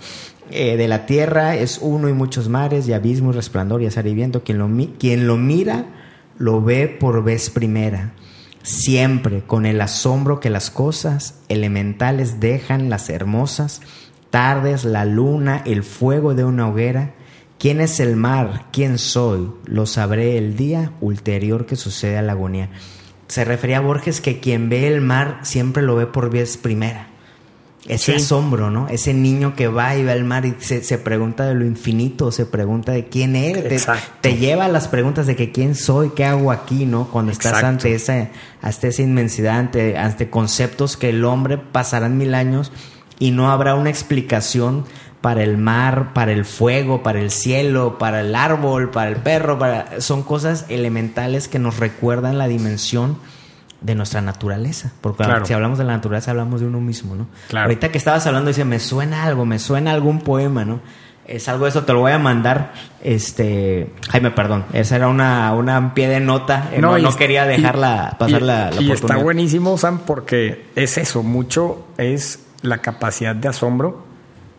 eh, 0.51 0.78
de 0.78 0.89
la 0.89 1.05
tierra 1.05 1.57
es 1.57 1.78
uno 1.82 2.09
y 2.09 2.14
muchos 2.14 2.49
mares 2.49 2.89
y 2.89 2.95
abismo 2.95 3.30
y 3.30 3.34
resplandor 3.34 3.82
y 3.82 3.86
azar 3.86 4.07
y 4.07 4.14
viento. 4.14 4.43
Quien 4.43 4.59
lo, 4.59 4.70
quien 4.99 5.26
lo 5.26 5.36
mira 5.36 5.84
lo 6.39 6.62
ve 6.62 6.89
por 6.89 7.22
vez 7.22 7.51
primera. 7.51 8.12
Siempre 8.62 9.43
con 9.43 9.66
el 9.66 9.80
asombro 9.82 10.41
que 10.41 10.49
las 10.49 10.70
cosas 10.70 11.41
elementales 11.49 12.41
dejan 12.41 12.89
las 12.89 13.11
hermosas 13.11 13.82
tardes, 14.30 14.84
la 14.84 15.05
luna, 15.05 15.62
el 15.64 15.82
fuego 15.82 16.34
de 16.34 16.45
una 16.45 16.68
hoguera. 16.68 17.14
¿Quién 17.59 17.80
es 17.80 17.99
el 18.01 18.16
mar? 18.16 18.66
¿Quién 18.72 18.99
soy? 18.99 19.51
Lo 19.64 19.86
sabré 19.86 20.39
el 20.39 20.57
día 20.57 20.93
ulterior 21.01 21.66
que 21.66 21.76
sucede 21.76 22.18
a 22.18 22.22
la 22.22 22.32
agonía. 22.32 22.70
Se 23.29 23.45
refería 23.45 23.79
a 23.79 23.81
Borges 23.81 24.20
que 24.20 24.41
quien 24.41 24.68
ve 24.68 24.89
el 24.89 25.01
mar 25.01 25.41
siempre 25.43 25.83
lo 25.83 25.97
ve 25.97 26.07
por 26.07 26.31
vez 26.31 26.57
primera. 26.57 27.09
Ese 27.87 28.16
asombro, 28.16 28.70
¿no? 28.70 28.89
Ese 28.89 29.14
niño 29.14 29.55
que 29.55 29.68
va 29.68 29.97
y 29.97 30.03
ve 30.03 30.12
al 30.12 30.24
mar 30.24 30.45
y 30.45 30.55
se, 30.59 30.99
pregunta 30.99 31.47
de 31.47 31.55
lo 31.55 31.64
infinito, 31.64 32.31
se 32.33 32.45
pregunta 32.45 32.93
de 32.93 33.07
quién 33.07 33.35
eres. 33.35 33.87
Te, 34.20 34.37
lleva 34.37 34.66
a 34.66 34.68
las 34.68 34.89
preguntas 34.89 35.26
de 35.26 35.37
que 35.37 35.53
quién 35.53 35.74
soy, 35.74 36.11
qué 36.11 36.24
hago 36.24 36.53
aquí, 36.53 36.85
¿no? 36.85 37.09
Cuando 37.11 37.33
estás 37.33 37.62
ante 37.64 37.95
esa, 37.95 38.29
hasta 38.61 38.89
esa 38.89 39.03
inmensidad, 39.03 39.59
ante, 39.59 39.97
ante 39.97 40.29
conceptos 40.29 40.99
que 40.99 41.11
el 41.11 41.24
hombre 41.24 41.57
pasarán 41.57 42.18
mil 42.18 42.35
años 42.35 42.72
y 43.18 43.31
no 43.31 43.51
habrá 43.51 43.74
una 43.74 43.91
explicación 43.91 44.85
para 45.21 45.43
el 45.43 45.59
mar, 45.59 46.12
para 46.14 46.33
el 46.33 46.45
fuego, 46.45 47.03
para 47.03 47.21
el 47.21 47.31
cielo, 47.31 47.99
para 47.99 48.21
el 48.21 48.35
árbol, 48.35 48.91
para 48.91 49.11
el 49.11 49.16
perro, 49.16 49.59
para... 49.59 50.01
son 50.01 50.23
cosas 50.23 50.66
elementales 50.69 51.49
que 51.49 51.59
nos 51.59 51.79
recuerdan 51.79 52.39
la 52.39 52.47
dimensión 52.47 53.19
de 53.81 53.95
nuestra 53.95 54.21
naturaleza. 54.21 54.93
Porque 55.01 55.25
si 55.45 55.53
hablamos 55.53 55.79
de 55.79 55.85
la 55.85 55.93
naturaleza, 55.93 56.31
hablamos 56.31 56.61
de 56.61 56.66
uno 56.66 56.81
mismo, 56.81 57.14
¿no? 57.14 57.27
Ahorita 57.59 57.91
que 57.91 57.99
estabas 57.99 58.27
hablando, 58.27 58.49
dice, 58.49 58.64
me 58.64 58.79
suena 58.79 59.25
algo, 59.25 59.45
me 59.45 59.59
suena 59.59 59.93
algún 59.93 60.21
poema, 60.21 60.64
¿no? 60.64 60.81
Es 61.27 61.47
algo 61.49 61.64
de 61.64 61.71
eso, 61.71 61.85
te 61.85 61.93
lo 61.93 62.01
voy 62.01 62.12
a 62.12 62.19
mandar. 62.19 62.73
Este, 63.03 63.93
Jaime, 64.11 64.31
perdón. 64.31 64.64
Esa 64.73 64.97
era 64.97 65.09
una, 65.09 65.53
una 65.53 65.93
pie 65.93 66.09
de 66.09 66.21
nota. 66.21 66.71
Eh, 66.73 66.81
no, 66.81 66.97
no, 66.97 67.14
quería 67.16 67.45
dejarla 67.45 68.16
pasar 68.19 68.41
la, 68.41 68.71
la, 68.71 68.81
Y 68.81 68.91
está 68.91 69.16
buenísimo, 69.16 69.77
Sam, 69.77 70.01
porque 70.07 70.71
es 70.75 70.97
eso. 70.97 71.23
Mucho 71.23 71.87
es 71.99 72.47
la 72.62 72.79
capacidad 72.79 73.37
de 73.37 73.47
asombro 73.47 74.07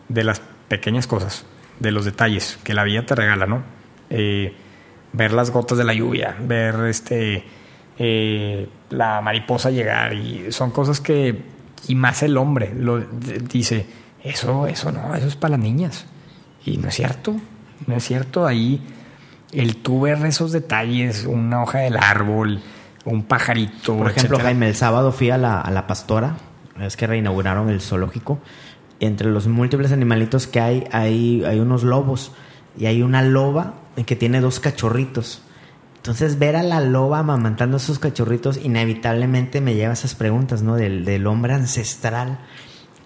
de 0.08 0.24
las 0.24 0.40
pequeñas 0.70 1.08
cosas, 1.08 1.44
de 1.80 1.90
los 1.90 2.04
detalles 2.04 2.58
que 2.62 2.74
la 2.74 2.84
vida 2.84 3.04
te 3.04 3.16
regala, 3.16 3.46
¿no? 3.46 3.64
Eh, 4.08 4.54
ver 5.12 5.32
las 5.32 5.50
gotas 5.50 5.76
de 5.76 5.84
la 5.84 5.92
lluvia, 5.92 6.36
ver 6.40 6.76
este 6.86 7.44
eh, 7.98 8.68
la 8.88 9.20
mariposa 9.20 9.70
llegar 9.70 10.14
y 10.14 10.52
son 10.52 10.70
cosas 10.70 11.00
que 11.00 11.42
y 11.86 11.94
más 11.96 12.22
el 12.22 12.38
hombre 12.38 12.72
lo 12.74 12.98
dice 12.98 13.86
eso 14.22 14.66
eso 14.66 14.90
no 14.90 15.14
eso 15.14 15.26
es 15.26 15.36
para 15.36 15.52
las 15.52 15.60
niñas 15.60 16.06
y 16.64 16.78
no 16.78 16.88
es 16.88 16.94
cierto 16.94 17.36
no 17.86 17.96
es 17.96 18.04
cierto 18.04 18.46
ahí 18.46 18.80
el 19.52 19.76
tú 19.76 20.00
ver 20.00 20.24
esos 20.24 20.52
detalles 20.52 21.26
una 21.26 21.62
hoja 21.62 21.80
del 21.80 21.98
árbol 21.98 22.62
un 23.04 23.24
pajarito 23.24 23.98
por 23.98 24.10
ejemplo 24.10 24.38
Jaime 24.38 24.68
el 24.68 24.76
sábado 24.76 25.12
fui 25.12 25.28
a 25.28 25.36
la, 25.36 25.60
a 25.60 25.70
la 25.70 25.86
pastora 25.86 26.36
es 26.80 26.96
que 26.96 27.06
reinauguraron 27.06 27.68
el 27.68 27.82
zoológico 27.82 28.40
entre 29.00 29.30
los 29.30 29.46
múltiples 29.46 29.92
animalitos 29.92 30.46
que 30.46 30.60
hay, 30.60 30.84
hay, 30.92 31.42
hay 31.44 31.58
unos 31.58 31.82
lobos 31.82 32.32
y 32.78 32.86
hay 32.86 33.02
una 33.02 33.22
loba 33.22 33.74
que 34.06 34.16
tiene 34.16 34.40
dos 34.40 34.60
cachorritos. 34.60 35.42
Entonces, 35.96 36.38
ver 36.38 36.56
a 36.56 36.62
la 36.62 36.80
loba 36.80 37.18
amamantando 37.18 37.76
esos 37.76 37.98
cachorritos 37.98 38.58
inevitablemente 38.62 39.60
me 39.60 39.74
lleva 39.74 39.90
a 39.90 39.94
esas 39.94 40.14
preguntas, 40.14 40.62
¿no? 40.62 40.76
Del, 40.76 41.04
del 41.04 41.26
hombre 41.26 41.52
ancestral 41.52 42.38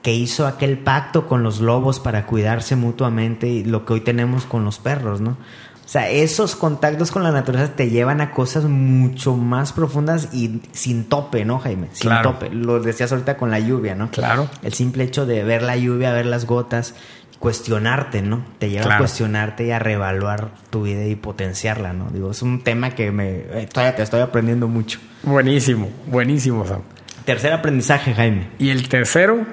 que 0.03 0.15
hizo 0.15 0.47
aquel 0.47 0.79
pacto 0.79 1.27
con 1.27 1.43
los 1.43 1.61
lobos 1.61 1.99
para 1.99 2.27
cuidarse 2.27 2.77
mutuamente 2.77 3.49
y 3.49 3.65
lo 3.65 3.87
que 3.87 3.95
hoy 3.95 4.01
tenemos 4.03 4.45
con 4.45 4.65
los 4.65 4.79
perros, 4.79 5.21
¿no? 5.21 5.39
O 5.85 5.89
sea, 5.89 6.09
esos 6.09 6.57
contactos 6.57 7.11
con 7.11 7.23
la 7.23 7.31
naturaleza 7.31 7.75
te 7.77 7.91
llevan 7.91 8.23
a 8.23 8.31
cosas 8.31 8.65
mucho 8.65 9.37
más 9.37 9.73
profundas 9.73 10.31
y 10.33 10.63
sin 10.73 11.05
tope, 11.05 11.45
¿no, 11.45 11.59
Jaime? 11.59 11.89
Sin 11.93 12.11
tope. 12.23 12.49
Lo 12.51 12.81
decías 12.81 13.13
ahorita 13.13 13.37
con 13.37 13.51
la 13.51 13.61
lluvia, 13.61 13.95
¿no? 13.95 14.11
Claro. 14.11 14.49
El 14.63 14.73
simple 14.73 15.05
hecho 15.05 15.27
de 15.27 15.45
ver 15.45 15.63
la 15.63 15.77
lluvia, 15.77 16.13
ver 16.13 16.25
las 16.25 16.47
gotas, 16.47 16.95
cuestionarte, 17.39 18.23
¿no? 18.23 18.47
Te 18.59 18.71
lleva 18.71 18.95
a 18.95 18.99
cuestionarte 18.99 19.67
y 19.67 19.71
a 19.73 19.79
reevaluar 19.79 20.53
tu 20.71 20.85
vida 20.85 21.05
y 21.05 21.15
potenciarla, 21.17 21.93
¿no? 21.93 22.09
Digo, 22.09 22.31
es 22.31 22.41
un 22.41 22.65
tema 22.65 22.91
que 22.93 23.13
me 23.13 23.31
eh, 23.31 23.69
todavía 23.71 23.95
te 23.95 24.03
estoy 24.03 24.23
aprendiendo 24.23 24.69
mucho. 24.69 24.99
Buenísimo, 25.23 25.91
buenísimo, 26.07 26.67
Sam. 26.67 26.81
Tercer 27.27 27.53
aprendizaje, 27.53 28.15
Jaime. 28.15 28.49
Y 28.59 28.71
el 28.71 28.89
tercero 28.89 29.47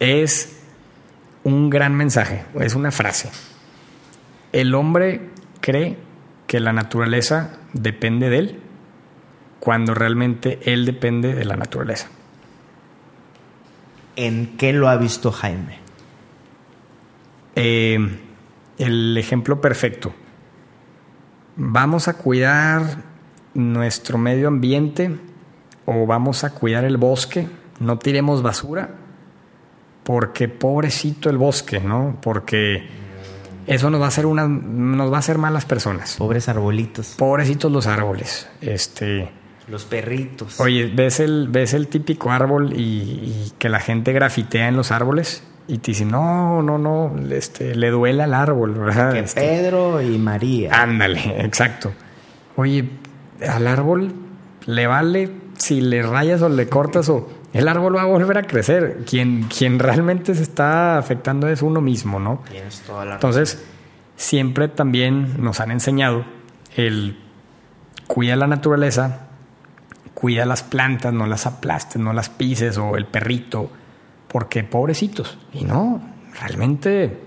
es 0.00 0.58
un 1.44 1.70
gran 1.70 1.94
mensaje, 1.94 2.44
es 2.60 2.74
una 2.74 2.90
frase. 2.90 3.30
El 4.52 4.74
hombre 4.74 5.30
cree 5.68 5.98
que 6.46 6.60
la 6.60 6.72
naturaleza 6.72 7.58
depende 7.74 8.30
de 8.30 8.38
él 8.38 8.60
cuando 9.60 9.92
realmente 9.92 10.60
él 10.64 10.86
depende 10.86 11.34
de 11.34 11.44
la 11.44 11.56
naturaleza. 11.56 12.08
¿En 14.16 14.56
qué 14.56 14.72
lo 14.72 14.88
ha 14.88 14.96
visto 14.96 15.30
Jaime? 15.30 15.76
Eh, 17.54 17.98
el 18.78 19.18
ejemplo 19.18 19.60
perfecto. 19.60 20.14
¿Vamos 21.56 22.08
a 22.08 22.14
cuidar 22.14 23.02
nuestro 23.52 24.16
medio 24.16 24.48
ambiente 24.48 25.18
o 25.84 26.06
vamos 26.06 26.44
a 26.44 26.54
cuidar 26.54 26.84
el 26.84 26.96
bosque? 26.96 27.46
No 27.78 27.98
tiremos 27.98 28.40
basura 28.40 28.88
porque 30.02 30.48
pobrecito 30.48 31.28
el 31.28 31.36
bosque, 31.36 31.78
¿no? 31.78 32.16
Porque 32.22 33.07
eso 33.68 33.90
nos 33.90 34.00
va 34.00 34.06
a 34.06 34.08
hacer 34.08 34.26
una, 34.26 34.48
nos 34.48 35.12
va 35.12 35.16
a 35.16 35.18
hacer 35.20 35.38
malas 35.38 35.64
personas. 35.64 36.16
Pobres 36.16 36.48
arbolitos. 36.48 37.14
Pobrecitos 37.18 37.70
los 37.70 37.86
árboles. 37.86 38.48
Este. 38.60 39.30
Los 39.68 39.84
perritos. 39.84 40.58
Oye, 40.60 40.86
ves 40.86 41.20
el, 41.20 41.48
ves 41.48 41.74
el 41.74 41.88
típico 41.88 42.30
árbol 42.30 42.72
y, 42.74 43.52
que 43.58 43.68
la 43.68 43.80
gente 43.80 44.12
grafitea 44.12 44.68
en 44.68 44.76
los 44.76 44.90
árboles 44.90 45.42
y 45.66 45.78
te 45.78 45.90
dicen, 45.90 46.10
no, 46.10 46.62
no, 46.62 46.78
no, 46.78 47.14
este, 47.30 47.74
le 47.74 47.90
duele 47.90 48.22
al 48.22 48.32
árbol, 48.32 48.72
¿verdad? 48.72 49.12
Que 49.12 49.18
este, 49.20 49.42
Pedro 49.42 50.00
y 50.00 50.16
María. 50.16 50.82
Ándale, 50.82 51.44
exacto. 51.44 51.92
Oye, 52.56 52.88
al 53.46 53.66
árbol 53.66 54.14
le 54.64 54.86
vale 54.86 55.30
si 55.58 55.82
le 55.82 56.02
rayas 56.02 56.40
o 56.40 56.48
le 56.48 56.68
cortas 56.68 57.10
o 57.10 57.28
el 57.52 57.68
árbol 57.68 57.96
va 57.96 58.02
a 58.02 58.06
volver 58.06 58.38
a 58.38 58.42
crecer. 58.42 59.04
Quien, 59.06 59.44
quien 59.44 59.78
realmente 59.78 60.34
se 60.34 60.42
está 60.42 60.98
afectando 60.98 61.48
es 61.48 61.62
uno 61.62 61.80
mismo, 61.80 62.18
¿no? 62.18 62.42
Tienes 62.50 62.80
toda 62.80 63.04
la 63.04 63.14
Entonces, 63.14 63.64
siempre 64.16 64.68
también 64.68 65.42
nos 65.42 65.60
han 65.60 65.70
enseñado 65.70 66.24
el 66.76 67.18
cuida 68.06 68.36
la 68.36 68.46
naturaleza, 68.46 69.28
cuida 70.14 70.44
las 70.44 70.64
plantas, 70.64 71.12
no 71.12 71.26
las 71.26 71.46
aplastes, 71.46 72.02
no 72.02 72.12
las 72.12 72.28
pises, 72.28 72.76
o 72.78 72.96
el 72.96 73.06
perrito, 73.06 73.70
porque 74.26 74.64
pobrecitos. 74.64 75.38
Y 75.52 75.64
no, 75.64 76.00
realmente 76.40 77.18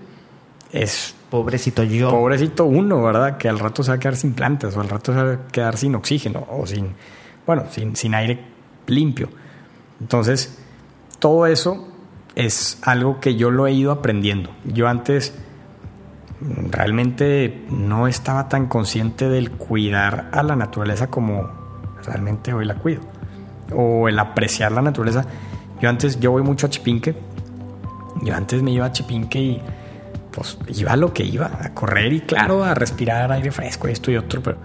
es. 0.72 1.14
Pobrecito 1.30 1.82
yo. 1.82 2.10
Pobrecito 2.10 2.66
uno, 2.66 3.02
¿verdad? 3.02 3.38
Que 3.38 3.48
al 3.48 3.58
rato 3.58 3.82
se 3.82 3.90
va 3.90 3.96
a 3.96 3.98
quedar 3.98 4.16
sin 4.16 4.34
plantas, 4.34 4.76
o 4.76 4.80
al 4.82 4.90
rato 4.90 5.14
se 5.14 5.22
va 5.22 5.32
a 5.32 5.48
quedar 5.48 5.78
sin 5.78 5.94
oxígeno, 5.94 6.46
o 6.50 6.66
sin. 6.66 6.94
Bueno, 7.46 7.64
sin, 7.70 7.96
sin 7.96 8.14
aire 8.14 8.38
limpio. 8.86 9.30
Entonces, 10.02 10.58
todo 11.20 11.46
eso 11.46 11.86
es 12.34 12.78
algo 12.82 13.20
que 13.20 13.36
yo 13.36 13.50
lo 13.50 13.66
he 13.66 13.72
ido 13.72 13.92
aprendiendo. 13.92 14.50
Yo 14.64 14.88
antes 14.88 15.32
realmente 16.70 17.64
no 17.70 18.08
estaba 18.08 18.48
tan 18.48 18.66
consciente 18.66 19.28
del 19.28 19.52
cuidar 19.52 20.28
a 20.32 20.42
la 20.42 20.56
naturaleza 20.56 21.06
como 21.06 21.48
realmente 22.04 22.52
hoy 22.52 22.64
la 22.64 22.74
cuido. 22.74 23.02
O 23.74 24.08
el 24.08 24.18
apreciar 24.18 24.72
la 24.72 24.82
naturaleza. 24.82 25.24
Yo 25.80 25.88
antes, 25.88 26.18
yo 26.18 26.32
voy 26.32 26.42
mucho 26.42 26.66
a 26.66 26.70
Chipinque. 26.70 27.14
Yo 28.22 28.34
antes 28.34 28.60
me 28.62 28.72
iba 28.72 28.86
a 28.86 28.92
Chipinque 28.92 29.38
y 29.40 29.62
pues 30.32 30.58
iba 30.76 30.92
a 30.92 30.96
lo 30.96 31.12
que 31.12 31.22
iba, 31.22 31.46
a 31.46 31.72
correr 31.74 32.12
y 32.12 32.20
claro, 32.22 32.64
a 32.64 32.74
respirar 32.74 33.30
aire 33.30 33.52
fresco, 33.52 33.86
esto 33.86 34.10
y 34.10 34.16
otro, 34.16 34.42
pero 34.42 34.56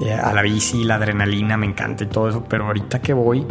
eh, 0.00 0.12
a 0.12 0.32
la 0.34 0.42
bici, 0.42 0.82
la 0.82 0.96
adrenalina 0.96 1.56
me 1.56 1.66
encanta 1.66 2.04
y 2.04 2.08
todo 2.08 2.28
eso, 2.28 2.44
pero 2.48 2.66
ahorita 2.66 3.00
que 3.00 3.12
voy, 3.12 3.46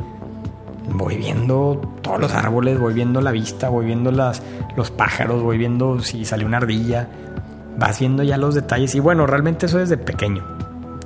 voy 0.94 1.18
viendo 1.18 1.82
todos 2.02 2.20
los 2.20 2.34
árboles, 2.34 2.80
voy 2.80 2.94
viendo 2.94 3.22
la 3.22 3.32
vista, 3.32 3.70
voy 3.70 3.86
viendo 3.86 4.12
las, 4.12 4.42
los 4.76 4.92
pájaros, 4.92 5.42
voy 5.42 5.58
viendo 5.58 6.00
si 6.00 6.26
sale 6.26 6.46
una 6.46 6.58
ardilla, 6.58 7.08
vas 7.78 8.00
viendo 8.00 8.24
ya 8.24 8.38
los 8.38 8.56
detalles. 8.56 8.96
Y 8.96 9.00
bueno, 9.00 9.26
realmente 9.26 9.66
eso 9.66 9.78
desde 9.78 9.98
pequeño. 9.98 10.44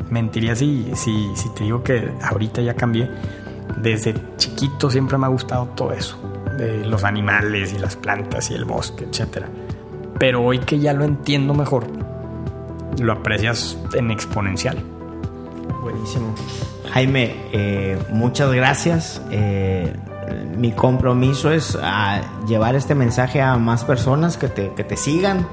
Mentiría 0.09 0.55
si, 0.55 0.91
si, 0.95 1.35
si 1.35 1.49
te 1.49 1.63
digo 1.63 1.83
que 1.83 2.11
ahorita 2.21 2.61
ya 2.61 2.75
cambié. 2.75 3.09
Desde 3.81 4.13
chiquito 4.37 4.89
siempre 4.89 5.17
me 5.17 5.25
ha 5.25 5.29
gustado 5.29 5.67
todo 5.75 5.93
eso, 5.93 6.19
de 6.57 6.85
los 6.85 7.03
animales 7.03 7.73
y 7.73 7.79
las 7.79 7.95
plantas 7.95 8.51
y 8.51 8.53
el 8.53 8.65
bosque, 8.65 9.05
etc. 9.05 9.45
Pero 10.19 10.43
hoy 10.43 10.59
que 10.59 10.79
ya 10.79 10.93
lo 10.93 11.05
entiendo 11.05 11.53
mejor, 11.53 11.87
lo 12.99 13.13
aprecias 13.13 13.77
en 13.93 14.11
exponencial. 14.11 14.77
Buenísimo. 15.83 16.33
Jaime, 16.93 17.35
eh, 17.51 18.01
muchas 18.09 18.51
gracias. 18.53 19.21
Eh, 19.31 19.93
mi 20.55 20.71
compromiso 20.71 21.51
es 21.51 21.77
a 21.81 22.21
llevar 22.47 22.75
este 22.75 22.95
mensaje 22.95 23.41
a 23.41 23.57
más 23.57 23.83
personas 23.83 24.37
que 24.37 24.47
te, 24.47 24.71
que 24.73 24.85
te 24.85 24.95
sigan, 24.95 25.45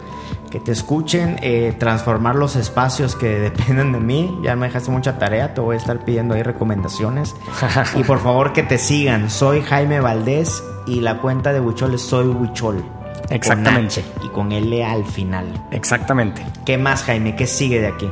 que 0.51 0.61
te 0.61 0.71
escuchen, 0.71 1.37
eh, 1.43 1.75
transformar 1.79 2.37
los 2.37 2.55
espacios 2.55 3.17
que 3.17 3.39
dependen 3.41 3.93
de 3.93 4.01
mí. 4.01 4.39
Ya 4.45 4.55
me 4.55 4.67
dejaste 4.67 4.91
mucha 4.91 5.19
tarea, 5.19 5.53
te 5.53 5.61
voy 5.61 5.75
a 5.75 5.79
estar 5.79 6.05
pidiendo 6.05 6.35
ahí 6.35 6.43
recomendaciones. 6.43 7.35
y 7.97 8.05
por 8.05 8.21
favor 8.21 8.53
que 8.53 8.63
te 8.63 8.79
sigan. 8.79 9.31
Soy 9.31 9.63
Jaime 9.63 10.01
Valdés 10.01 10.63
y 10.87 11.01
la 11.01 11.19
cuenta 11.19 11.53
de 11.53 11.61
Huichol 11.61 11.95
es 11.95 12.03
Soy 12.03 12.29
Huichol. 12.29 12.85
Exactamente. 13.31 14.03
Con 14.03 14.13
H 14.13 14.27
y 14.27 14.29
con 14.29 14.53
L 14.53 14.85
al 14.85 15.05
final. 15.05 15.47
Exactamente. 15.71 16.45
¿Qué 16.65 16.79
más, 16.79 17.03
Jaime? 17.03 17.35
¿Qué 17.37 17.47
sigue 17.47 17.81
de 17.81 17.89
aquí? 17.89 18.11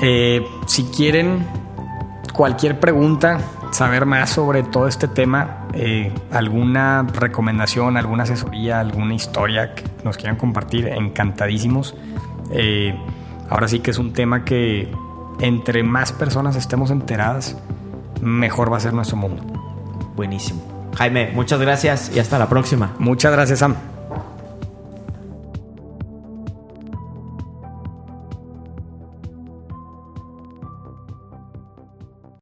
Eh, 0.00 0.46
si 0.66 0.84
quieren 0.84 1.46
cualquier 2.32 2.78
pregunta, 2.78 3.38
saber 3.70 4.06
más 4.06 4.30
sobre 4.30 4.62
todo 4.62 4.86
este 4.86 5.08
tema, 5.08 5.66
eh, 5.74 6.12
alguna 6.30 7.02
recomendación, 7.02 7.96
alguna 7.96 8.22
asesoría, 8.22 8.80
alguna 8.80 9.14
historia 9.14 9.74
que 9.74 9.84
nos 10.04 10.16
quieran 10.16 10.36
compartir, 10.36 10.88
encantadísimos. 10.88 11.94
Eh, 12.50 12.94
ahora 13.50 13.68
sí 13.68 13.80
que 13.80 13.90
es 13.90 13.98
un 13.98 14.12
tema 14.12 14.44
que 14.44 14.90
entre 15.40 15.82
más 15.82 16.12
personas 16.12 16.56
estemos 16.56 16.90
enteradas, 16.90 17.56
mejor 18.20 18.72
va 18.72 18.78
a 18.78 18.80
ser 18.80 18.92
nuestro 18.92 19.16
mundo. 19.16 19.42
Buenísimo. 20.16 20.62
Jaime, 20.96 21.30
muchas 21.32 21.60
gracias 21.60 22.10
y 22.14 22.18
hasta 22.18 22.38
la 22.38 22.48
próxima. 22.48 22.94
Muchas 22.98 23.32
gracias, 23.32 23.60
Sam. 23.60 23.97